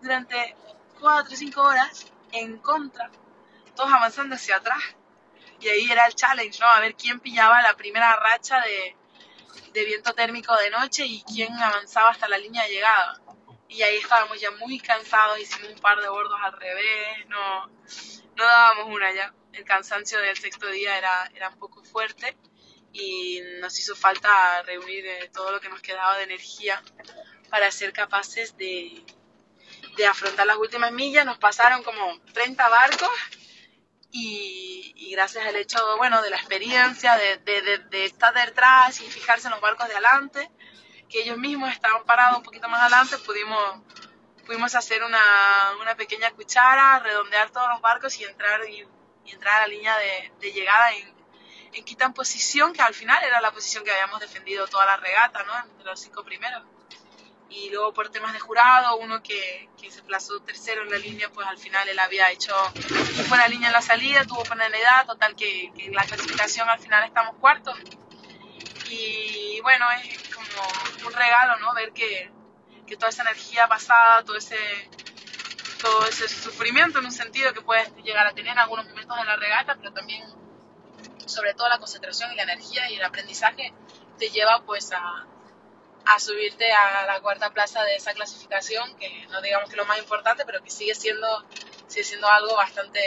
durante 0.01 0.57
4 1.01 1.33
o 1.33 1.37
5 1.37 1.62
horas 1.62 2.07
en 2.33 2.59
contra, 2.59 3.11
todos 3.75 3.93
avanzando 3.93 4.35
hacia 4.37 4.57
atrás 4.57 4.83
y 5.61 5.69
ahí 5.69 5.91
era 5.91 6.07
el 6.07 6.14
challenge, 6.14 6.61
¿no? 6.61 6.67
A 6.67 6.81
ver 6.81 6.95
quién 6.95 7.21
pillaba 7.21 7.62
la 7.62 7.77
primera 7.77 8.17
racha 8.17 8.61
de, 8.61 8.97
de 9.72 9.84
viento 9.84 10.12
térmico 10.14 10.54
de 10.57 10.70
noche 10.70 11.04
y 11.04 11.22
quién 11.22 11.52
avanzaba 11.52 12.11
hasta 12.11 12.28
la 12.28 12.38
línea 12.38 12.62
de 12.64 12.70
llegada. 12.70 13.20
Y 13.68 13.82
ahí 13.82 13.96
estábamos 13.96 14.40
ya 14.40 14.50
muy 14.52 14.78
cansados, 14.78 15.38
hicimos 15.38 15.70
un 15.72 15.78
par 15.80 16.00
de 16.00 16.09
bordos 16.09 16.38
al 16.42 16.52
revés, 16.52 17.26
no, 17.28 17.66
no 18.36 18.44
dábamos 18.44 18.94
una 18.94 19.12
ya. 19.12 19.34
El 19.52 19.64
cansancio 19.64 20.18
del 20.20 20.36
sexto 20.36 20.66
día 20.68 20.98
era, 20.98 21.30
era 21.34 21.48
un 21.48 21.59
poco 21.59 21.82
fuerte 21.82 22.36
y 22.92 23.40
nos 23.61 23.78
hizo 23.78 23.96
falta 23.96 24.62
reunir 24.62 25.07
eh, 25.07 25.30
todo 25.32 25.50
lo 25.50 25.61
que 25.61 25.68
nos 25.68 25.80
quedaba 25.80 26.16
de 26.18 26.24
energía 26.24 26.82
para 27.50 27.70
ser 27.70 27.92
capaces 27.92 28.57
de, 28.57 29.04
de 29.96 30.07
afrontar 30.07 30.46
las 30.46 30.59
últimas 30.59 30.92
millas. 30.92 31.24
Nos 31.24 31.38
pasaron 31.38 31.82
como 31.82 32.20
30 32.32 32.68
barcos 32.68 33.11
y, 34.17 34.95
y, 34.97 35.11
gracias 35.12 35.45
al 35.47 35.57
hecho, 35.57 35.79
bueno, 35.99 36.23
de 36.23 36.31
la 36.31 36.37
experiencia, 36.37 37.17
de, 37.17 37.37
de, 37.39 37.79
de, 37.91 38.05
estar 38.07 38.33
detrás 38.33 38.99
y 39.03 39.11
fijarse 39.11 39.49
en 39.49 39.53
los 39.53 39.61
barcos 39.61 39.87
de 39.89 39.93
adelante, 39.93 40.51
que 41.11 41.21
ellos 41.23 41.37
mismos 41.37 41.71
estaban 41.71 42.05
parados 42.05 42.39
un 42.39 42.43
poquito 42.43 42.67
más 42.69 42.81
adelante, 42.81 43.19
pudimos, 43.19 43.83
pudimos 44.47 44.75
hacer 44.75 45.05
una, 45.05 45.21
una 45.83 45.95
pequeña 45.97 46.31
cuchara, 46.31 46.99
redondear 47.01 47.51
todos 47.51 47.69
los 47.69 47.83
barcos 47.83 48.19
y 48.19 48.25
entrar, 48.25 48.67
y, 48.69 48.89
entrar 49.27 49.57
a 49.57 49.61
la 49.62 49.67
línea 49.67 49.95
de, 50.41 50.53
llegada 50.53 50.93
en, 50.93 51.14
en 51.75 52.12
posición, 52.14 52.73
que 52.73 52.81
al 52.81 52.95
final 52.95 53.23
era 53.23 53.43
la 53.43 53.53
posición 53.53 53.85
que 53.85 53.91
habíamos 53.91 54.21
defendido 54.21 54.67
toda 54.67 54.87
la 54.87 54.97
regata, 54.97 55.43
¿no? 55.43 55.59
Entre 55.59 55.85
los 55.85 56.01
cinco 56.01 56.25
primeros 56.25 56.62
y 57.49 57.70
luego 57.70 57.92
por 57.92 58.09
temas 58.09 58.32
de 58.32 58.40
jurado, 58.40 58.97
uno 58.97 59.22
que, 59.22 59.68
que, 59.80 59.90
se 59.90 60.03
plazó 60.03 60.40
tercero 60.40 60.82
en 60.82 60.90
la 60.90 60.99
línea, 60.99 61.30
pues 61.30 61.47
al 61.47 61.59
final 61.59 61.88
él 61.88 61.99
había 61.99 62.30
hecho 62.30 62.53
buena 63.28 63.47
línea 63.47 63.68
en 63.68 63.72
la 63.72 63.82
salida, 63.82 64.24
tuvo 64.24 64.42
penalidad, 64.42 65.07
total 65.07 65.36
que, 65.36 65.72
que, 65.76 65.86
en 65.86 65.94
la 65.94 66.03
clasificación 66.03 66.68
al 66.68 66.80
final 66.80 67.05
estamos 67.05 67.36
cuartos. 67.36 67.78
Y 68.90 69.61
bueno, 69.62 69.86
es 69.92 70.34
como 70.34 71.07
un 71.07 71.12
regalo, 71.12 71.59
¿no? 71.59 71.72
Ver 71.74 71.92
que, 71.92 72.30
que 72.86 72.97
toda 72.97 73.11
esa 73.11 73.22
energía 73.22 73.68
pasada, 73.68 74.24
todo 74.24 74.36
ese, 74.36 74.59
todo 75.80 76.07
ese 76.07 76.28
sufrimiento 76.28 76.99
en 76.99 77.07
un 77.07 77.12
sentido 77.12 77.53
que 77.53 77.61
puedes 77.61 77.94
llegar 77.97 78.26
a 78.26 78.32
tener 78.32 78.53
en 78.53 78.59
algunos 78.59 78.86
momentos 78.88 79.16
de 79.16 79.24
la 79.24 79.36
regata, 79.36 79.76
pero 79.76 79.92
también 79.92 80.24
sobre 81.26 81.55
todo 81.55 81.68
la 81.68 81.78
concentración 81.78 82.32
y 82.32 82.36
la 82.36 82.44
energía 82.44 82.90
y 82.90 82.97
el 82.97 83.05
aprendizaje 83.05 83.72
te 84.18 84.30
lleva 84.30 84.62
pues 84.64 84.92
a, 84.92 85.26
a 86.07 86.20
subirte 86.20 86.70
a 86.72 87.07
la 87.07 87.20
cuarta 87.20 87.52
plaza 87.52 87.82
de 87.82 87.96
esa 87.96 88.12
clasificación, 88.14 88.96
que 88.96 89.26
no 89.30 89.42
digamos 89.42 89.68
que 89.68 89.76
lo 89.76 89.84
más 89.86 89.98
importante, 89.98 90.44
pero 90.46 90.62
que 90.62 90.70
sigue 90.70 90.94
siendo, 90.94 91.26
sigue 91.88 92.04
siendo 92.04 92.28
algo 92.28 92.54
bastante, 92.54 93.00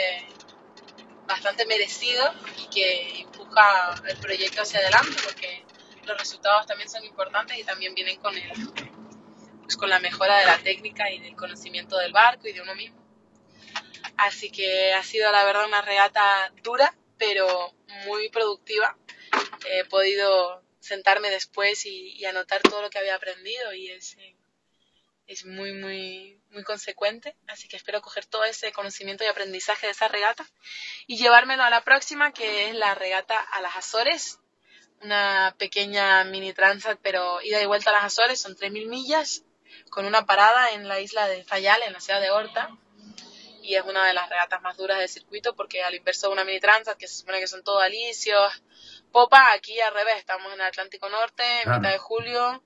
bastante 1.26 1.64
merecido 1.66 2.32
y 2.58 2.68
que 2.68 3.20
empuja 3.20 3.94
el 4.06 4.16
proyecto 4.18 4.62
hacia 4.62 4.80
adelante, 4.80 5.16
porque 5.24 5.64
los 6.04 6.18
resultados 6.18 6.66
también 6.66 6.90
son 6.90 7.04
importantes 7.04 7.58
y 7.58 7.64
también 7.64 7.94
vienen 7.94 8.20
con, 8.20 8.36
el, 8.36 8.50
pues 9.62 9.76
con 9.76 9.88
la 9.88 9.98
mejora 9.98 10.36
de 10.38 10.46
la 10.46 10.58
técnica 10.58 11.10
y 11.10 11.20
del 11.20 11.36
conocimiento 11.36 11.96
del 11.96 12.12
barco 12.12 12.48
y 12.48 12.52
de 12.52 12.60
uno 12.60 12.74
mismo. 12.74 13.00
Así 14.18 14.50
que 14.50 14.92
ha 14.92 15.02
sido 15.02 15.32
la 15.32 15.44
verdad 15.44 15.66
una 15.66 15.80
regata 15.80 16.52
dura, 16.62 16.94
pero 17.16 17.72
muy 18.04 18.28
productiva. 18.28 18.94
He 19.66 19.84
podido 19.86 20.62
sentarme 20.80 21.30
después 21.30 21.86
y, 21.86 22.24
anotar 22.24 22.62
todo 22.62 22.82
lo 22.82 22.90
que 22.90 22.98
había 22.98 23.14
aprendido 23.14 23.72
y 23.72 23.90
es, 23.90 24.16
eh, 24.18 24.36
es 25.26 25.44
muy, 25.44 25.72
muy, 25.72 26.40
muy 26.50 26.64
consecuente. 26.64 27.36
Así 27.46 27.68
que 27.68 27.76
espero 27.76 28.00
coger 28.00 28.26
todo 28.26 28.44
ese 28.44 28.72
conocimiento 28.72 29.24
y 29.24 29.28
aprendizaje 29.28 29.86
de 29.86 29.92
esa 29.92 30.08
regata 30.08 30.44
y 31.06 31.16
llevármelo 31.16 31.62
a 31.62 31.70
la 31.70 31.84
próxima, 31.84 32.32
que 32.32 32.68
es 32.68 32.74
la 32.74 32.94
regata 32.94 33.38
a 33.38 33.60
las 33.60 33.76
Azores. 33.76 34.38
Una 35.02 35.54
pequeña 35.58 36.24
mini 36.24 36.52
transat, 36.52 36.98
pero 37.00 37.40
ida 37.42 37.62
y 37.62 37.66
vuelta 37.66 37.90
a 37.90 37.94
las 37.94 38.04
Azores, 38.04 38.40
son 38.40 38.54
3.000 38.56 38.86
millas, 38.88 39.44
con 39.88 40.04
una 40.04 40.26
parada 40.26 40.72
en 40.72 40.88
la 40.88 41.00
isla 41.00 41.26
de 41.26 41.42
Fayal, 41.44 41.82
en 41.84 41.94
la 41.94 42.00
ciudad 42.00 42.20
de 42.20 42.30
Horta. 42.30 42.76
Y 43.70 43.76
es 43.76 43.84
una 43.84 44.04
de 44.04 44.14
las 44.14 44.28
regatas 44.28 44.60
más 44.62 44.76
duras 44.76 44.98
del 44.98 45.08
circuito 45.08 45.54
porque 45.54 45.84
al 45.84 45.94
inverso 45.94 46.26
de 46.26 46.32
una 46.32 46.42
mini 46.42 46.58
transat, 46.58 46.98
que 46.98 47.06
se 47.06 47.18
supone 47.18 47.38
que 47.38 47.46
son 47.46 47.62
todo 47.62 47.78
alicios, 47.78 48.64
Popa, 49.12 49.52
aquí 49.52 49.78
al 49.78 49.94
revés, 49.94 50.16
estamos 50.16 50.52
en 50.52 50.60
el 50.60 50.66
Atlántico 50.66 51.08
Norte, 51.08 51.44
en 51.62 51.70
mitad 51.70 51.92
de 51.92 51.98
julio. 51.98 52.64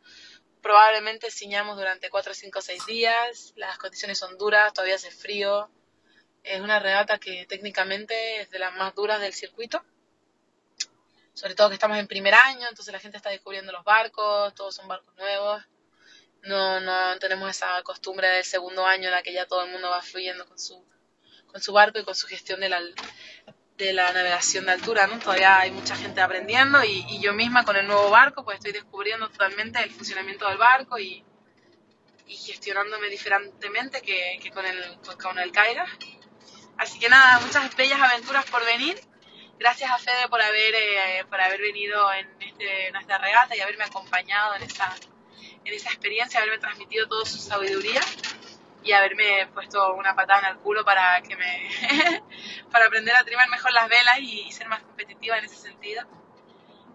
Probablemente 0.63 1.31
ciñamos 1.31 1.77
durante 1.77 2.09
4, 2.09 2.33
5, 2.33 2.63
6 2.63 2.87
días. 2.87 3.53
Las 3.57 3.77
condiciones 3.77 4.17
son 4.17 4.39
duras, 4.39 4.73
todavía 4.73 4.95
hace 4.95 5.11
frío. 5.11 5.69
Es 6.43 6.63
una 6.63 6.79
regata 6.79 7.19
que 7.19 7.45
técnicamente 7.45 8.41
es 8.41 8.49
de 8.51 8.59
las 8.59 8.75
más 8.75 8.95
duras 8.95 9.21
del 9.21 9.35
circuito. 9.35 9.85
Sobre 11.35 11.55
todo 11.55 11.69
que 11.69 11.75
estamos 11.75 11.99
en 11.99 12.07
primer 12.07 12.33
año, 12.33 12.67
entonces 12.67 12.95
la 12.95 13.01
gente 13.01 13.19
está 13.19 13.29
descubriendo 13.29 13.73
los 13.73 13.85
barcos, 13.85 14.55
todos 14.55 14.75
son 14.75 14.89
barcos 14.89 15.15
nuevos. 15.19 15.63
No, 16.45 16.81
no 16.81 17.19
tenemos 17.19 17.51
esa 17.51 17.83
costumbre 17.83 18.27
del 18.29 18.45
segundo 18.45 18.87
año 18.87 19.09
en 19.09 19.15
la 19.15 19.23
que 19.23 19.35
ya 19.35 19.47
todo 19.47 19.65
el 19.65 19.71
mundo 19.71 19.91
va 19.91 20.01
fluyendo 20.01 20.47
con 20.47 20.59
su, 20.59 20.83
con 21.55 21.63
su 21.63 21.73
barco 21.73 22.01
y 22.01 22.05
con 22.05 22.17
su 22.17 22.27
gestión 22.27 22.59
de 22.59 22.69
la, 22.69 22.81
de 23.77 23.93
la 23.93 24.13
navegación 24.13 24.67
de 24.67 24.73
altura, 24.73 25.07
¿no? 25.07 25.21
Todavía 25.21 25.61
hay 25.61 25.71
mucha 25.71 25.95
gente 25.95 26.21
aprendiendo 26.21 26.83
y, 26.83 27.21
yo 27.21 27.33
misma 27.33 27.65
con 27.65 27.77
el 27.77 27.87
nuevo 27.87 28.11
barco 28.11 28.45
pues 28.45 28.57
estoy 28.57 28.73
descubriendo 28.73 29.29
totalmente 29.29 29.81
el 29.81 29.93
funcionamiento 29.93 30.49
del 30.49 30.59
barco 30.59 30.99
y, 30.99 31.25
y 32.27 32.35
gestionándome 32.35 33.09
diferentemente 33.09 34.03
que, 34.03 34.41
que, 34.43 34.51
con, 34.51 34.67
el, 34.67 34.99
con 35.23 35.39
el 35.39 35.53
Kaira. 35.53 35.87
Así 36.77 36.99
que 36.99 37.09
nada, 37.09 37.39
muchas 37.39 37.77
bellas 37.77 38.01
aventuras 38.01 38.45
por 38.47 38.65
venir. 38.65 39.01
Gracias 39.57 39.89
a 39.93 39.99
Fede 39.99 40.29
por 40.29 40.43
haber, 40.43 40.75
eh, 40.75 41.25
por 41.31 41.41
haber 41.41 41.61
venido 41.61 42.13
en, 42.15 42.29
este, 42.43 42.89
en 42.89 42.97
esta 42.97 43.19
regata 43.19 43.55
y 43.55 43.61
haberme 43.61 43.85
acompañado 43.85 44.57
en 44.57 44.65
esa, 44.65 44.93
en 45.65 45.73
esa 45.73 45.91
experiencia, 45.91 46.41
haberme 46.41 46.59
transmitido 46.59 47.07
toda 47.07 47.25
su 47.25 47.39
sabiduría 47.39 48.01
y 48.85 48.93
haberme 48.93 49.49
puesto 49.55 49.95
una 49.95 50.15
patada 50.15 50.41
en 50.41 50.57
el 50.57 50.59
culo 50.59 50.85
para 50.85 51.21
que 51.23 51.35
me 51.37 51.71
para 52.71 52.87
aprender 52.87 53.17
a 53.17 53.25
trimar 53.25 53.49
mejor 53.49 53.73
las 53.73 53.89
velas 53.89 54.19
y, 54.21 54.53
ser 54.53 54.69
más 54.69 54.83
competitiva 54.83 55.39
en 55.39 55.47
ese 55.47 55.57
sentido 55.57 56.05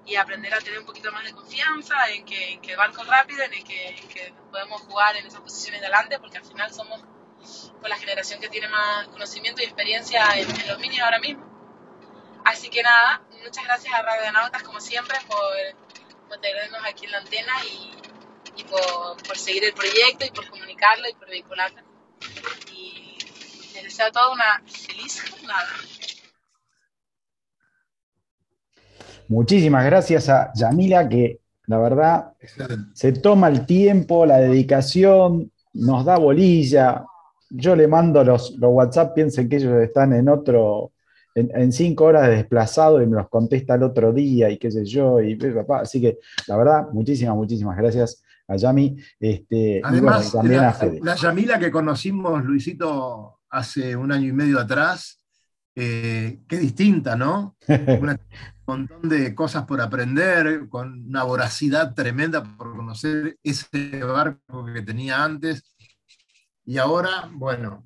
y 0.06 0.16
aprender 0.16 0.54
a 0.54 0.60
tener 0.60 0.80
un 0.80 0.86
poquito 0.86 1.12
más 1.12 1.24
de 1.24 1.34
confianza 1.34 2.10
en 2.10 2.26
que, 2.26 2.60
el 2.64 2.78
barco 2.78 3.02
es 3.02 3.08
rápido, 3.08 3.44
en 3.44 3.64
que, 3.64 4.34
podemos 4.52 4.82
jugar 4.82 5.16
en 5.18 5.26
esas 5.26 5.42
posiciones 5.42 5.82
de 5.82 5.88
adelante, 5.88 6.18
porque 6.20 6.38
al 6.38 6.46
final 6.46 6.74
somos 6.74 7.00
con 7.80 7.90
la 7.90 7.96
generación 7.96 8.40
que 8.40 8.50
tiene 8.50 8.68
más 8.70 9.08
conocimiento 9.10 9.62
y 9.62 9.66
experiencia 9.66 10.26
en, 10.36 10.48
los 10.68 10.80
minis 10.80 11.00
ahora 11.02 11.20
mismo. 11.20 11.46
Así 12.44 12.70
que 12.70 12.82
nada, 12.82 13.22
muchas 13.44 13.64
gracias 13.64 13.94
a 13.94 14.02
Radio 14.02 14.32
Nautas 14.32 14.64
como 14.64 14.80
siempre 14.80 15.16
por, 15.28 16.28
por 16.28 16.40
tenernos 16.40 16.82
aquí 16.86 17.06
en 17.06 17.12
la 17.12 17.18
antena 17.20 17.54
y, 17.66 18.09
y 18.56 18.64
por, 18.64 19.38
seguir 19.38 19.64
el 19.66 19.74
proyecto 19.74 20.26
y 20.26 20.32
por 20.32 20.50
comunicarlo 20.50 21.10
y 21.10 21.14
por 21.14 21.30
vincularlo. 21.30 21.82
Y 22.74 23.18
les 23.74 23.84
deseo 23.84 24.08
a 24.08 24.12
todos 24.12 24.36
una 24.36 24.64
feliz 24.66 25.24
jornada. 25.30 25.68
Muchísimas 29.28 29.86
gracias 29.86 30.30
a 30.30 30.52
Yamila, 30.56 31.08
que 31.08 31.40
la 31.68 31.78
verdad 31.78 32.34
se 32.94 33.12
toma 33.12 33.48
el 33.48 33.66
tiempo, 33.66 34.26
la 34.26 34.40
dedicación, 34.40 35.52
nos 35.74 36.04
da 36.04 36.18
bolilla. 36.18 37.06
Yo 37.52 37.76
le 37.76 37.88
mando 37.88 38.24
los, 38.24 38.58
los 38.58 38.72
WhatsApp, 38.72 39.14
piensen 39.14 39.48
que 39.48 39.58
ellos 39.58 39.82
están 39.82 40.14
en 40.14 40.30
otro, 40.30 40.94
en, 41.36 41.72
cinco 41.72 42.06
horas 42.06 42.28
de 42.28 42.38
desplazado 42.38 43.02
y 43.02 43.08
me 43.08 43.18
los 43.18 43.30
contesta 43.30 43.76
el 43.76 43.84
otro 43.84 44.12
día 44.12 44.50
y 44.50 44.58
qué 44.58 44.72
sé 44.72 44.86
yo. 44.86 45.22
Y, 45.22 45.38
así 45.80 46.02
que 46.02 46.20
la 46.48 46.58
verdad, 46.58 46.88
muchísimas, 46.92 47.36
muchísimas 47.36 47.78
gracias 47.78 48.24
a 48.50 48.56
Yami. 48.58 48.98
Este, 49.20 49.80
Además, 49.84 50.32
también 50.32 50.62
la, 50.62 50.70
a 50.70 50.74
Fede. 50.74 51.00
la 51.04 51.16
Yamila 51.16 51.60
que 51.60 51.72
conocimos, 51.72 52.44
Luisito, 52.44 53.40
hace 53.50 53.96
un 53.96 54.12
año 54.12 54.28
y 54.28 54.34
medio 54.34 54.60
atrás, 54.60 55.22
eh, 55.76 56.42
qué 56.48 56.58
distinta, 56.58 57.16
¿no? 57.16 57.56
un 57.68 58.18
montón 58.66 59.08
de 59.08 59.34
cosas 59.34 59.66
por 59.66 59.80
aprender, 59.82 60.68
con 60.68 61.08
una 61.08 61.24
voracidad 61.24 61.94
tremenda 61.94 62.44
por 62.44 62.76
conocer 62.76 63.38
ese 63.44 64.04
barco 64.04 64.66
que 64.66 64.82
tenía 64.82 65.24
antes. 65.24 65.64
Y 66.66 66.78
ahora, 66.78 67.30
bueno, 67.32 67.86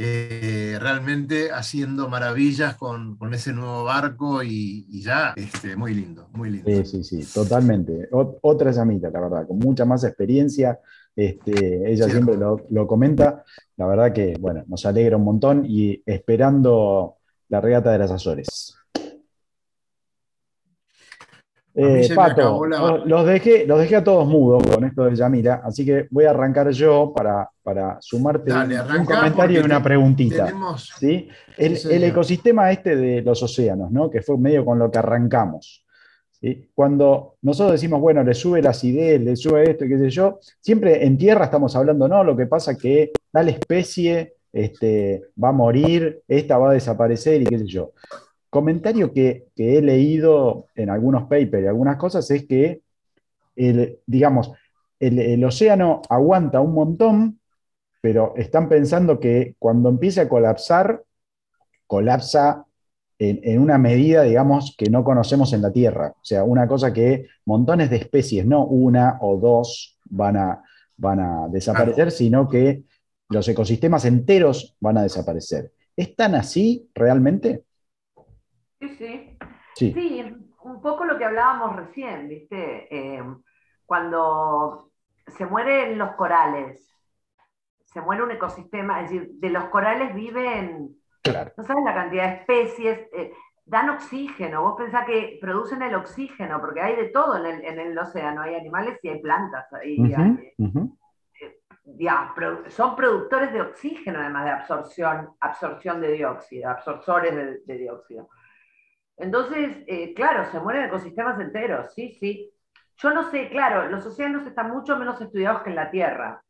eh, 0.00 0.78
realmente 0.80 1.50
haciendo 1.50 2.08
maravillas 2.08 2.76
con, 2.76 3.18
ese 3.32 3.52
nuevo 3.52 3.82
barco 3.82 4.44
y, 4.44 4.86
ya, 5.02 5.32
este, 5.34 5.74
muy 5.74 5.92
lindo, 5.92 6.28
muy 6.34 6.50
lindo. 6.50 6.70
Sí, 6.70 7.02
sí, 7.02 7.02
sí, 7.02 7.34
totalmente. 7.34 8.08
otra 8.12 8.70
llamita, 8.70 9.10
la 9.10 9.20
verdad, 9.20 9.48
con 9.48 9.58
mucha 9.58 9.84
más 9.84 10.04
experiencia. 10.04 10.78
Este, 11.16 11.90
ella 11.90 12.08
siempre 12.08 12.36
lo, 12.36 12.86
comenta. 12.86 13.42
La 13.76 13.88
verdad 13.88 14.12
que, 14.12 14.36
bueno, 14.38 14.62
nos 14.68 14.86
alegra 14.86 15.16
un 15.16 15.24
montón 15.24 15.66
y 15.66 16.00
esperando 16.06 17.16
la 17.48 17.60
regata 17.60 17.90
de 17.90 17.98
las 17.98 18.12
Azores. 18.12 18.77
Eh, 21.80 22.08
Pato, 22.12 22.66
los, 22.66 23.24
dejé, 23.24 23.64
los 23.64 23.78
dejé 23.78 23.94
a 23.94 24.02
todos 24.02 24.26
mudos 24.26 24.64
con 24.66 24.82
esto 24.82 25.04
de 25.04 25.14
Yamila, 25.14 25.60
así 25.62 25.86
que 25.86 26.08
voy 26.10 26.24
a 26.24 26.30
arrancar 26.30 26.68
yo 26.70 27.12
para, 27.14 27.48
para 27.62 27.98
sumarte 28.00 28.52
un, 28.52 29.04
comentario 29.04 29.60
y 29.60 29.64
una 29.64 29.80
preguntita. 29.80 30.52
¿sí? 30.98 31.28
El, 31.56 32.02
ecosistema 32.02 32.72
este 32.72 32.96
de 32.96 33.22
los 33.22 33.40
océanos, 33.44 33.92
¿no? 33.92 34.10
que 34.10 34.22
fue 34.22 34.36
medio 34.38 34.64
con 34.64 34.80
lo 34.80 34.90
que 34.90 34.98
arrancamos. 34.98 35.86
Cuando 36.74 37.36
nosotros 37.42 37.74
decimos, 37.74 38.00
bueno, 38.00 38.24
le 38.24 38.34
sube 38.34 38.60
la 38.60 38.70
acidez, 38.70 39.20
le 39.20 39.36
sube 39.36 39.70
esto 39.70 39.84
y 39.84 39.88
qué 39.88 39.98
sé 39.98 40.10
yo, 40.10 40.40
siempre 40.60 41.06
en 41.06 41.16
tierra 41.16 41.44
estamos 41.44 41.76
hablando, 41.76 42.08
no, 42.08 42.24
lo 42.24 42.36
que 42.36 42.46
pasa 42.46 42.72
es 42.72 42.78
que 42.78 43.12
tal 43.30 43.50
especie 43.50 44.34
este, 44.52 45.22
va 45.40 45.50
a 45.50 45.52
morir, 45.52 46.22
esta 46.26 46.58
va 46.58 46.70
a 46.70 46.74
desaparecer 46.74 47.40
y 47.42 47.46
qué 47.46 47.58
sé 47.60 47.66
yo 47.66 47.92
comentario 48.50 49.12
que, 49.12 49.48
he 49.56 49.82
leído 49.82 50.66
en 50.74 50.90
algunos 50.90 51.24
papers 51.24 51.64
y 51.64 51.66
algunas 51.66 51.96
cosas 51.96 52.30
es 52.30 52.46
que, 52.46 52.82
el, 53.56 53.98
digamos, 54.06 54.52
el, 55.00 55.44
océano 55.44 56.02
aguanta 56.08 56.60
un 56.60 56.74
montón, 56.74 57.40
pero 58.00 58.34
están 58.36 58.68
pensando 58.68 59.20
que 59.20 59.56
cuando 59.58 59.88
empiece 59.88 60.20
a 60.20 60.28
colapsar, 60.28 61.02
colapsa 61.86 62.64
en, 63.18 63.60
una 63.60 63.78
medida, 63.78 64.22
digamos, 64.22 64.76
que 64.78 64.90
no 64.90 65.02
conocemos 65.02 65.52
en 65.52 65.62
la 65.62 65.72
Tierra. 65.72 66.12
O 66.14 66.24
sea, 66.24 66.44
una 66.44 66.68
cosa 66.68 66.92
que 66.92 67.26
montones 67.44 67.90
de 67.90 67.96
especies, 67.96 68.46
no 68.46 68.64
una 68.64 69.18
o 69.20 69.38
dos, 69.38 69.98
van 70.04 70.36
a, 70.36 70.62
van 70.96 71.20
a 71.20 71.48
desaparecer, 71.48 72.12
sino 72.12 72.48
que 72.48 72.84
los 73.28 73.46
ecosistemas 73.48 74.04
enteros 74.04 74.76
van 74.80 74.98
a 74.98 75.02
desaparecer. 75.02 75.72
¿Es 75.96 76.14
tan 76.14 76.36
así 76.36 76.88
realmente? 76.94 77.64
Sí, 78.80 78.88
sí. 78.96 79.38
Sí, 79.74 80.24
un 80.62 80.80
poco 80.80 81.04
lo 81.04 81.18
que 81.18 81.24
hablábamos 81.24 81.76
recién, 81.76 82.28
¿viste? 82.28 82.88
Eh, 82.94 83.22
cuando 83.86 84.90
se 85.26 85.46
mueren 85.46 85.98
los 85.98 86.14
corales, 86.14 86.94
se 87.84 88.00
muere 88.00 88.22
un 88.22 88.30
ecosistema, 88.30 89.00
es 89.02 89.10
decir, 89.10 89.30
de 89.34 89.50
los 89.50 89.64
corales 89.66 90.14
viven, 90.14 90.96
no 91.24 91.64
sabes 91.64 91.84
la 91.84 91.94
cantidad 91.94 92.28
de 92.28 92.34
especies, 92.36 93.08
eh, 93.12 93.32
dan 93.64 93.90
oxígeno, 93.90 94.62
vos 94.62 94.74
pensás 94.76 95.06
que 95.06 95.38
producen 95.40 95.82
el 95.82 95.94
oxígeno, 95.94 96.60
porque 96.60 96.80
hay 96.80 96.96
de 96.96 97.08
todo 97.08 97.36
en 97.44 97.78
el, 97.78 97.98
océano, 97.98 98.42
hay 98.42 98.54
animales 98.54 98.98
y 99.02 99.08
hay 99.08 99.20
plantas, 99.20 99.66
eh, 99.82 100.54
son 102.68 102.96
productores 102.96 103.52
de 103.52 103.60
oxígeno 103.60 104.20
además 104.20 104.44
de 104.44 104.50
absorción, 104.50 105.30
absorción 105.40 106.00
de 106.00 106.12
dióxido, 106.12 106.70
absorbores 106.70 107.66
de 107.66 107.78
dióxido. 107.78 108.28
Entonces, 109.18 109.84
eh, 109.86 110.14
claro, 110.14 110.44
se 110.50 110.60
mueren 110.60 110.84
ecosistemas 110.84 111.40
enteros, 111.40 111.92
sí, 111.94 112.16
sí. 112.20 112.52
Yo 112.96 113.10
no 113.10 113.30
sé, 113.30 113.48
claro, 113.48 113.88
los 113.88 114.04
océanos 114.06 114.46
están 114.46 114.70
mucho 114.70 114.96
menos 114.96 115.20
estudiados 115.20 115.62
que 115.62 115.70
en 115.70 115.76
la 115.76 115.90
Tierra. 115.90 116.42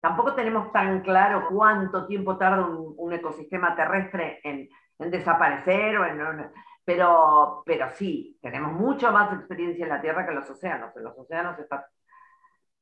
Tampoco 0.00 0.34
tenemos 0.34 0.72
tan 0.72 1.02
claro 1.02 1.48
cuánto 1.48 2.06
tiempo 2.06 2.36
tarda 2.36 2.66
un, 2.66 3.12
ecosistema 3.12 3.76
terrestre 3.76 4.40
en, 4.42 4.68
desaparecer, 5.10 5.98
o 5.98 6.04
en, 6.04 6.50
pero, 6.84 7.62
pero 7.64 7.88
sí, 7.90 8.38
tenemos 8.42 8.72
mucho 8.72 9.12
más 9.12 9.32
experiencia 9.32 9.84
en 9.84 9.90
la 9.90 10.00
Tierra 10.00 10.24
que 10.24 10.30
en 10.30 10.36
los 10.36 10.50
océanos. 10.50 10.96
En 10.96 11.04
los 11.04 11.16
océanos 11.18 11.58
está, 11.58 11.86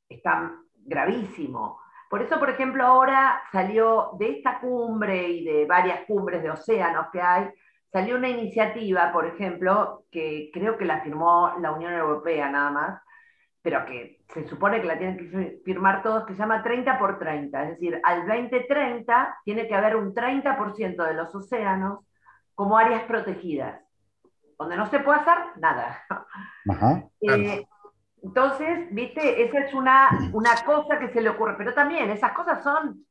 está 0.09 0.53
gravísimo. 0.75 1.81
Por 2.09 2.23
eso, 2.23 2.39
por 2.39 2.51
ejemplo, 2.51 2.85
ahora 2.85 3.43
salió 3.53 4.13
de 4.19 4.39
esta 4.39 4.59
cumbre 4.61 5.29
y 5.29 5.45
de 5.45 5.67
varias 5.67 6.07
cumbres 6.07 6.43
de 6.43 6.51
océanos 6.51 7.07
que 7.13 7.21
hay, 7.21 7.51
salió 7.93 8.17
una 8.17 8.29
iniciativa, 8.29 9.13
por 9.13 9.27
ejemplo, 9.27 10.05
que 10.11 10.51
creo 10.53 10.79
que 10.79 10.85
la 10.85 11.03
firmó 11.03 11.55
la 11.61 11.73
Unión 11.73 11.93
Europea 11.93 12.49
nada 12.49 12.71
más, 12.71 13.03
pero 13.63 13.85
que 13.85 14.21
se 14.29 14.47
supone 14.49 14.81
que 14.81 14.87
la 14.87 14.99
tienen 14.99 15.19
que 15.19 15.61
firmar 15.65 16.03
todos, 16.03 16.25
que 16.25 16.35
se 16.35 16.39
llama 16.39 16.63
30 16.63 16.99
por 16.99 17.19
30. 17.19 17.63
Es 17.65 17.71
decir, 17.71 18.01
al 18.05 18.27
2030 18.27 19.39
tiene 19.45 19.67
que 19.67 19.75
haber 19.75 19.97
un 19.97 20.15
30% 20.15 21.05
de 21.05 21.15
los 21.15 21.35
océanos 21.35 22.01
como 22.55 22.79
áreas 22.79 23.03
protegidas, 23.05 23.83
donde 24.59 24.77
no 24.77 24.87
se 24.87 25.01
puede 25.01 25.21
hacer 25.21 25.39
nada. 25.57 26.05
Eh, 27.23 27.67
entonces, 28.23 28.89
viste, 28.93 29.45
esa 29.45 29.61
es 29.61 29.75
una, 29.75 30.11
una 30.33 30.55
cosa 30.65 30.99
que 30.99 31.09
se 31.09 31.21
le 31.21 31.31
ocurre, 31.31 31.55
pero 31.57 31.75
también 31.75 32.11
esas 32.11 32.33
cosas 32.33 32.63
son 32.63 33.05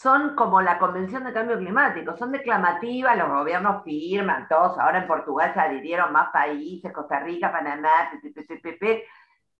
son 0.00 0.34
como 0.34 0.62
la 0.62 0.78
Convención 0.78 1.24
de 1.24 1.32
Cambio 1.32 1.58
Climático, 1.58 2.16
son 2.16 2.32
declamativas, 2.32 3.18
los 3.18 3.28
gobiernos 3.28 3.84
firman, 3.84 4.48
todos, 4.48 4.78
ahora 4.78 5.00
en 5.00 5.06
Portugal 5.06 5.52
se 5.52 5.60
adhirieron 5.60 6.10
más 6.10 6.30
países, 6.30 6.90
Costa 6.90 7.20
Rica, 7.20 7.52
Panamá, 7.52 8.10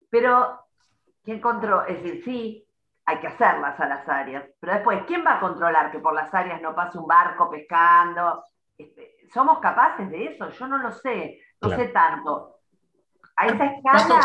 pero 0.09 0.59
¿quién 1.23 1.39
controla? 1.39 1.85
Es 1.85 2.01
decir, 2.01 2.23
sí, 2.23 2.67
hay 3.05 3.19
que 3.19 3.27
hacerlas 3.27 3.79
a 3.79 3.85
las 3.87 4.09
áreas, 4.09 4.43
pero 4.59 4.73
después, 4.73 5.03
¿quién 5.05 5.23
va 5.23 5.35
a 5.35 5.39
controlar 5.39 5.91
que 5.91 5.99
por 5.99 6.15
las 6.15 6.33
áreas 6.33 6.59
no 6.59 6.73
pase 6.73 6.97
un 6.97 7.05
barco 7.05 7.47
pescando? 7.47 8.43
Este, 8.75 9.17
¿Somos 9.31 9.59
capaces 9.59 10.09
de 10.09 10.25
eso? 10.25 10.49
Yo 10.49 10.67
no 10.67 10.79
lo 10.79 10.91
sé, 10.91 11.39
no 11.61 11.69
sé 11.69 11.89
tanto. 11.89 12.55
A 13.35 13.45
esa 13.45 13.65
escala... 13.65 14.19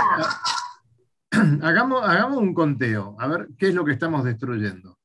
Hagamos, 1.62 2.09
hagamos 2.09 2.39
un 2.39 2.55
conteo, 2.55 3.14
a 3.19 3.27
ver 3.27 3.49
qué 3.59 3.69
es 3.69 3.75
lo 3.75 3.85
que 3.85 3.93
estamos 3.93 4.25
destruyendo. 4.25 4.97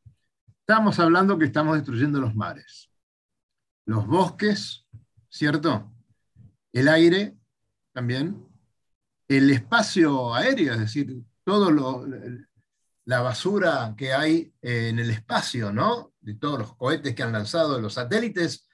Estamos 0.71 0.99
hablando 0.99 1.37
que 1.37 1.43
estamos 1.43 1.75
destruyendo 1.75 2.21
los 2.21 2.33
mares, 2.33 2.89
los 3.85 4.07
bosques, 4.07 4.87
¿cierto? 5.27 5.91
El 6.71 6.87
aire 6.87 7.35
también, 7.91 8.47
el 9.27 9.51
espacio 9.51 10.33
aéreo, 10.33 10.71
es 10.71 10.79
decir, 10.79 11.13
todo 11.43 11.71
lo, 11.71 12.07
la 13.03 13.19
basura 13.19 13.93
que 13.97 14.13
hay 14.13 14.53
en 14.61 14.97
el 14.97 15.09
espacio, 15.09 15.73
¿no? 15.73 16.13
De 16.21 16.35
todos 16.35 16.59
los 16.59 16.75
cohetes 16.77 17.13
que 17.15 17.23
han 17.23 17.33
lanzado 17.33 17.81
los 17.81 17.95
satélites, 17.95 18.65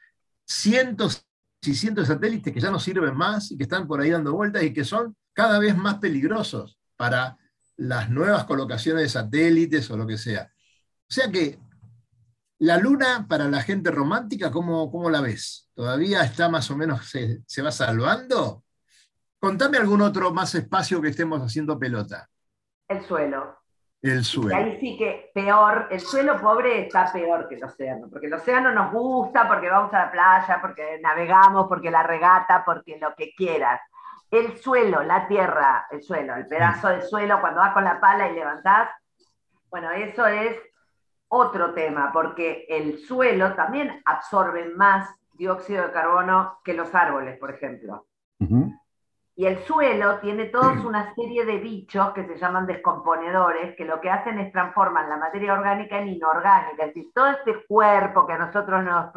cientos 0.45 1.25
y 1.63 1.73
cientos 1.73 2.07
de 2.07 2.13
satélites 2.13 2.53
que 2.53 2.61
ya 2.61 2.69
no 2.69 2.79
sirven 2.79 3.17
más 3.17 3.49
y 3.49 3.57
que 3.57 3.63
están 3.63 3.87
por 3.87 4.01
ahí 4.01 4.11
dando 4.11 4.33
vueltas 4.33 4.61
y 4.61 4.71
que 4.71 4.85
son 4.85 5.17
cada 5.33 5.57
vez 5.57 5.75
más 5.75 5.95
peligrosos 5.95 6.77
para 6.95 7.39
las 7.75 8.11
nuevas 8.11 8.43
colocaciones 8.43 9.01
de 9.01 9.09
satélites 9.09 9.89
o 9.89 9.97
lo 9.97 10.05
que 10.05 10.19
sea. 10.19 10.53
O 11.09 11.11
sea 11.11 11.31
que 11.31 11.57
la 12.59 12.77
luna 12.77 13.25
para 13.29 13.45
la 13.45 13.61
gente 13.61 13.91
romántica, 13.91 14.51
¿cómo, 14.51 14.91
cómo 14.91 15.09
la 15.09 15.21
ves? 15.21 15.69
¿Todavía 15.73 16.23
está 16.23 16.49
más 16.49 16.69
o 16.71 16.77
menos, 16.77 17.07
se, 17.07 17.41
se, 17.45 17.61
va 17.61 17.71
salvando? 17.71 18.63
Contame 19.39 19.77
algún 19.77 20.01
otro 20.01 20.33
más 20.33 20.55
espacio 20.55 21.01
que 21.01 21.09
estemos 21.09 21.41
haciendo 21.41 21.77
pelota. 21.77 22.27
El 22.87 23.03
suelo. 23.03 23.57
El 24.01 24.23
suelo. 24.23 24.55
ahí 24.55 24.77
sí 24.79 24.95
que 24.95 25.31
peor, 25.33 25.87
el 25.89 25.99
suelo 25.99 26.39
pobre 26.39 26.81
está 26.81 27.11
peor 27.11 27.49
que 27.49 27.55
el 27.55 27.63
océano, 27.63 28.07
porque 28.09 28.27
el 28.27 28.33
océano 28.33 28.71
nos 28.71 28.91
gusta, 28.91 29.47
porque 29.47 29.69
vamos 29.69 29.91
a 29.93 30.05
la 30.05 30.11
playa, 30.11 30.59
porque 30.61 30.99
navegamos, 31.01 31.67
porque 31.67 31.89
la 31.89 32.03
regata, 32.03 32.63
porque 32.63 32.97
lo 32.99 33.15
que 33.15 33.33
quieras. 33.35 33.81
El 34.29 34.57
suelo, 34.57 35.01
la 35.03 35.27
tierra, 35.27 35.87
el 35.89 36.03
suelo, 36.03 36.35
el 36.35 36.47
pedazo 36.47 36.89
de 36.89 37.01
suelo, 37.01 37.41
cuando 37.41 37.61
vas 37.61 37.73
con 37.73 37.83
la 37.83 37.99
pala 37.99 38.29
y 38.29 38.35
levantás, 38.35 38.89
bueno, 39.69 39.91
eso 39.91 40.27
es 40.27 40.55
otro 41.29 41.73
tema, 41.73 42.11
porque 42.13 42.65
el 42.69 42.99
suelo 42.99 43.53
también 43.53 44.01
absorbe 44.05 44.69
más 44.75 45.09
dióxido 45.33 45.83
de 45.83 45.91
carbono 45.91 46.59
que 46.63 46.73
los 46.73 46.93
árboles, 46.93 47.37
por 47.37 47.51
ejemplo. 47.51 48.05
Y 49.35 49.45
el 49.45 49.59
suelo 49.59 50.19
tiene 50.19 50.45
toda 50.45 50.71
una 50.85 51.13
serie 51.13 51.45
de 51.45 51.57
bichos 51.57 52.11
que 52.11 52.25
se 52.25 52.37
llaman 52.37 52.65
descomponedores, 52.65 53.75
que 53.75 53.85
lo 53.85 54.01
que 54.01 54.09
hacen 54.09 54.39
es 54.39 54.51
transformar 54.51 55.07
la 55.07 55.17
materia 55.17 55.53
orgánica 55.53 55.99
en 55.99 56.09
inorgánica. 56.09 56.85
Es 56.85 56.93
decir, 56.93 57.11
todo 57.13 57.27
este 57.27 57.65
cuerpo 57.67 58.25
que 58.25 58.33
a 58.33 58.39
nosotros 58.39 58.83
nos... 58.83 59.11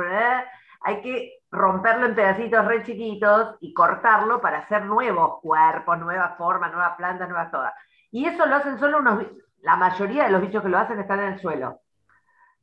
Hay 0.82 1.02
que 1.02 1.40
romperlo 1.50 2.06
en 2.06 2.14
pedacitos 2.14 2.64
re 2.64 2.82
chiquitos 2.84 3.56
y 3.60 3.74
cortarlo 3.74 4.40
para 4.40 4.60
hacer 4.60 4.86
nuevos 4.86 5.38
cuerpos, 5.42 5.98
nuevas 5.98 6.38
formas, 6.38 6.72
nuevas 6.72 6.96
plantas, 6.96 7.28
nuevas 7.28 7.50
todas. 7.50 7.74
Y 8.10 8.24
eso 8.26 8.46
lo 8.46 8.56
hacen 8.56 8.78
solo 8.78 8.98
unos... 8.98 9.24
La 9.62 9.76
mayoría 9.76 10.24
de 10.24 10.30
los 10.30 10.40
bichos 10.40 10.62
que 10.62 10.70
lo 10.70 10.78
hacen 10.78 10.98
están 10.98 11.20
en 11.20 11.34
el 11.34 11.38
suelo. 11.38 11.80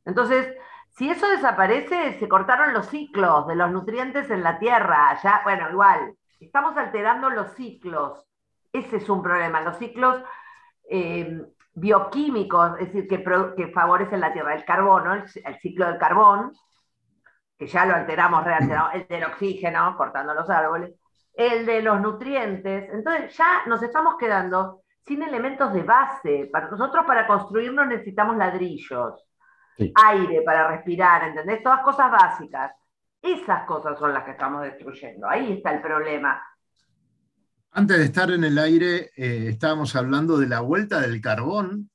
Entonces, 0.04 0.54
si 0.98 1.08
eso 1.08 1.28
desaparece, 1.28 2.18
se 2.18 2.28
cortaron 2.28 2.74
los 2.74 2.86
ciclos 2.86 3.46
de 3.46 3.54
los 3.54 3.70
nutrientes 3.70 4.28
en 4.30 4.42
la 4.42 4.58
tierra. 4.58 5.16
Ya, 5.22 5.42
bueno, 5.44 5.70
igual, 5.70 6.16
estamos 6.40 6.76
alterando 6.76 7.30
los 7.30 7.52
ciclos. 7.52 8.26
Ese 8.72 8.96
es 8.96 9.08
un 9.08 9.22
problema, 9.22 9.60
los 9.60 9.76
ciclos 9.78 10.20
eh, 10.90 11.40
bioquímicos, 11.72 12.80
es 12.80 12.92
decir, 12.92 13.06
que, 13.06 13.68
favorecen 13.72 14.20
la 14.20 14.32
tierra. 14.32 14.56
El 14.56 14.64
carbono, 14.64 15.14
el, 15.14 15.58
ciclo 15.60 15.86
del 15.86 15.98
carbón, 15.98 16.52
que 17.56 17.68
ya 17.68 17.86
lo 17.86 17.94
alteramos, 17.94 18.42
realmente, 18.42 18.76
el 18.94 19.06
del 19.06 19.24
oxígeno, 19.30 19.96
cortando 19.96 20.34
los 20.34 20.50
árboles, 20.50 20.94
el 21.34 21.64
de 21.64 21.80
los 21.80 22.00
nutrientes. 22.00 22.92
Entonces, 22.92 23.36
ya 23.36 23.62
nos 23.66 23.80
estamos 23.84 24.16
quedando 24.18 24.82
sin 25.06 25.22
elementos 25.22 25.72
de 25.72 25.84
base. 25.84 26.50
Para 26.52 26.68
nosotros, 26.68 27.06
para 27.06 27.24
construirnos, 27.28 27.86
necesitamos 27.86 28.36
ladrillos 28.36 29.27
aire 29.94 30.42
para 30.42 30.68
respirar, 30.68 31.28
¿entendés? 31.28 31.62
Todas 31.62 31.80
cosas 31.82 32.10
básicas. 32.10 32.72
Esas 33.20 33.66
cosas 33.66 33.98
son 33.98 34.12
las 34.12 34.24
que 34.24 34.32
estamos 34.32 34.62
destruyendo. 34.62 35.28
Ahí 35.28 35.52
está 35.52 35.72
el 35.72 35.80
problema. 35.80 36.40
Antes 37.72 37.98
de 37.98 38.04
estar 38.04 38.30
en 38.30 38.44
el 38.44 38.58
aire, 38.58 39.10
eh, 39.16 39.48
estábamos 39.48 39.94
hablando 39.94 40.38
de 40.38 40.48
la 40.48 40.60
vuelta 40.60 41.00
del 41.00 41.20
carbón 41.20 41.90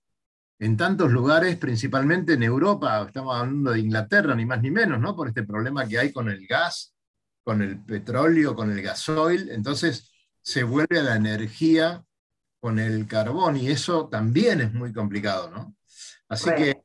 en 0.59 0.77
tantos 0.77 1.11
lugares, 1.11 1.57
principalmente 1.57 2.33
en 2.33 2.43
Europa, 2.43 3.03
estamos 3.05 3.35
hablando 3.35 3.71
de 3.71 3.79
Inglaterra, 3.79 4.35
ni 4.35 4.45
más 4.45 4.61
ni 4.61 4.71
menos, 4.71 4.99
¿no? 4.99 5.15
Por 5.15 5.27
este 5.27 5.43
problema 5.43 5.87
que 5.87 5.99
hay 5.99 6.13
con 6.13 6.29
el 6.29 6.45
gas, 6.47 6.95
con 7.43 7.61
el 7.61 7.83
petróleo, 7.83 8.55
con 8.55 8.71
el 8.71 8.81
gasoil. 8.81 9.49
Entonces 9.49 10.11
se 10.41 10.63
vuelve 10.63 10.99
a 10.99 11.03
la 11.03 11.15
energía 11.15 12.03
con 12.59 12.79
el 12.79 13.07
carbón 13.07 13.57
y 13.57 13.67
eso 13.67 14.07
también 14.07 14.61
es 14.61 14.73
muy 14.73 14.93
complicado, 14.93 15.49
¿no? 15.49 15.75
Así 16.29 16.49
que 16.55 16.82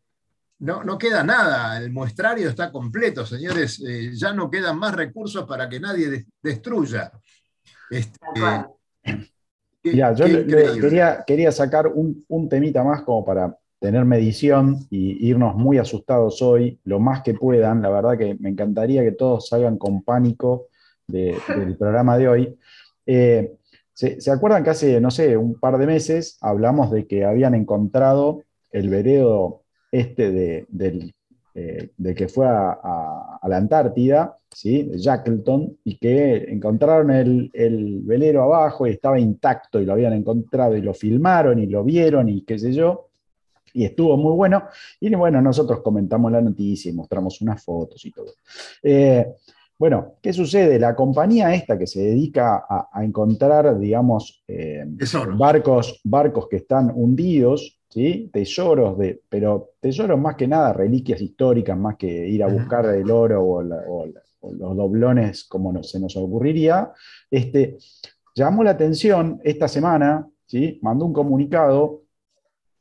no, 0.61 0.83
no, 0.83 0.99
queda 0.99 1.23
nada, 1.23 1.79
el 1.79 1.93
muestrario 1.93 2.49
está 2.49 2.73
completo, 2.73 3.25
señores, 3.25 3.83
eh, 3.87 4.11
ya 4.15 4.33
no 4.33 4.51
quedan 4.51 4.79
más 4.79 4.95
recursos 4.95 5.47
para 5.47 5.69
que 5.69 5.79
nadie 5.79 6.27
destruya. 6.43 7.13
Este, 7.91 8.19
yo 9.83 10.25
quería, 10.81 11.25
quería, 11.27 11.53
sacar 11.53 11.87
un, 11.87 12.25
un, 12.29 12.49
temita 12.49 12.83
más 12.83 13.03
como 13.03 13.25
para 13.25 13.57
tener 13.79 14.05
medición 14.05 14.87
y 14.91 15.29
irnos 15.29 15.55
muy 15.55 15.79
asustados 15.79 16.43
hoy, 16.43 16.81
lo 16.85 16.99
más 16.99 17.23
que 17.23 17.35
puedan. 17.35 17.81
La 17.83 17.91
verdad 17.91 18.19
que 18.19 18.37
me 18.41 18.51
encantaría 18.51 19.03
que 19.03 19.13
todos 19.13 19.49
salgan 19.49 19.79
con 19.79 20.03
pánico 20.03 20.67
del 21.07 21.77
programa 21.79 22.19
de 22.19 22.29
hoy. 22.29 22.59
Eh, 23.07 23.55
¿se, 23.95 24.31
acuerdan 24.31 24.65
que 24.65 24.71
hace, 24.71 25.01
no 25.01 25.11
sé, 25.11 25.37
un 25.37 25.59
par 25.59 25.79
de 25.79 25.87
meses 25.87 26.39
hablamos 26.41 26.91
de 26.91 27.07
que 27.07 27.25
habían 27.25 27.55
encontrado 27.55 28.43
el 28.71 28.91
veredo 28.91 29.63
este 29.91 30.31
de, 30.31 31.15
eh, 31.55 32.15
que 32.15 32.29
fue 32.29 32.47
a, 32.47 33.39
la 33.47 33.57
Antártida, 33.57 34.37
¿sí? 34.53 34.85
de 34.85 34.99
Shackleton, 34.99 35.79
y 35.85 35.97
que 35.97 36.45
encontraron 36.51 37.11
el, 37.11 37.51
el 37.55 38.01
velero 38.01 38.43
abajo 38.43 38.87
y 38.87 38.91
estaba 38.91 39.19
intacto 39.19 39.81
y 39.81 39.87
lo 39.87 39.93
habían 39.93 40.13
encontrado 40.13 40.77
y 40.77 40.83
lo 40.83 40.95
filmaron 40.95 41.59
y 41.59 41.67
lo 41.67 41.85
vieron 41.85 42.29
y 42.29 42.43
qué 42.43 42.59
sé 42.59 42.73
yo 42.73 43.09
y 43.73 43.85
estuvo 43.85 44.17
muy 44.17 44.33
bueno. 44.33 44.65
Y 45.01 45.15
bueno, 45.15 45.41
nosotros 45.41 45.81
comentamos 45.83 46.33
la 46.33 46.41
noticia 46.41 46.91
y 46.91 46.95
mostramos 46.95 47.41
unas 47.41 47.63
fotos 47.63 48.05
y 48.05 48.11
todo. 48.11 48.33
Eh, 48.83 49.27
bueno, 49.79 50.15
¿qué 50.21 50.33
sucede? 50.33 50.79
La 50.79 50.97
compañía 50.97 51.55
esta 51.55 51.79
que 51.79 51.87
se 51.87 52.01
dedica 52.01 52.67
a, 52.69 53.05
encontrar, 53.05 53.79
digamos, 53.79 54.43
eh, 54.49 54.85
barcos, 55.37 56.01
barcos 56.03 56.49
que 56.49 56.57
están 56.57 56.91
hundidos, 56.93 57.78
¿sí? 57.89 58.31
tesoros, 58.33 58.99
de, 58.99 59.23
pero 59.29 59.73
tesoros 59.81 60.19
más 60.19 60.37
que 60.37 60.49
nada, 60.49 60.73
reliquias 60.73 61.21
históricas, 61.21 61.77
más 61.77 61.97
que 61.97 62.07
ir 62.07 62.43
a 62.43 62.49
buscar 62.49 62.87
el 62.87 63.11
oro 63.11 63.43
o, 63.43 63.63
los 63.63 64.77
doblones 64.77 65.45
como 65.45 65.83
se 65.83 65.99
nos 65.99 66.17
ocurriría, 66.17 66.93
este, 67.31 67.77
llamó 68.35 68.63
la 68.63 68.71
atención 68.71 69.41
esta 69.43 69.67
semana, 69.67 70.29
¿sí? 70.47 70.79
mandó 70.81 71.07
un 71.07 71.13
comunicado 71.13 72.03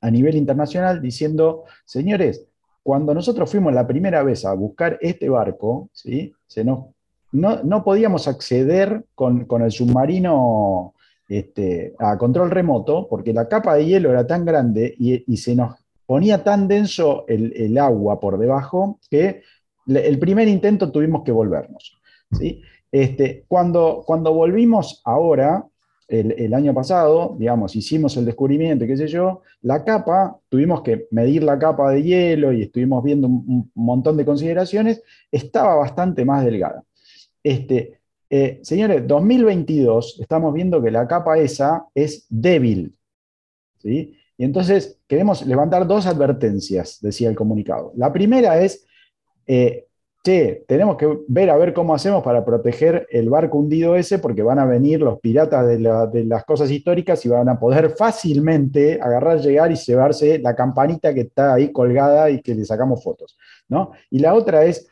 a 0.01 0.12
nivel 0.12 0.36
internacional 0.36 1.01
diciendo, 1.01 1.64
señores, 1.84 2.47
cuando 2.84 3.14
nosotros 3.14 3.49
fuimos 3.51 3.74
la 3.74 3.86
primera 3.86 4.24
vez 4.24 4.45
a 4.45 4.53
buscar 4.53 4.97
este 5.01 5.28
barco, 5.28 5.89
¿sí? 5.91 6.34
Se 6.45 6.64
nos, 6.64 6.86
no, 7.34 7.84
podíamos 7.84 8.28
acceder 8.28 9.03
con, 9.14 9.45
el 9.62 9.72
submarino 9.72 10.93
este, 11.28 11.93
a 11.99 12.17
control 12.17 12.51
remoto 12.51 13.07
porque 13.09 13.34
la 13.34 13.47
capa 13.47 13.75
de 13.75 13.86
hielo 13.86 14.09
era 14.09 14.25
tan 14.25 14.45
grande 14.45 14.95
y, 14.97 15.38
se 15.38 15.55
nos 15.55 15.75
ponía 16.05 16.43
tan 16.43 16.67
denso 16.67 17.25
el, 17.28 17.78
agua 17.78 18.19
por 18.19 18.38
debajo 18.38 18.99
que 19.09 19.41
el 19.88 20.19
primer 20.19 20.47
intento 20.47 20.91
tuvimos 20.91 21.23
que 21.23 21.32
volvernos. 21.32 21.97
¿sí? 22.32 22.61
Este, 22.91 23.43
cuando, 23.47 24.03
cuando 24.05 24.34
volvimos 24.34 25.01
ahora, 25.03 25.65
el, 26.07 26.53
año 26.53 26.73
pasado, 26.73 27.36
digamos, 27.38 27.75
hicimos 27.75 28.15
el 28.15 28.25
descubrimiento, 28.25 28.86
qué 28.88 28.95
sé 28.95 29.07
yo, 29.07 29.41
la 29.61 29.84
capa, 29.84 30.39
tuvimos 30.47 30.82
que 30.82 31.07
medir 31.11 31.43
la 31.43 31.59
capa 31.59 31.91
de 31.91 32.01
hielo 32.01 32.53
y 32.53 32.63
estuvimos 32.63 33.03
viendo 33.03 33.28
un, 33.28 33.69
montón 33.75 34.15
de 34.15 34.25
consideraciones, 34.25 35.03
estaba 35.32 35.75
bastante 35.75 36.23
más 36.23 36.45
delgada. 36.45 36.84
Este, 37.43 37.97
eh, 38.30 38.59
señores, 38.63 39.07
2022 39.07 40.19
estamos 40.19 40.53
viendo 40.53 40.82
que 40.82 40.91
la 40.91 41.07
capa 41.07 41.38
esa 41.38 41.86
es 41.93 42.25
débil. 42.30 42.95
¿sí? 43.80 44.17
Y 44.38 44.43
entonces 44.43 44.99
queremos 45.07 45.45
levantar 45.45 45.88
dos 45.88 46.05
advertencias, 46.05 46.99
decía 47.01 47.30
el 47.30 47.36
comunicado. 47.36 47.91
La 47.95 48.11
primera 48.13 48.61
es, 48.61 48.86
eh, 49.47 49.88
tenemos 50.67 50.97
que 50.97 51.19
ver 51.30 51.49
a 51.49 51.55
ver 51.55 51.73
cómo 51.73 51.95
hacemos 51.95 52.21
para 52.21 52.43
proteger 52.43 53.07
el 53.11 53.30
barco 53.30 53.57
hundido 53.57 53.95
ese, 53.95 54.19
porque 54.19 54.43
van 54.43 54.59
a 54.59 54.65
venir 54.65 54.99
los 54.99 55.19
piratas 55.21 55.65
de, 55.65 56.25
las 56.25 56.43
cosas 56.43 56.69
históricas 56.69 57.25
y 57.25 57.30
van 57.30 57.47
a 57.47 57.57
poder 57.57 57.91
fácilmente 57.91 58.99
agarrar, 59.01 59.39
llegar 59.39 59.71
y 59.71 59.75
llevarse 59.75 60.39
la 60.39 60.53
campanita 60.53 61.13
que 61.13 61.21
está 61.21 61.53
ahí 61.53 61.71
colgada 61.71 62.30
y 62.30 62.41
que 62.41 62.53
le 62.53 62.65
sacamos 62.65 63.01
fotos. 63.01 63.38
¿no? 63.69 63.91
Y 64.09 64.19
la 64.19 64.34
otra 64.34 64.65
es, 64.65 64.89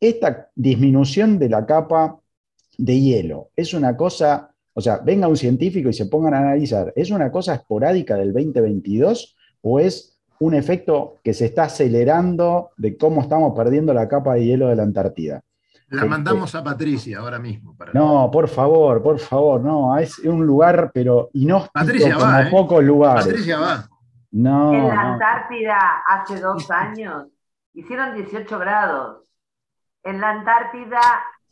esta 0.00 0.48
disminución 0.54 1.38
de 1.38 1.50
la 1.50 1.66
capa 1.66 2.19
de 2.84 3.00
hielo, 3.00 3.50
es 3.56 3.74
una 3.74 3.96
cosa, 3.96 4.54
o 4.72 4.80
sea, 4.80 4.98
venga 4.98 5.28
un 5.28 5.36
científico 5.36 5.88
y 5.88 5.92
se 5.92 6.06
pongan 6.06 6.34
a 6.34 6.38
analizar, 6.38 6.92
¿es 6.96 7.10
una 7.10 7.30
cosa 7.30 7.54
esporádica 7.54 8.16
del 8.16 8.32
2022 8.32 9.36
o 9.62 9.80
es 9.80 10.20
un 10.40 10.54
efecto 10.54 11.18
que 11.22 11.34
se 11.34 11.46
está 11.46 11.64
acelerando 11.64 12.70
de 12.76 12.96
cómo 12.96 13.20
estamos 13.20 13.54
perdiendo 13.54 13.92
la 13.92 14.08
capa 14.08 14.34
de 14.34 14.44
hielo 14.44 14.68
de 14.68 14.76
la 14.76 14.82
Antártida. 14.82 15.42
La 15.88 16.04
mandamos 16.04 16.54
a 16.54 16.62
Patricia 16.62 17.18
ahora 17.18 17.38
mismo. 17.38 17.76
no, 17.92 18.30
por 18.32 18.48
favor, 18.48 19.02
por 19.02 19.18
favor, 19.18 19.60
no, 19.60 19.96
es 19.98 20.18
un 20.20 20.46
lugar, 20.46 20.92
pero 20.94 21.30
inhóspito 21.32 21.72
Patricia 21.74 22.14
como 22.14 22.26
va, 22.26 22.42
¿eh? 22.42 22.50
pocos 22.50 22.84
lugares. 22.84 23.26
Patricia 23.26 23.58
va. 23.58 23.88
No, 24.30 24.72
en 24.72 24.86
la 24.86 25.00
Antártida 25.00 25.78
hace 26.06 26.40
dos 26.40 26.70
años 26.70 27.26
hicieron 27.74 28.14
18 28.14 28.58
grados. 28.58 29.24
En 30.04 30.20
la 30.20 30.30
Antártida 30.30 31.00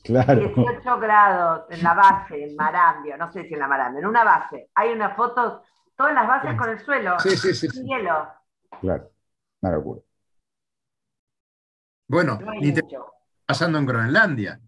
18 0.05 1.01
grados 1.01 1.67
en 1.71 1.83
la 1.83 1.95
base, 1.95 2.45
en 2.45 2.57
Marambio, 2.57 3.17
no 3.17 3.31
sé 3.33 3.47
si 3.47 3.55
en 3.55 3.61
la 3.61 3.69
Marambio, 3.69 4.01
en 4.01 4.07
una 4.07 4.25
base. 4.25 4.71
Hay 4.75 4.93
una 4.93 5.15
foto, 5.15 5.63
todas 5.97 6.15
las 6.15 6.27
bases 6.27 6.57
con 6.57 6.71
el 6.71 6.79
suelo, 6.81 7.19
sí, 7.19 7.31
sí, 7.37 7.55
sí. 7.55 7.69
hielo. 7.85 8.29
Claro, 8.81 9.11
una 9.61 9.73
locura. 9.73 10.01
Bueno, 12.07 12.39
te 12.39 12.83
pasando 13.45 13.79
en 13.79 13.87
Groenlandia. 13.87 14.61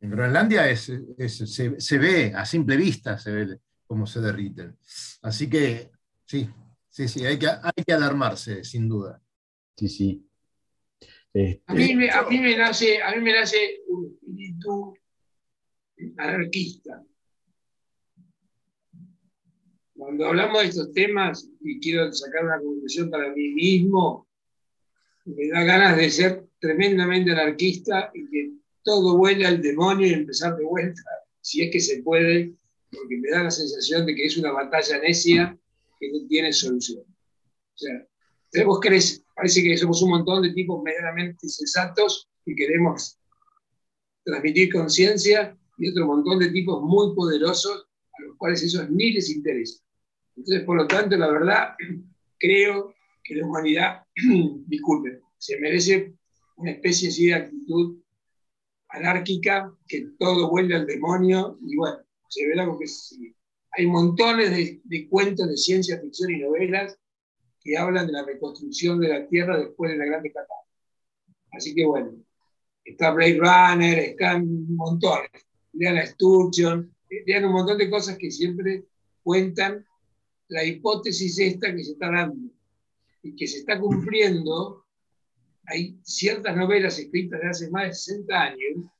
En 0.00 0.10
Groenlandia 0.10 0.68
es, 0.68 0.84
se, 0.86 1.98
ve, 1.98 2.32
a 2.34 2.44
simple 2.44 2.76
vista 2.76 3.18
se 3.18 3.30
ve 3.30 3.60
cómo 3.86 4.06
se 4.06 4.20
derriten. 4.20 4.76
Así 5.22 5.48
que 5.48 5.92
sí, 6.24 6.50
sí, 6.88 7.06
sí, 7.06 7.24
hay 7.24 7.38
que, 7.38 7.46
hay 7.46 7.84
que 7.86 7.92
alarmarse, 7.92 8.64
sin 8.64 8.88
duda. 8.88 9.20
Sí, 9.76 9.88
sí. 9.88 10.31
Este, 11.34 11.62
a, 11.66 11.74
mí 11.74 11.94
me, 11.94 12.10
a, 12.10 12.22
mí 12.24 12.38
me 12.38 12.56
nace, 12.56 13.02
a 13.02 13.14
mí 13.14 13.22
me 13.22 13.32
nace 13.32 13.80
un 13.88 14.06
espíritu 14.06 14.94
anarquista. 16.18 17.02
Cuando 19.94 20.26
hablamos 20.26 20.62
de 20.62 20.68
estos 20.68 20.92
temas, 20.92 21.48
y 21.60 21.80
quiero 21.80 22.12
sacar 22.12 22.44
una 22.44 22.58
conclusión 22.58 23.08
para 23.08 23.32
mí 23.32 23.48
mismo, 23.50 24.28
me 25.24 25.48
da 25.48 25.62
ganas 25.62 25.96
de 25.96 26.10
ser 26.10 26.44
tremendamente 26.58 27.30
anarquista 27.30 28.10
y 28.12 28.28
que 28.28 28.50
todo 28.82 29.16
vuela 29.16 29.48
al 29.48 29.62
demonio 29.62 30.06
y 30.08 30.12
empezar 30.12 30.56
de 30.56 30.64
vuelta, 30.64 31.02
si 31.40 31.62
es 31.62 31.70
que 31.70 31.80
se 31.80 32.02
puede, 32.02 32.52
porque 32.90 33.16
me 33.16 33.30
da 33.30 33.44
la 33.44 33.50
sensación 33.50 34.04
de 34.04 34.14
que 34.14 34.26
es 34.26 34.36
una 34.36 34.52
batalla 34.52 34.98
necia 34.98 35.56
que 35.98 36.10
no 36.10 36.26
tiene 36.26 36.52
solución. 36.52 37.04
O 37.04 37.78
sea, 37.78 38.06
tenemos 38.50 38.80
que, 38.80 39.21
parece 39.34 39.62
que 39.62 39.76
somos 39.76 40.02
un 40.02 40.10
montón 40.10 40.42
de 40.42 40.52
tipos 40.52 40.82
medianamente 40.82 41.48
sensatos 41.48 42.28
y 42.46 42.54
queremos 42.54 43.18
transmitir 44.24 44.72
conciencia 44.72 45.56
y 45.78 45.90
otro 45.90 46.06
montón 46.06 46.38
de 46.38 46.50
tipos 46.50 46.82
muy 46.82 47.14
poderosos 47.14 47.86
a 48.12 48.22
los 48.22 48.36
cuales 48.36 48.62
eso 48.62 48.86
ni 48.88 49.12
les 49.12 49.30
interesa. 49.30 49.82
Entonces, 50.36 50.64
por 50.64 50.76
lo 50.76 50.86
tanto, 50.86 51.16
la 51.16 51.30
verdad, 51.30 51.74
creo 52.38 52.94
que 53.24 53.34
la 53.36 53.46
humanidad, 53.46 54.02
disculpen, 54.66 55.20
se 55.38 55.58
merece 55.58 56.14
una 56.56 56.72
especie 56.72 57.08
así 57.08 57.26
de 57.26 57.34
actitud 57.34 57.98
anárquica, 58.88 59.72
que 59.88 60.08
todo 60.18 60.50
vuelve 60.50 60.74
al 60.74 60.86
demonio, 60.86 61.58
y 61.62 61.76
bueno, 61.76 61.98
se 62.28 62.46
verá 62.46 62.66
que 62.78 62.86
sí. 62.86 63.34
Hay 63.72 63.86
montones 63.86 64.50
de, 64.50 64.80
de, 64.84 65.08
cuentos 65.08 65.48
de 65.48 65.56
ciencia 65.56 65.98
ficción 65.98 66.30
y 66.30 66.38
novelas 66.40 66.98
que 67.62 67.76
hablan 67.76 68.06
de 68.06 68.12
la 68.12 68.24
reconstrucción 68.24 69.00
de 69.00 69.08
la 69.08 69.26
Tierra 69.26 69.58
después 69.58 69.90
de 69.90 69.98
la 69.98 70.06
gran 70.06 70.22
catástrofe. 70.22 70.70
Así 71.52 71.74
que 71.74 71.84
bueno, 71.84 72.12
está 72.84 73.10
Blade 73.12 73.38
Runner, 73.38 73.98
están 73.98 74.74
montones, 74.74 75.30
lean 75.72 75.98
a 75.98 76.06
Sturgeon, 76.06 76.92
lean 77.26 77.44
un 77.44 77.52
montón 77.52 77.78
de 77.78 77.90
cosas 77.90 78.16
que 78.16 78.30
siempre 78.30 78.84
cuentan 79.22 79.84
la 80.48 80.64
hipótesis 80.64 81.38
esta 81.38 81.74
que 81.74 81.84
se 81.84 81.92
está 81.92 82.10
dando 82.10 82.50
y 83.22 83.36
que 83.36 83.46
se 83.46 83.58
está 83.58 83.78
cumpliendo, 83.78 84.84
hay 85.66 85.96
ciertas 86.02 86.56
novelas 86.56 86.98
escritas 86.98 87.40
de 87.40 87.48
hace 87.48 87.70
más 87.70 87.84
de 87.84 87.94
60 87.94 88.42
años, 88.42 88.90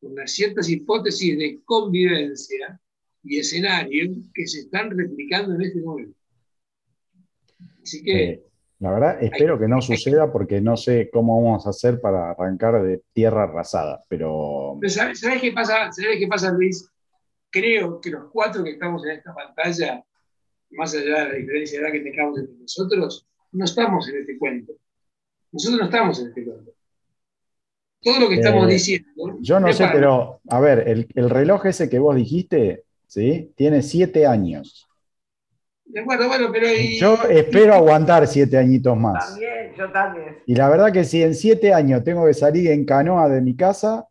con 0.00 0.14
ciertas 0.28 0.68
hipótesis 0.68 1.38
de 1.38 1.60
convivencia, 1.64 2.78
y 3.24 3.38
escenarios 3.38 4.16
que 4.34 4.46
se 4.46 4.60
están 4.60 4.90
replicando 4.96 5.54
en 5.54 5.62
este 5.62 5.80
momento. 5.80 6.16
Así 7.84 8.02
que... 8.02 8.24
Eh, 8.24 8.42
la 8.80 8.90
verdad, 8.90 9.22
espero 9.22 9.58
que 9.58 9.68
no 9.68 9.80
suceda 9.80 10.32
porque 10.32 10.60
no 10.60 10.76
sé 10.76 11.08
cómo 11.10 11.42
vamos 11.42 11.66
a 11.66 11.70
hacer 11.70 12.00
para 12.00 12.30
arrancar 12.30 12.82
de 12.82 13.02
tierra 13.12 13.44
arrasada, 13.44 14.02
pero... 14.08 14.78
¿Sabes, 14.88 15.22
qué 15.40 15.52
pasa, 15.52 15.92
¿Sabes 15.92 16.18
qué 16.18 16.26
pasa, 16.26 16.50
Luis? 16.52 16.90
Creo 17.50 18.00
que 18.00 18.10
los 18.10 18.24
cuatro 18.32 18.64
que 18.64 18.72
estamos 18.72 19.04
en 19.06 19.12
esta 19.12 19.32
pantalla, 19.32 20.04
más 20.72 20.92
allá 20.92 21.24
de 21.24 21.28
la 21.28 21.34
diferencia 21.34 21.78
de 21.78 21.84
edad 21.86 21.92
que 21.92 22.00
tengamos 22.00 22.38
entre 22.38 22.56
nosotros, 22.56 23.26
no 23.52 23.64
estamos 23.64 24.08
en 24.08 24.20
este 24.20 24.38
cuento. 24.38 24.72
Nosotros 25.52 25.78
no 25.78 25.84
estamos 25.86 26.20
en 26.20 26.28
este 26.28 26.44
cuento. 26.44 26.72
Todo 28.02 28.20
lo 28.20 28.28
que 28.28 28.34
estamos 28.34 28.68
eh, 28.68 28.72
diciendo. 28.72 29.38
Yo 29.40 29.60
no 29.60 29.72
sé, 29.72 29.88
pero 29.92 30.40
a 30.48 30.60
ver, 30.60 30.86
el, 30.88 31.08
el, 31.14 31.30
reloj 31.30 31.64
ese 31.66 31.88
que 31.88 32.00
vos 32.00 32.16
dijiste, 32.16 32.82
¿sí? 33.06 33.52
Tiene 33.56 33.82
siete 33.82 34.26
años. 34.26 34.88
De 35.84 36.00
acuerdo, 36.00 36.28
bueno, 36.28 36.48
pero. 36.52 36.66
Yo 36.98 37.14
espero 37.28 37.74
aguantar 37.74 38.26
siete 38.26 38.56
añitos 38.56 38.96
más. 38.96 39.30
También, 39.30 39.74
yo 39.76 39.92
también. 39.92 40.38
Y 40.46 40.54
la 40.54 40.68
verdad 40.68 40.92
que 40.92 41.04
si 41.04 41.22
en 41.22 41.34
siete 41.34 41.72
años 41.72 42.02
tengo 42.02 42.26
que 42.26 42.34
salir 42.34 42.70
en 42.70 42.84
canoa 42.84 43.28
de 43.28 43.40
mi 43.40 43.54
casa, 43.54 44.06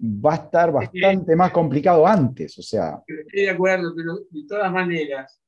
va 0.00 0.32
a 0.32 0.36
estar 0.36 0.72
bastante 0.72 1.36
más 1.36 1.52
complicado 1.52 2.06
antes, 2.06 2.58
o 2.58 2.62
sea. 2.62 3.02
Estoy 3.06 3.42
de 3.42 3.50
acuerdo, 3.50 3.92
pero 3.94 4.20
de 4.30 4.46
todas 4.48 4.72
maneras, 4.72 5.40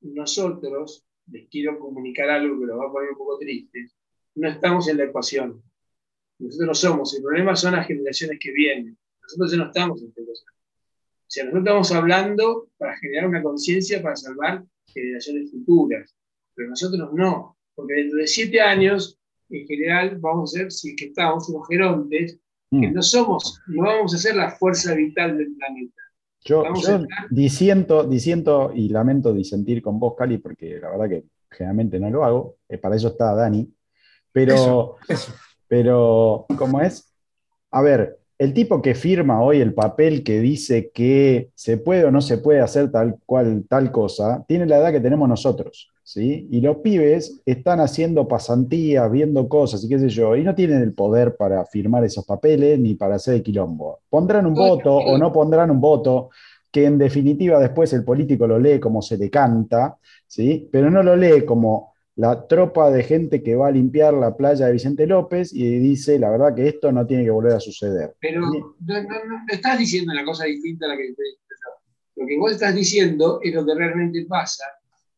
nosotros, 0.00 1.06
les 1.30 1.48
quiero 1.48 1.78
comunicar 1.78 2.28
algo 2.30 2.58
que 2.58 2.66
los 2.66 2.78
va 2.78 2.86
a 2.86 2.92
poner 2.92 3.10
un 3.10 3.18
poco 3.18 3.38
tristes, 3.38 3.94
no 4.34 4.48
estamos 4.48 4.88
en 4.88 4.98
la 4.98 5.04
ecuación. 5.04 5.62
Nosotros 6.38 6.66
no 6.66 6.74
somos, 6.74 7.14
el 7.14 7.22
problema 7.22 7.54
son 7.54 7.74
las 7.74 7.86
generaciones 7.86 8.38
que 8.40 8.52
vienen. 8.52 8.98
Nosotros 9.22 9.52
ya 9.52 9.58
no 9.58 9.66
estamos 9.66 10.02
en 10.02 10.08
esta 10.08 10.20
ecuación. 10.20 10.54
O 10.54 11.26
sea, 11.34 11.44
nosotros 11.44 11.64
estamos 11.64 11.92
hablando 11.92 12.68
para 12.76 12.96
generar 12.98 13.28
una 13.28 13.42
conciencia 13.42 14.02
para 14.02 14.16
salvar 14.16 14.64
generaciones 14.86 15.50
futuras, 15.50 16.14
pero 16.54 16.70
nosotros 16.70 17.10
no, 17.12 17.56
porque 17.74 17.94
dentro 17.94 18.18
de 18.18 18.26
siete 18.26 18.60
años, 18.60 19.18
en 19.50 19.66
general, 19.66 20.18
vamos 20.18 20.54
a 20.54 20.58
ser, 20.58 20.72
si 20.72 20.90
es 20.90 20.96
que 20.96 21.06
estamos, 21.06 21.48
unos 21.48 21.66
gerontes, 21.68 22.38
que 22.70 22.88
mm. 22.88 22.92
no 22.92 23.02
somos, 23.02 23.60
no 23.66 23.82
vamos 23.84 24.14
a 24.14 24.18
ser 24.18 24.36
la 24.36 24.50
fuerza 24.50 24.94
vital 24.94 25.36
del 25.38 25.54
planeta. 25.56 26.00
Yo, 26.46 26.62
diciendo, 27.30 28.04
diciendo, 28.04 28.72
y 28.74 28.90
lamento 28.90 29.32
disentir 29.32 29.80
con 29.80 29.98
vos, 29.98 30.14
Cali, 30.16 30.38
porque 30.38 30.78
la 30.78 30.90
verdad 30.90 31.08
que 31.08 31.24
generalmente 31.50 31.98
no 31.98 32.10
lo 32.10 32.24
hago, 32.24 32.56
eh, 32.68 32.76
para 32.76 32.96
eso 32.96 33.08
está 33.08 33.34
Dani, 33.34 33.72
pero, 34.30 34.96
pero, 35.68 36.44
¿cómo 36.58 36.80
es? 36.80 37.14
A 37.70 37.80
ver, 37.80 38.18
el 38.38 38.52
tipo 38.52 38.82
que 38.82 38.94
firma 38.94 39.42
hoy 39.42 39.60
el 39.60 39.74
papel 39.74 40.24
que 40.24 40.40
dice 40.40 40.90
que 40.92 41.50
se 41.54 41.78
puede 41.78 42.04
o 42.04 42.10
no 42.10 42.20
se 42.20 42.38
puede 42.38 42.60
hacer 42.60 42.90
tal 42.90 43.16
cual 43.26 43.64
tal 43.68 43.92
cosa, 43.92 44.44
tiene 44.48 44.66
la 44.66 44.78
edad 44.78 44.92
que 44.92 45.00
tenemos 45.00 45.28
nosotros, 45.28 45.90
¿sí? 46.02 46.48
Y 46.50 46.60
los 46.60 46.78
pibes 46.78 47.40
están 47.46 47.80
haciendo 47.80 48.26
pasantías, 48.26 49.10
viendo 49.10 49.48
cosas 49.48 49.84
y 49.84 49.88
qué 49.88 49.98
sé 49.98 50.08
yo, 50.08 50.34
y 50.36 50.42
no 50.42 50.54
tienen 50.54 50.82
el 50.82 50.92
poder 50.92 51.36
para 51.36 51.64
firmar 51.66 52.04
esos 52.04 52.24
papeles 52.24 52.78
ni 52.78 52.94
para 52.94 53.16
hacer 53.16 53.34
el 53.34 53.42
quilombo. 53.42 54.00
Pondrán 54.10 54.46
un 54.46 54.54
voto 54.54 54.96
o 54.96 55.16
no 55.16 55.32
pondrán 55.32 55.70
un 55.70 55.80
voto, 55.80 56.30
que 56.70 56.86
en 56.86 56.98
definitiva 56.98 57.60
después 57.60 57.92
el 57.92 58.04
político 58.04 58.48
lo 58.48 58.58
lee 58.58 58.80
como 58.80 59.00
se 59.00 59.16
le 59.16 59.30
canta, 59.30 59.96
¿sí? 60.26 60.68
Pero 60.72 60.90
no 60.90 61.04
lo 61.04 61.14
lee 61.14 61.44
como 61.44 61.93
la 62.16 62.46
tropa 62.46 62.90
de 62.90 63.02
gente 63.02 63.42
que 63.42 63.56
va 63.56 63.68
a 63.68 63.72
limpiar 63.72 64.14
la 64.14 64.36
playa 64.36 64.66
de 64.66 64.72
Vicente 64.72 65.06
López 65.06 65.52
y 65.52 65.78
dice, 65.78 66.18
la 66.18 66.30
verdad 66.30 66.54
que 66.54 66.68
esto 66.68 66.92
no 66.92 67.06
tiene 67.06 67.24
que 67.24 67.30
volver 67.30 67.54
a 67.54 67.60
suceder. 67.60 68.14
Pero 68.20 68.40
no, 68.40 68.76
estás 69.48 69.78
diciendo 69.78 70.12
una 70.12 70.24
cosa 70.24 70.44
distinta 70.44 70.86
a 70.86 70.90
la 70.90 70.96
que 70.96 71.08
estoy 71.08 71.26
Lo 72.16 72.26
que 72.26 72.38
vos 72.38 72.52
estás 72.52 72.74
diciendo 72.74 73.40
es 73.42 73.52
lo 73.52 73.66
que 73.66 73.74
realmente 73.74 74.24
pasa 74.26 74.64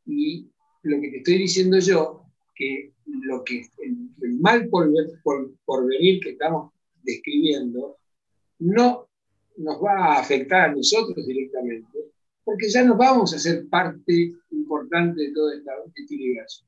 y 0.07 0.49
lo 0.84 1.01
que 1.01 1.11
te 1.11 1.16
estoy 1.18 1.38
diciendo 1.38 1.78
yo, 1.80 2.24
que 2.55 2.92
lo 3.05 3.44
que 3.44 3.66
el, 3.82 4.40
mal 4.40 4.68
por, 4.68 4.88
por, 5.22 5.86
venir 5.86 6.20
que 6.20 6.30
estamos 6.30 6.72
describiendo 7.03 7.99
no 8.61 9.07
nos 9.59 9.82
va 9.82 10.14
a 10.14 10.20
afectar 10.20 10.70
a 10.70 10.72
nosotros 10.72 11.26
directamente, 11.26 11.99
porque 12.42 12.68
ya 12.68 12.84
nos 12.84 12.97
vamos 12.97 13.34
a 13.34 13.38
ser 13.38 13.68
parte 13.68 14.32
importante 14.51 15.20
de 15.20 15.32
todo 15.32 15.53
este 15.53 16.14
universo 16.14 16.66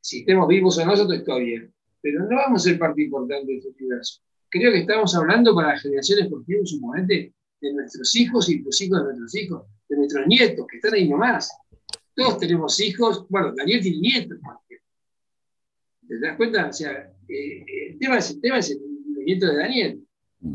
si 0.00 0.20
estemos 0.20 0.48
vivos 0.48 0.78
o 0.78 0.84
no 0.84 0.94
es 0.94 1.00
otra 1.00 1.16
historia, 1.16 1.68
pero 2.00 2.20
no 2.20 2.36
vamos 2.36 2.62
a 2.62 2.70
ser 2.70 2.78
parte 2.78 3.02
importante 3.02 3.52
de 3.52 3.58
este 3.58 3.70
universo. 3.70 4.22
Creo 4.48 4.72
que 4.72 4.78
estamos 4.80 5.14
hablando 5.14 5.54
para 5.54 5.68
las 5.68 5.82
generaciones 5.82 6.28
próximas, 6.28 6.70
suponete, 6.70 7.34
de 7.60 7.72
nuestros 7.74 8.16
hijos 8.16 8.48
y 8.48 8.62
los 8.62 8.80
hijos 8.80 8.98
de 8.98 9.04
nuestros 9.04 9.34
hijos, 9.34 9.66
de 9.88 9.96
nuestros 9.96 10.26
nietos, 10.26 10.66
que 10.66 10.76
están 10.78 10.94
ahí 10.94 11.08
nomás. 11.08 11.54
Todos 12.14 12.38
tenemos 12.38 12.80
hijos, 12.80 13.26
bueno, 13.28 13.52
Daniel 13.54 13.80
tiene 13.82 14.00
nietos, 14.00 14.38
¿Te 16.08 16.18
das 16.18 16.36
cuenta? 16.36 16.66
O 16.66 16.72
sea, 16.72 17.08
eh, 17.28 17.64
el, 17.90 17.98
tema 18.00 18.18
es, 18.18 18.30
el 18.30 18.40
tema 18.40 18.58
es 18.58 18.70
el, 18.72 18.80
nieto 19.24 19.46
de 19.46 19.56
Daniel. 19.56 20.04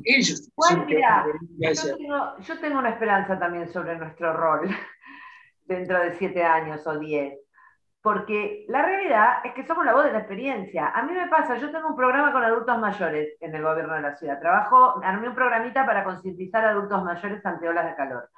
Ellos. 0.04 0.50
Juan, 0.54 0.86
mira, 0.86 1.26
yo, 1.60 1.96
tengo, 1.96 2.38
yo 2.46 2.60
tengo 2.60 2.80
una 2.80 2.90
esperanza 2.90 3.40
también 3.40 3.72
sobre 3.72 3.98
nuestro 3.98 4.34
rol 4.34 4.68
dentro 5.66 5.98
de 6.02 6.18
siete 6.18 6.44
años 6.44 6.86
o 6.86 7.00
diez 7.00 7.45
porque 8.06 8.68
la 8.70 8.84
realidad 8.84 9.38
es 9.44 9.56
que 9.56 9.66
somos 9.66 9.84
la 9.84 9.96
voz 9.96 10.06
de 10.06 10.12
la 10.12 10.20
experiencia. 10.20 10.90
A 10.90 11.02
mí 11.02 11.12
me 11.12 11.26
pasa, 11.28 11.58
yo 11.58 11.72
tengo 11.72 11.88
un 11.88 11.96
programa 11.96 12.32
con 12.32 12.44
adultos 12.44 12.78
mayores 12.78 13.36
en 13.40 13.56
el 13.56 13.64
gobierno 13.64 13.96
de 13.96 14.02
la 14.04 14.16
ciudad. 14.16 14.40
Trabajo, 14.40 15.02
armé 15.04 15.28
un 15.28 15.34
programita 15.34 15.88
para 15.88 16.04
concientizar 16.04 16.64
a 16.64 16.70
adultos 16.70 17.04
mayores 17.04 17.44
ante 17.44 17.68
olas 17.68 17.88
de 17.88 17.96
calor. 17.96 18.30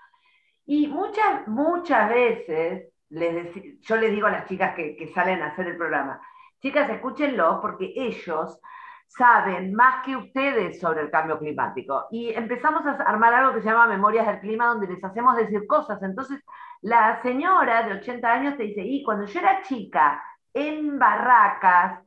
Y 0.66 0.88
muchas, 0.88 1.46
muchas 1.50 2.10
veces 2.10 2.94
les 3.10 3.82
yo 3.82 3.98
les 3.98 4.12
digo 4.12 4.28
a 4.28 4.32
las 4.32 4.46
chicas 4.46 4.74
que, 4.74 4.96
que 4.96 5.10
salen 5.10 5.42
a 5.42 5.48
hacer 5.48 5.68
el 5.68 5.76
programa, 5.76 6.22
chicas, 6.62 6.90
escúchenlo 6.90 7.60
porque 7.60 7.92
ellos 7.94 8.62
saben 9.08 9.74
más 9.74 10.06
que 10.06 10.16
ustedes 10.16 10.80
sobre 10.80 11.02
el 11.02 11.12
cambio 11.12 11.40
climático. 11.40 12.06
Y 12.10 12.30
empezamos 12.30 12.86
a 12.86 12.92
armar 13.04 13.34
algo 13.34 13.54
que 13.54 13.62
se 13.62 13.68
llama 13.68 13.88
Memorias 13.88 14.28
del 14.28 14.40
Clima, 14.40 14.68
donde 14.68 14.88
les 14.88 15.04
hacemos 15.04 15.36
decir 15.36 15.68
cosas. 15.68 16.02
Entonces, 16.04 16.42
la 16.82 17.22
señora 17.22 17.84
de 17.84 17.94
80 17.94 18.32
años 18.32 18.58
te 18.58 18.64
dice, 18.64 18.82
y 18.82 19.04
cuando 19.04 19.26
yo 19.26 19.40
era 19.40 19.62
chica, 19.62 20.24
en 20.54 20.98
barracas, 20.98 22.02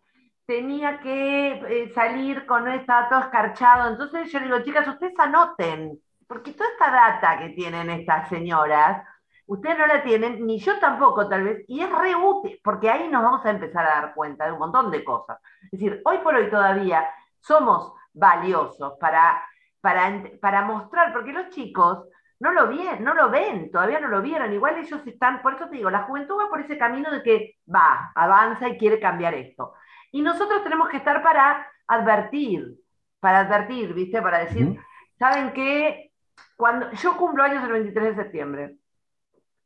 tenía 0.46 0.98
que 0.98 1.52
eh, 1.52 1.92
salir 1.94 2.44
con 2.44 2.66
estaba 2.68 3.08
todo 3.08 3.20
escarchado. 3.20 3.88
Entonces 3.90 4.32
yo 4.32 4.40
digo, 4.40 4.60
chicas, 4.62 4.88
ustedes 4.88 5.14
anoten, 5.18 6.00
porque 6.26 6.52
toda 6.52 6.68
esta 6.70 6.90
data 6.90 7.38
que 7.38 7.50
tienen 7.50 7.88
estas 7.90 8.28
señoras, 8.28 9.06
ustedes 9.46 9.78
no 9.78 9.86
la 9.86 10.02
tienen, 10.02 10.44
ni 10.44 10.58
yo 10.58 10.78
tampoco 10.80 11.28
tal 11.28 11.44
vez, 11.44 11.64
y 11.68 11.80
es 11.80 11.90
re 11.90 12.16
útil, 12.16 12.60
porque 12.64 12.90
ahí 12.90 13.08
nos 13.08 13.22
vamos 13.22 13.46
a 13.46 13.50
empezar 13.50 13.86
a 13.86 14.00
dar 14.00 14.14
cuenta 14.14 14.46
de 14.46 14.52
un 14.52 14.58
montón 14.58 14.90
de 14.90 15.04
cosas. 15.04 15.38
Es 15.70 15.78
decir, 15.78 16.02
hoy 16.04 16.18
por 16.18 16.34
hoy 16.34 16.50
todavía 16.50 17.08
somos 17.40 17.92
valiosos 18.12 18.94
para, 18.98 19.42
para, 19.80 20.22
para 20.40 20.62
mostrar, 20.62 21.12
porque 21.12 21.32
los 21.32 21.50
chicos 21.50 22.06
no 22.40 22.52
lo 22.52 22.68
ven, 22.68 23.04
no 23.04 23.14
lo 23.14 23.30
ven, 23.30 23.70
todavía 23.70 24.00
no 24.00 24.08
lo 24.08 24.22
vieron. 24.22 24.52
Igual 24.52 24.78
ellos 24.78 25.06
están, 25.06 25.42
por 25.42 25.54
eso 25.54 25.68
te 25.68 25.76
digo, 25.76 25.90
la 25.90 26.04
juventud 26.04 26.38
va 26.38 26.48
por 26.48 26.60
ese 26.60 26.78
camino 26.78 27.10
de 27.10 27.22
que 27.22 27.58
va, 27.72 28.10
avanza 28.14 28.66
y 28.68 28.78
quiere 28.78 28.98
cambiar 28.98 29.34
esto. 29.34 29.74
Y 30.10 30.22
nosotros 30.22 30.64
tenemos 30.64 30.88
que 30.88 30.96
estar 30.96 31.22
para 31.22 31.70
advertir, 31.86 32.76
para 33.20 33.40
advertir, 33.40 33.92
¿viste? 33.92 34.22
Para 34.22 34.38
decir, 34.38 34.80
¿saben 35.18 35.52
qué? 35.52 36.12
Cuando 36.56 36.90
yo 36.92 37.16
cumplo 37.18 37.42
años 37.42 37.62
el 37.62 37.72
23 37.72 38.16
de 38.16 38.22
septiembre, 38.22 38.76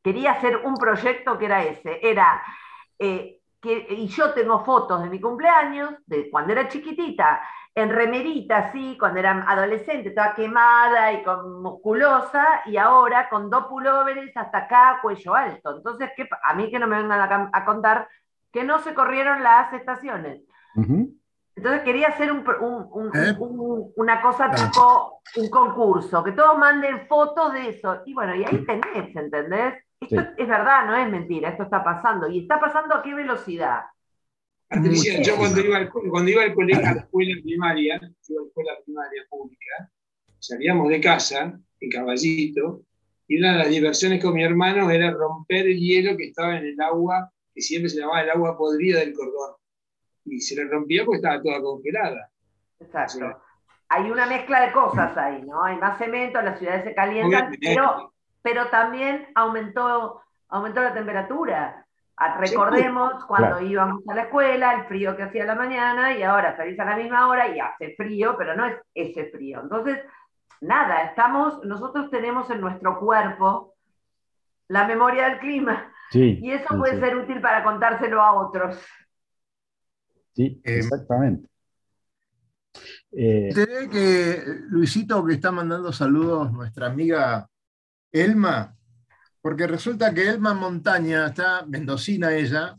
quería 0.03 0.33
hacer 0.33 0.57
un 0.65 0.75
proyecto 0.75 1.39
que 1.39 1.45
era 1.47 1.63
ese, 1.63 2.01
era, 2.03 2.43
eh, 2.99 3.39
que, 3.65 3.87
y 3.89 4.07
yo 4.09 4.35
tengo 4.35 4.63
fotos 4.63 5.03
de 5.03 5.09
mi 5.09 5.19
cumpleaños, 5.19 5.95
de 6.07 6.31
cuando 6.31 6.53
era 6.53 6.69
chiquitita, 6.69 7.41
en 7.75 7.89
remerita, 7.89 8.59
así, 8.59 8.97
cuando 8.99 9.19
era 9.19 9.43
adolescente, 9.49 10.11
toda 10.11 10.35
quemada 10.35 11.13
y 11.15 11.25
con 11.25 11.63
musculosa, 11.63 12.61
y 12.67 12.77
ahora 12.77 13.29
con 13.31 13.49
dos 13.49 13.65
pulóveres 13.67 14.37
hasta 14.37 14.59
acá, 14.59 14.99
cuello 15.01 15.35
alto. 15.35 15.79
Entonces, 15.79 16.11
¿qué, 16.15 16.29
a 16.43 16.55
mí 16.55 16.71
que 16.71 16.79
no 16.79 16.87
me 16.87 16.99
vengan 16.99 17.51
a, 17.53 17.65
contar 17.65 18.07
que 18.53 18.63
no 18.63 18.79
se 18.81 18.95
corrieron 18.95 19.43
las 19.43 19.73
estaciones. 19.73 20.43
Entonces 21.57 21.83
quería 21.83 22.09
hacer 22.09 22.31
un, 22.31 22.45
¿Eh? 23.15 23.37
una 23.97 24.21
cosa 24.21 24.51
tipo 24.51 25.21
un 25.37 25.49
concurso, 25.51 26.23
que 26.23 26.33
todos 26.33 26.59
manden 26.59 27.07
fotos 27.09 27.53
de 27.53 27.71
eso. 27.71 28.03
Y 28.07 28.15
bueno, 28.15 28.35
y 28.35 28.45
ahí 28.45 28.65
tenés, 28.65 29.17
¿entendés? 29.17 29.84
Esto 30.05 30.21
es 30.39 30.49
verdad, 30.49 30.87
no 30.87 30.97
es 30.97 31.11
mentira, 31.11 31.51
esto 31.51 31.65
está 31.65 31.83
pasando. 31.83 32.29
¿Y 32.29 32.41
está 32.41 32.61
pasando 32.61 32.95
a 32.95 33.03
qué 33.03 33.15
velocidad? 33.15 33.83
yo 35.23 35.37
cuando 35.37 35.61
iba, 35.61 35.77
al, 35.77 35.91
cuando 35.91 36.31
iba 36.31 36.43
al 36.43 36.55
colegio, 36.55 36.89
a 36.89 36.95
la 36.95 37.01
escuela 37.01 37.35
primaria, 37.43 37.95
iba 37.95 37.97
a 37.97 38.01
la 38.01 38.47
escuela 38.47 38.73
primaria 38.85 39.23
pública, 39.29 39.91
salíamos 40.39 40.89
de 40.89 41.01
casa 41.01 41.59
en 41.81 41.91
caballito, 41.91 42.83
y 43.27 43.39
una 43.39 43.53
de 43.53 43.59
las 43.59 43.69
diversiones 43.69 44.23
con 44.23 44.35
mi 44.35 44.43
hermano 44.43 44.91
era 44.91 45.11
romper 45.11 45.67
el 45.67 45.79
hielo 45.79 46.17
que 46.17 46.29
estaba 46.29 46.59
en 46.59 46.67
el 46.67 46.81
agua, 46.81 47.31
que 47.55 47.63
siempre 47.63 47.89
se 47.89 48.01
llamaba 48.01 48.23
el 48.23 48.31
agua 48.31 48.57
podrida 48.57 49.01
del 49.01 49.15
cordón. 49.15 49.55
Y 50.27 50.41
se 50.41 50.57
le 50.57 50.65
rompía 50.65 51.05
porque 51.05 51.17
estaba 51.17 51.43
toda 51.43 51.61
congelada. 51.61 52.31
Exacto. 52.81 53.41
hay 53.89 54.11
una 54.11 54.27
mezcla 54.27 54.67
de 54.67 54.73
cosas 54.73 55.17
ahí, 55.17 55.43
¿no? 55.43 55.65
Hay 55.65 55.77
más 55.77 55.97
cemento, 55.97 56.41
las 56.43 56.59
ciudades 56.59 56.85
se 56.85 56.95
calientan, 56.95 57.55
pero 57.61 58.14
pero 58.45 58.69
también 58.69 59.27
aumentó, 59.35 60.21
aumentó 60.49 60.83
la 60.83 60.93
temperatura. 60.93 61.87
Ah, 62.15 62.37
recordemos 62.39 63.25
cuando 63.25 63.59
íbamos 63.63 64.07
a 64.07 64.15
la 64.15 64.25
escuela, 64.25 64.75
el 64.75 64.85
frío 64.85 65.17
que 65.17 65.23
hacía 65.23 65.47
la 65.47 65.55
mañana 65.55 66.17
y 66.17 66.23
ahora 66.23 66.55
salís 66.55 66.79
a 66.79 66.85
la 66.85 66.97
misma 66.97 67.27
hora 67.27 67.49
y 67.49 67.59
hace 67.59 67.95
frío, 67.97 68.37
pero 68.37 68.55
no 68.55 68.67
es 68.67 68.77
ese 68.95 69.31
frío. 69.31 69.63
Entonces, 69.63 69.99
nada, 70.61 71.05
estamos, 71.05 71.65
nosotros 71.65 72.11
tenemos 72.11 72.51
en 72.51 72.61
nuestro 72.61 73.01
cuerpo 73.01 73.75
la 74.69 74.87
memoria 74.87 75.31
del 75.31 75.39
clima 75.39 75.91
y 76.13 76.51
eso 76.51 76.77
puede 76.77 77.01
ser 77.01 77.17
útil 77.17 77.41
para 77.41 77.65
contárselo 77.65 78.21
a 78.21 78.35
otros. 78.35 78.77
Sí, 80.35 80.61
eh, 80.63 80.77
exactamente. 80.81 81.49
Eh, 83.11 83.49
que 83.91 84.43
Luisito 84.69 85.25
que 85.25 85.33
está 85.33 85.51
mandando 85.51 85.93
saludos 85.93 86.53
nuestra 86.53 86.89
amiga 86.89 87.49
Elma, 88.15 88.77
porque 89.41 89.67
resulta 89.67 90.15
que 90.15 90.29
Elma 90.29 90.55
Montaña, 90.55 91.27
está 91.27 91.67
mendocina 91.67 92.33
ella, 92.33 92.77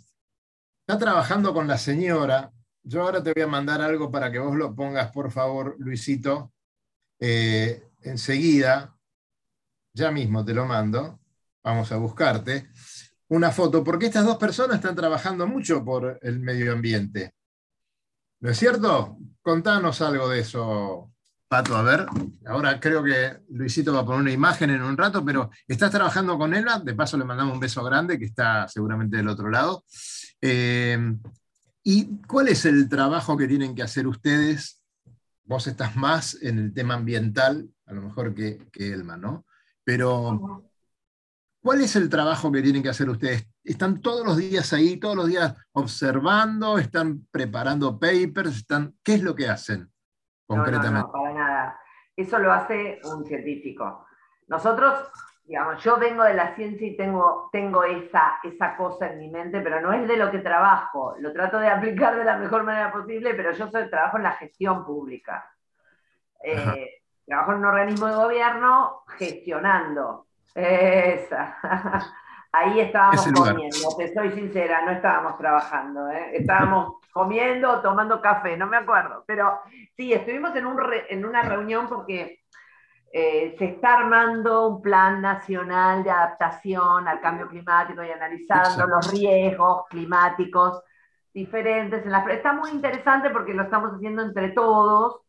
está 0.79 0.97
trabajando 0.97 1.53
con 1.53 1.67
la 1.67 1.77
señora. 1.77 2.53
Yo 2.81 3.01
ahora 3.01 3.21
te 3.21 3.33
voy 3.33 3.43
a 3.43 3.47
mandar 3.47 3.81
algo 3.81 4.09
para 4.09 4.31
que 4.31 4.39
vos 4.39 4.55
lo 4.55 4.73
pongas, 4.73 5.11
por 5.11 5.29
favor, 5.31 5.75
Luisito, 5.77 6.53
eh, 7.19 7.83
enseguida, 8.01 8.95
ya 9.93 10.09
mismo 10.09 10.45
te 10.45 10.53
lo 10.53 10.65
mando, 10.65 11.19
vamos 11.61 11.91
a 11.91 11.97
buscarte, 11.97 12.69
una 13.27 13.51
foto, 13.51 13.83
porque 13.83 14.05
estas 14.05 14.25
dos 14.25 14.37
personas 14.37 14.77
están 14.77 14.95
trabajando 14.95 15.47
mucho 15.47 15.83
por 15.83 16.17
el 16.21 16.39
medio 16.39 16.71
ambiente. 16.71 17.33
¿No 18.39 18.51
es 18.51 18.57
cierto? 18.57 19.17
Contanos 19.41 20.01
algo 20.01 20.29
de 20.29 20.39
eso, 20.39 21.11
Pato, 21.55 21.77
a 21.77 21.83
ver. 21.83 22.05
Ahora 22.47 22.81
creo 22.81 23.01
que 23.01 23.37
Luisito 23.51 23.93
va 23.93 24.01
a 24.01 24.05
poner 24.05 24.19
una 24.19 24.31
imagen 24.33 24.71
en 24.71 24.81
un 24.81 24.97
rato, 24.97 25.23
pero 25.23 25.49
estás 25.65 25.89
trabajando 25.89 26.37
con 26.37 26.53
Elba, 26.53 26.79
de 26.79 26.93
paso 26.93 27.17
le 27.17 27.23
mandamos 27.23 27.53
un 27.53 27.61
beso 27.61 27.81
grande, 27.81 28.19
que 28.19 28.25
está 28.25 28.67
seguramente 28.67 29.15
del 29.15 29.29
otro 29.29 29.49
lado. 29.49 29.85
Eh, 30.41 31.15
¿Y 31.81 32.17
cuál 32.27 32.49
es 32.49 32.65
el 32.65 32.89
trabajo 32.89 33.37
que 33.37 33.47
tienen 33.47 33.73
que 33.73 33.83
hacer 33.83 34.05
ustedes? 34.05 34.83
Vos 35.45 35.65
estás 35.67 35.95
más 35.95 36.37
en 36.41 36.59
el 36.59 36.73
tema 36.73 36.95
ambiental, 36.95 37.69
a 37.85 37.93
lo 37.93 38.01
mejor 38.01 38.35
que, 38.35 38.67
que 38.69 38.91
Elma, 38.91 39.15
¿no? 39.15 39.45
Pero, 39.85 40.69
¿cuál 41.61 41.79
es 41.79 41.95
el 41.95 42.09
trabajo 42.09 42.51
que 42.51 42.63
tienen 42.63 42.83
que 42.83 42.89
hacer 42.89 43.09
ustedes? 43.09 43.47
¿Están 43.63 44.01
todos 44.01 44.25
los 44.25 44.35
días 44.35 44.73
ahí, 44.73 44.97
todos 44.97 45.15
los 45.15 45.27
días 45.27 45.55
observando? 45.71 46.77
¿Están 46.79 47.25
preparando 47.31 47.97
papers? 47.97 48.57
Están, 48.57 48.93
¿Qué 49.01 49.13
es 49.13 49.23
lo 49.23 49.33
que 49.33 49.47
hacen 49.47 49.89
concretamente? 50.45 51.09
No, 51.13 51.17
no. 51.17 51.24
Eso 52.15 52.39
lo 52.39 52.51
hace 52.51 52.99
un 53.03 53.25
científico. 53.25 54.05
Nosotros, 54.47 55.11
digamos, 55.43 55.83
yo 55.83 55.97
vengo 55.97 56.23
de 56.23 56.33
la 56.33 56.55
ciencia 56.55 56.87
y 56.87 56.95
tengo, 56.95 57.49
tengo 57.51 57.83
esa, 57.83 58.39
esa 58.43 58.77
cosa 58.77 59.11
en 59.11 59.19
mi 59.19 59.29
mente, 59.29 59.59
pero 59.61 59.81
no 59.81 59.91
es 59.91 60.07
de 60.07 60.17
lo 60.17 60.31
que 60.31 60.39
trabajo. 60.39 61.15
Lo 61.19 61.33
trato 61.33 61.59
de 61.59 61.67
aplicar 61.67 62.15
de 62.15 62.23
la 62.23 62.37
mejor 62.37 62.63
manera 62.63 62.91
posible, 62.91 63.33
pero 63.33 63.51
yo 63.51 63.67
soy, 63.69 63.89
trabajo 63.89 64.17
en 64.17 64.23
la 64.23 64.33
gestión 64.33 64.85
pública. 64.85 65.51
Eh, 66.41 67.01
trabajo 67.25 67.51
en 67.51 67.57
un 67.57 67.65
organismo 67.65 68.07
de 68.07 68.15
gobierno 68.15 69.03
gestionando. 69.17 70.27
Esa. 70.55 71.57
Ahí 72.57 72.79
estábamos 72.79 73.25
comiendo, 73.33 73.95
te 73.97 74.13
soy 74.13 74.31
sincera, 74.31 74.85
no 74.85 74.91
estábamos 74.91 75.37
trabajando, 75.37 76.09
¿eh? 76.09 76.37
estábamos 76.37 77.01
comiendo 77.11 77.69
o 77.69 77.81
tomando 77.81 78.21
café, 78.21 78.55
no 78.55 78.67
me 78.67 78.77
acuerdo. 78.77 79.25
Pero 79.27 79.59
sí, 79.97 80.13
estuvimos 80.13 80.55
en, 80.55 80.65
un 80.65 80.79
en 81.09 81.25
una 81.25 81.41
reunión 81.41 81.89
porque 81.89 82.45
eh, 83.11 83.55
se 83.57 83.65
está 83.65 83.95
armando 83.97 84.67
un 84.69 84.81
plan 84.81 85.21
nacional 85.21 86.03
de 86.05 86.11
adaptación 86.11 87.07
al 87.09 87.19
cambio 87.19 87.49
climático 87.49 88.01
y 88.03 88.11
analizando 88.11 88.87
los 88.87 89.11
riesgos 89.11 89.83
climáticos 89.89 90.81
diferentes. 91.33 92.05
En 92.05 92.29
está 92.29 92.53
muy 92.53 92.71
interesante 92.71 93.31
porque 93.31 93.53
lo 93.53 93.63
estamos 93.63 93.95
haciendo 93.95 94.21
entre 94.21 94.49
todos 94.49 95.19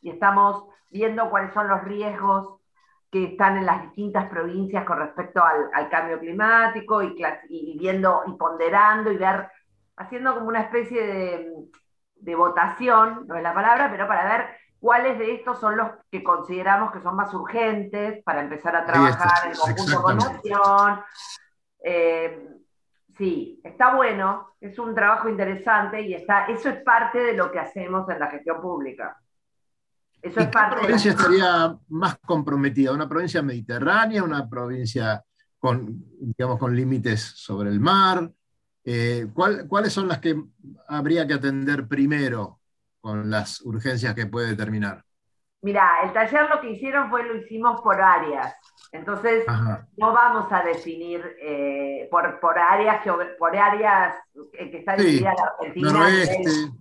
y 0.00 0.08
estamos 0.08 0.64
viendo 0.90 1.28
cuáles 1.28 1.52
son 1.52 1.68
los 1.68 1.84
riesgos 1.84 2.61
que 3.12 3.24
están 3.24 3.58
en 3.58 3.66
las 3.66 3.82
distintas 3.82 4.26
provincias 4.30 4.86
con 4.86 4.98
respecto 4.98 5.42
al, 5.44 5.90
cambio 5.90 6.18
climático 6.18 7.02
y, 7.02 7.14
y, 7.50 7.78
viendo 7.78 8.22
y 8.26 8.32
ponderando 8.32 9.12
y 9.12 9.18
ver, 9.18 9.50
haciendo 9.96 10.34
como 10.34 10.48
una 10.48 10.62
especie 10.62 11.06
de, 11.06 11.52
de, 12.16 12.34
votación, 12.34 13.26
no 13.26 13.36
es 13.36 13.42
la 13.42 13.52
palabra, 13.52 13.90
pero 13.90 14.08
para 14.08 14.24
ver 14.24 14.46
cuáles 14.80 15.18
de 15.18 15.34
estos 15.34 15.60
son 15.60 15.76
los 15.76 15.90
que 16.10 16.24
consideramos 16.24 16.90
que 16.90 17.02
son 17.02 17.14
más 17.14 17.34
urgentes 17.34 18.22
para 18.24 18.40
empezar 18.40 18.74
a 18.76 18.86
trabajar 18.86 19.46
en 19.46 19.58
conjunto 19.58 20.02
con 20.02 20.16
Nación. 20.16 21.04
Eh, 21.84 22.48
sí, 23.18 23.60
está 23.62 23.94
bueno, 23.94 24.54
es 24.58 24.78
un 24.78 24.94
trabajo 24.94 25.28
interesante 25.28 26.00
y 26.00 26.14
está, 26.14 26.46
eso 26.46 26.70
es 26.70 26.82
parte 26.82 27.18
de 27.18 27.34
lo 27.34 27.52
que 27.52 27.58
hacemos 27.58 28.08
en 28.08 28.18
la 28.18 28.28
gestión 28.28 28.62
pública. 28.62 29.21
Eso 30.22 30.38
¿Qué 30.38 30.46
provincia 30.46 31.10
estaría 31.10 31.76
más 31.88 32.16
comprometida? 32.24 32.92
¿Una 32.92 33.08
provincia 33.08 33.42
mediterránea? 33.42 34.22
¿Una 34.22 34.48
provincia 34.48 35.22
con, 35.58 36.04
digamos, 36.20 36.58
con 36.58 36.76
límites 36.76 37.20
sobre 37.20 37.70
el 37.70 37.80
mar? 37.80 38.30
Eh, 38.84 39.26
¿Cuáles 39.34 39.92
son 39.92 40.06
las 40.06 40.20
que 40.20 40.40
habría 40.86 41.26
que 41.26 41.34
atender 41.34 41.88
primero 41.88 42.60
con 43.00 43.30
las 43.30 43.60
urgencias 43.62 44.14
que 44.14 44.26
puede 44.26 44.50
determinar? 44.50 45.04
Mira, 45.62 46.02
el 46.04 46.12
taller 46.12 46.48
lo 46.48 46.60
que 46.60 46.70
hicieron 46.70 47.10
fue 47.10 47.24
lo 47.24 47.36
hicimos 47.36 47.80
por 47.82 48.00
áreas. 48.00 48.54
Entonces, 48.92 49.44
no 49.96 50.12
vamos 50.12 50.52
a 50.52 50.62
definir 50.62 51.24
eh, 51.40 52.08
por, 52.10 52.38
por, 52.40 52.58
áreas, 52.58 53.00
por 53.38 53.56
áreas 53.56 54.16
que 54.52 54.78
está 54.78 54.96
dividida 54.96 55.32
la 55.34 55.52
Argentina. 55.58 56.72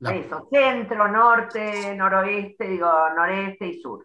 Eso, 0.00 0.48
centro, 0.50 1.08
norte, 1.08 1.94
noroeste, 1.96 2.68
digo, 2.68 2.90
noreste 3.16 3.66
y 3.66 3.80
sur. 3.80 4.04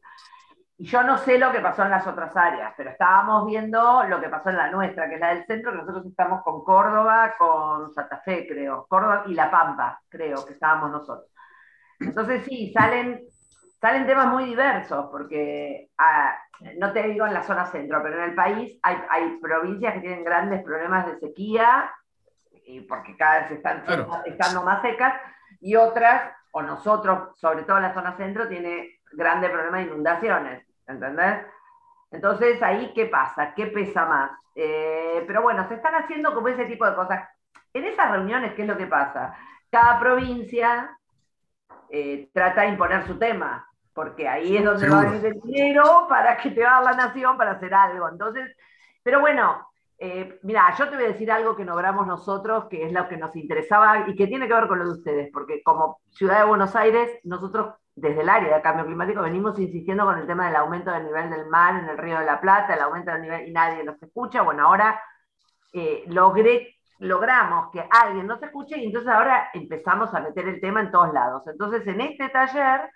Y 0.78 0.86
yo 0.86 1.04
no 1.04 1.18
sé 1.20 1.38
lo 1.38 1.52
que 1.52 1.60
pasó 1.60 1.84
en 1.84 1.92
las 1.92 2.06
otras 2.08 2.36
áreas, 2.36 2.74
pero 2.76 2.90
estábamos 2.90 3.46
viendo 3.46 4.04
lo 4.04 4.20
que 4.20 4.28
pasó 4.28 4.50
en 4.50 4.58
la 4.58 4.72
nuestra, 4.72 5.08
que 5.08 5.16
es 5.16 5.22
la 5.22 5.36
del 5.36 5.46
centro, 5.46 5.72
que 5.72 5.78
nosotros 5.78 6.06
estamos 6.08 6.42
con 6.44 6.64
Córdoba, 6.64 7.36
con 7.38 7.94
Santa 7.94 8.18
Fe, 8.26 8.48
creo, 8.48 8.88
Córdoba 8.90 9.24
y 9.28 9.36
La 9.36 9.52
Pampa, 9.52 10.02
creo 10.10 10.44
que 10.46 10.54
estábamos 10.54 10.92
nosotros. 10.92 11.30
Entonces 12.00 12.44
sí, 12.46 12.74
salen, 12.74 13.22
salen 13.80 14.08
temas 14.08 14.28
muy 14.28 14.46
diversos, 14.46 15.08
porque 15.12 15.90
ah, 16.00 16.36
no 16.78 16.92
te 16.92 17.04
digo 17.04 17.28
en 17.28 17.36
la 17.36 17.44
zona 17.44 17.68
centro, 17.68 18.02
pero 18.02 18.18
en 18.18 18.30
el 18.32 18.36
país 18.36 18.80
hay, 18.82 18.98
hay 19.10 19.38
provincias 19.38 19.94
que 19.94 20.02
tienen 20.02 20.24
grandes 20.24 20.64
problemas 20.64 21.06
de 21.06 21.20
sequía, 21.20 21.92
y 22.66 22.82
porque 22.82 23.16
cada 23.16 23.42
vez 23.42 23.52
están 23.52 23.84
estando 24.26 24.64
más 24.64 24.82
secas, 24.82 25.14
y 25.64 25.78
otras, 25.78 26.34
o 26.52 26.62
nosotros, 26.62 27.40
sobre 27.40 27.64
todo 27.64 27.80
la 27.80 27.94
zona 27.94 28.18
centro, 28.18 28.50
tiene 28.50 29.00
grandes 29.14 29.50
problemas 29.50 29.80
de 29.80 29.92
inundaciones, 29.92 30.68
¿entendés? 30.86 31.46
Entonces, 32.12 32.62
ahí, 32.62 32.92
¿qué 32.94 33.06
pasa? 33.06 33.54
¿Qué 33.56 33.68
pesa 33.68 34.06
más? 34.06 34.32
Eh, 34.56 35.24
pero 35.26 35.42
bueno, 35.42 35.66
se 35.70 35.76
están 35.76 35.96
haciendo 35.96 36.34
como 36.34 36.50
ese 36.50 36.66
tipo 36.66 36.86
de 36.86 36.96
cosas. 36.96 37.30
En 37.74 37.86
esas 37.86 38.12
reuniones, 38.12 38.54
¿qué 38.54 38.64
es 38.64 38.68
lo 38.68 38.78
que 38.78 38.88
pasa? 38.88 39.36
Cada 39.72 40.00
provincia 40.00 40.96
eh, 41.90 42.30
trata 42.34 42.64
de 42.64 42.68
imponer 42.68 43.08
su 43.08 43.18
tema, 43.18 43.66
porque 43.94 44.28
ahí 44.28 44.58
es 44.58 44.66
donde 44.66 44.90
va 44.90 45.00
a 45.00 45.06
venir 45.06 45.26
el 45.26 45.42
dinero 45.42 46.08
para 46.10 46.36
que 46.38 46.52
te 46.52 46.62
va 46.62 46.78
a 46.78 46.84
dar 46.84 46.96
la 46.96 47.06
nación 47.06 47.38
para 47.38 47.52
hacer 47.52 47.74
algo. 47.74 48.10
Entonces, 48.10 48.54
pero 49.02 49.22
bueno, 49.22 49.66
eh, 49.98 50.40
mira, 50.44 50.74
yo 50.78 50.90
te 50.90 50.96
voy 50.96 51.06
a 51.06 51.10
decir 51.10 51.32
algo 51.32 51.56
que 51.56 51.66
logramos 51.66 52.08
nosotros, 52.08 52.66
que 52.70 52.86
es 52.86 52.92
lo 52.92 53.08
que 53.08 53.18
nos 53.18 53.36
interesaba 53.36 54.06
y 54.08 54.16
que 54.16 54.28
tiene 54.28 54.48
que 54.48 54.54
ver 54.54 54.68
con 54.68 54.80
lo 54.80 54.86
de 54.86 54.92
ustedes, 54.92 55.30
porque 55.32 55.62
como 55.64 56.00
Ciudad 56.10 56.40
de 56.40 56.46
Buenos 56.46 56.76
Aires, 56.76 57.20
nosotros 57.24 57.76
desde 57.96 58.22
el 58.22 58.30
área 58.30 58.56
de 58.56 58.62
cambio 58.62 58.86
climático 58.86 59.22
venimos 59.22 59.60
insistiendo 59.60 60.06
con 60.06 60.18
el 60.18 60.26
tema 60.26 60.48
del 60.48 60.56
aumento 60.56 60.92
del 60.92 61.06
nivel 61.06 61.30
del 61.30 61.48
mar 61.48 61.82
en 61.82 61.90
el 61.90 61.98
Río 61.98 62.20
de 62.20 62.26
la 62.26 62.42
Plata, 62.42 62.74
el 62.74 62.82
aumento 62.82 63.12
del 63.12 63.22
nivel 63.22 63.48
y 63.48 63.52
nadie 63.52 63.84
nos 63.84 64.02
escucha. 64.02 64.42
Bueno, 64.42 64.66
ahora 64.66 65.00
eh, 65.72 66.04
logramos 67.00 67.72
que 67.72 67.88
alguien 67.90 68.28
nos 68.28 68.42
escuche 68.42 68.78
y 68.78 68.88
entonces 68.88 69.12
ahora 69.12 69.50
empezamos 69.54 70.14
a 70.14 70.22
meter 70.22 70.48
el 70.48 70.60
tema 70.60 70.82
en 70.82 70.92
todos 70.92 71.14
lados. 71.14 71.46
Entonces, 71.48 71.86
en 71.86 72.02
este 72.02 72.30
taller 72.30 72.90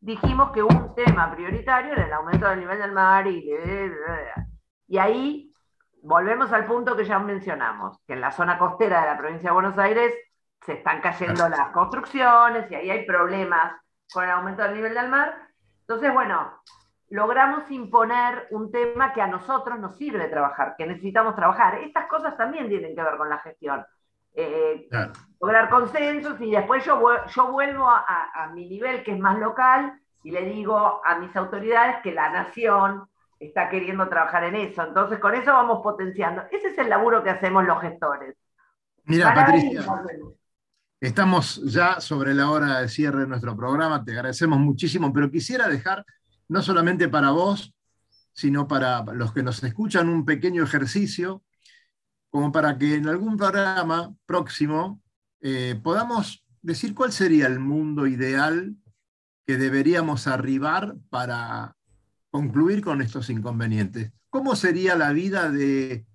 dijimos 0.00 0.50
que 0.50 0.62
un 0.62 0.94
tema 0.94 1.32
prioritario 1.34 1.92
era 1.92 2.06
el 2.06 2.12
aumento 2.12 2.48
del 2.48 2.60
nivel 2.60 2.78
del 2.78 2.92
mar 2.92 3.26
y 3.26 4.98
ahí 4.98 5.51
volvemos 6.02 6.52
al 6.52 6.66
punto 6.66 6.96
que 6.96 7.04
ya 7.04 7.18
mencionamos, 7.18 7.98
que 8.06 8.14
en 8.14 8.20
la 8.20 8.32
zona 8.32 8.58
costera 8.58 9.00
de 9.00 9.06
la 9.06 9.18
provincia 9.18 9.50
de 9.50 9.54
Buenos 9.54 9.78
Aires 9.78 10.12
se 10.64 10.74
están 10.74 11.00
cayendo 11.00 11.48
las 11.48 11.70
construcciones 11.70 12.70
y 12.70 12.74
ahí 12.74 12.90
hay 12.90 13.06
problemas 13.06 13.74
con 14.12 14.24
el 14.24 14.30
aumento 14.30 14.62
del 14.62 14.74
nivel 14.74 14.94
del 14.94 15.08
mar. 15.08 15.34
Entonces, 15.80 16.12
bueno, 16.12 16.60
logramos 17.08 17.70
imponer 17.70 18.46
un 18.50 18.70
tema 18.70 19.12
que 19.12 19.22
a 19.22 19.26
nosotros 19.26 19.78
nos 19.78 19.96
sirve 19.96 20.28
trabajar, 20.28 20.74
que 20.76 20.86
necesitamos 20.86 21.34
trabajar. 21.34 21.78
Estas 21.78 22.06
cosas 22.06 22.36
también 22.36 22.68
tienen 22.68 22.94
que 22.94 23.02
ver 23.02 23.16
con 23.16 23.28
la 23.28 23.38
gestión. 23.38 23.84
Eh, 24.34 24.88
lograr 25.40 25.68
consensos 25.68 26.40
y 26.40 26.50
después 26.50 26.84
yo, 26.84 27.26
yo 27.26 27.52
vuelvo 27.52 27.88
a 27.88 28.50
mi 28.54 28.66
nivel 28.66 29.02
que 29.02 29.12
es 29.12 29.18
más 29.18 29.38
local 29.38 30.00
y 30.22 30.30
le 30.30 30.42
digo 30.42 31.02
a 31.04 31.18
mis 31.18 31.34
autoridades 31.36 31.96
que 32.02 32.12
la 32.12 32.30
nación 32.30 33.08
está 33.46 33.68
queriendo 33.68 34.08
trabajar 34.08 34.44
en 34.44 34.54
eso. 34.56 34.82
Entonces, 34.82 35.18
con 35.18 35.34
eso 35.34 35.52
vamos 35.52 35.80
potenciando. 35.82 36.42
Ese 36.50 36.68
es 36.68 36.78
el 36.78 36.88
laburo 36.88 37.22
que 37.22 37.30
hacemos 37.30 37.64
los 37.64 37.80
gestores. 37.80 38.36
Mira, 39.04 39.34
Patricia, 39.34 39.84
estamos 41.00 41.60
ya 41.64 42.00
sobre 42.00 42.34
la 42.34 42.50
hora 42.50 42.80
de 42.80 42.88
cierre 42.88 43.20
de 43.22 43.26
nuestro 43.26 43.56
programa, 43.56 44.04
te 44.04 44.12
agradecemos 44.12 44.60
muchísimo, 44.60 45.12
pero 45.12 45.30
quisiera 45.30 45.66
dejar, 45.68 46.04
no 46.48 46.62
solamente 46.62 47.08
para 47.08 47.30
vos, 47.30 47.74
sino 48.32 48.68
para 48.68 49.02
los 49.12 49.32
que 49.32 49.42
nos 49.42 49.62
escuchan, 49.64 50.08
un 50.08 50.24
pequeño 50.24 50.62
ejercicio, 50.62 51.42
como 52.30 52.52
para 52.52 52.78
que 52.78 52.94
en 52.94 53.08
algún 53.08 53.36
programa 53.36 54.14
próximo 54.24 55.02
eh, 55.40 55.78
podamos 55.82 56.46
decir 56.62 56.94
cuál 56.94 57.10
sería 57.10 57.48
el 57.48 57.58
mundo 57.58 58.06
ideal 58.06 58.76
que 59.44 59.56
deberíamos 59.56 60.28
arribar 60.28 60.94
para 61.10 61.74
concluir 62.32 62.82
con 62.82 63.02
estos 63.02 63.28
inconvenientes. 63.30 64.10
¿Cómo 64.30 64.56
sería 64.56 64.96
la 64.96 65.12
vida 65.12 65.50
de, 65.50 66.06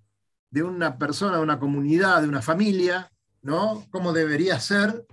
una 0.52 0.98
persona, 0.98 1.38
de 1.38 1.44
una 1.44 1.60
comunidad, 1.60 2.24
de 2.24 2.28
una 2.28 2.42
familia? 2.42 3.10
¿no? 3.44 3.86
¿Cómo 3.92 4.12
debería 4.12 4.60
ser 4.60 5.06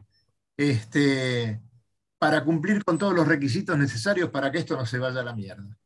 este, 0.56 1.60
para 2.18 2.42
cumplir 2.42 2.82
con 2.84 2.96
todos 2.96 3.14
los 3.14 3.28
requisitos 3.28 3.76
necesarios 3.76 4.30
para 4.30 4.50
que 4.50 4.58
esto 4.58 4.76
no 4.76 4.86
se 4.86 4.98
vaya 4.98 5.20
a 5.20 5.24
la 5.24 5.34
mierda? 5.34 5.78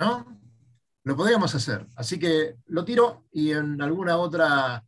¿No? 0.00 0.40
Lo 1.04 1.16
podríamos 1.16 1.54
hacer. 1.54 1.86
Así 1.94 2.18
que 2.18 2.56
lo 2.66 2.84
tiro 2.84 3.28
y 3.30 3.52
en 3.52 3.80
alguna 3.80 4.16
otra 4.18 4.84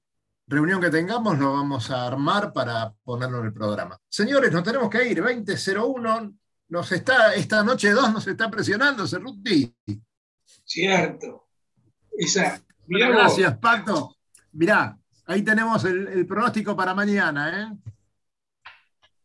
reunión 0.49 0.81
que 0.81 0.91
tengamos 0.91 1.39
lo 1.39 1.53
vamos 1.53 1.89
a 1.93 2.05
armar 2.05 2.53
para 2.53 2.93
ponerlo 3.05 3.39
en 3.39 3.47
el 3.47 3.53
programa. 3.53 3.97
Señores, 4.09 4.53
nos 4.53 4.65
tenemos 4.65 4.91
que 4.91 5.07
ir. 5.07 5.23
2001 5.23 6.40
nos 6.71 6.91
está, 6.93 7.35
esta 7.35 7.63
noche 7.63 7.91
2 7.91 8.13
nos 8.13 8.27
está 8.27 8.51
presionando, 8.51 9.07
Cerruti. 9.07 9.75
Cierto. 10.65 11.49
gracias, 12.87 13.59
Pato. 13.59 14.17
Mirá, 14.53 14.97
ahí 15.27 15.43
tenemos 15.43 15.85
el, 15.85 16.27
pronóstico 16.27 16.77
para 16.77 16.95
mañana, 16.95 17.61
¿eh? 17.61 17.77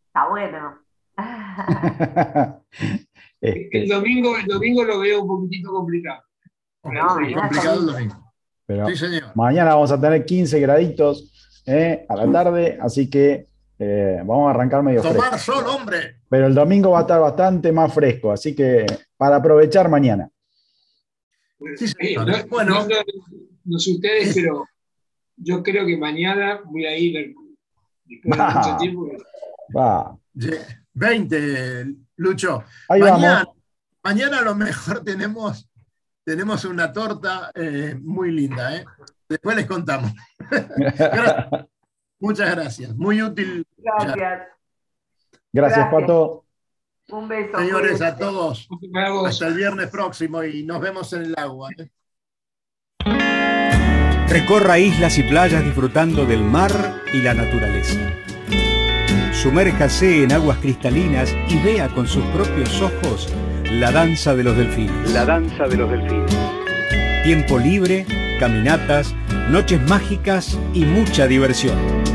Está 0.07 0.27
bueno. 0.27 0.79
el, 3.41 3.87
domingo, 3.87 4.35
el 4.37 4.45
domingo 4.45 4.83
lo 4.83 4.99
veo 4.99 5.21
un 5.21 5.27
poquitito 5.27 5.71
complicado. 5.71 6.23
complicado 6.81 7.79
el 7.79 7.85
domingo. 7.85 8.33
sí, 8.87 8.97
señor. 8.97 9.31
Mañana 9.35 9.75
vamos 9.75 9.91
a 9.91 10.01
tener 10.01 10.25
15 10.25 10.59
graditos 10.59 11.61
¿eh? 11.67 12.05
a 12.09 12.15
la 12.15 12.31
tarde, 12.31 12.79
así 12.81 13.07
que 13.09 13.47
eh, 13.77 14.21
vamos 14.23 14.47
a 14.47 14.51
arrancar 14.51 14.83
medio 14.83 15.01
Tomar 15.01 15.37
sol, 15.37 15.65
hombre. 15.67 16.21
Pero 16.29 16.47
el 16.47 16.55
domingo 16.55 16.91
va 16.91 16.99
a 16.99 17.01
estar 17.01 17.19
bastante 17.19 17.71
más 17.71 17.93
fresco, 17.93 18.31
así 18.31 18.55
que 18.55 18.85
para 19.17 19.37
aprovechar 19.37 19.89
mañana. 19.89 20.29
bueno, 22.49 22.87
no, 23.65 23.79
sé 23.79 23.91
ustedes, 23.91 24.33
pero 24.35 24.65
yo 25.35 25.61
creo 25.61 25.85
que 25.85 25.97
mañana 25.97 26.61
voy 26.65 26.85
a 26.85 26.97
ir 26.97 27.35
después 28.05 28.37
de 28.37 28.45
mucho 28.45 28.77
tiempo. 28.77 29.11
Va. 29.75 30.17
20, 30.93 31.85
Lucho. 32.17 32.63
mañana, 32.87 33.45
mañana 34.01 34.39
a 34.39 34.41
lo 34.43 34.55
mejor 34.55 35.03
tenemos, 35.03 35.67
tenemos 36.23 36.63
una 36.63 36.93
torta 36.93 37.51
eh, 37.53 37.95
muy 38.01 38.31
linda. 38.31 38.77
¿eh? 38.77 38.85
Después 39.27 39.57
les 39.57 39.65
contamos. 39.65 40.13
Muchas 42.25 42.55
gracias. 42.55 42.95
Muy 42.95 43.21
útil. 43.21 43.67
Gracias. 43.77 44.47
Gracias, 45.53 45.87
Pato. 45.91 46.43
Un 47.09 47.27
beso. 47.27 47.59
Señores, 47.59 48.01
a 48.01 48.17
todos. 48.17 48.67
Hasta 49.27 49.47
el 49.47 49.53
viernes 49.53 49.89
próximo 49.89 50.43
y 50.43 50.63
nos 50.63 50.81
vemos 50.81 51.13
en 51.13 51.21
el 51.21 51.35
agua. 51.37 51.69
¿eh? 51.77 51.87
Recorra 54.27 54.79
islas 54.79 55.19
y 55.19 55.23
playas 55.23 55.63
disfrutando 55.63 56.25
del 56.25 56.43
mar 56.43 56.71
y 57.13 57.21
la 57.21 57.35
naturaleza. 57.35 57.99
Sumérjase 59.31 60.23
en 60.23 60.31
aguas 60.31 60.57
cristalinas 60.57 61.31
y 61.47 61.61
vea 61.61 61.89
con 61.89 62.07
sus 62.07 62.25
propios 62.25 62.81
ojos 62.81 63.31
la 63.69 63.91
danza 63.91 64.35
de 64.35 64.43
los 64.43 64.57
delfines. 64.57 65.11
La 65.11 65.25
danza 65.25 65.67
de 65.67 65.77
los 65.77 65.91
delfines. 65.91 66.35
Tiempo 67.23 67.59
libre, 67.59 68.07
caminatas, 68.39 69.13
noches 69.51 69.79
mágicas 69.87 70.57
y 70.73 70.85
mucha 70.85 71.27
diversión. 71.27 72.14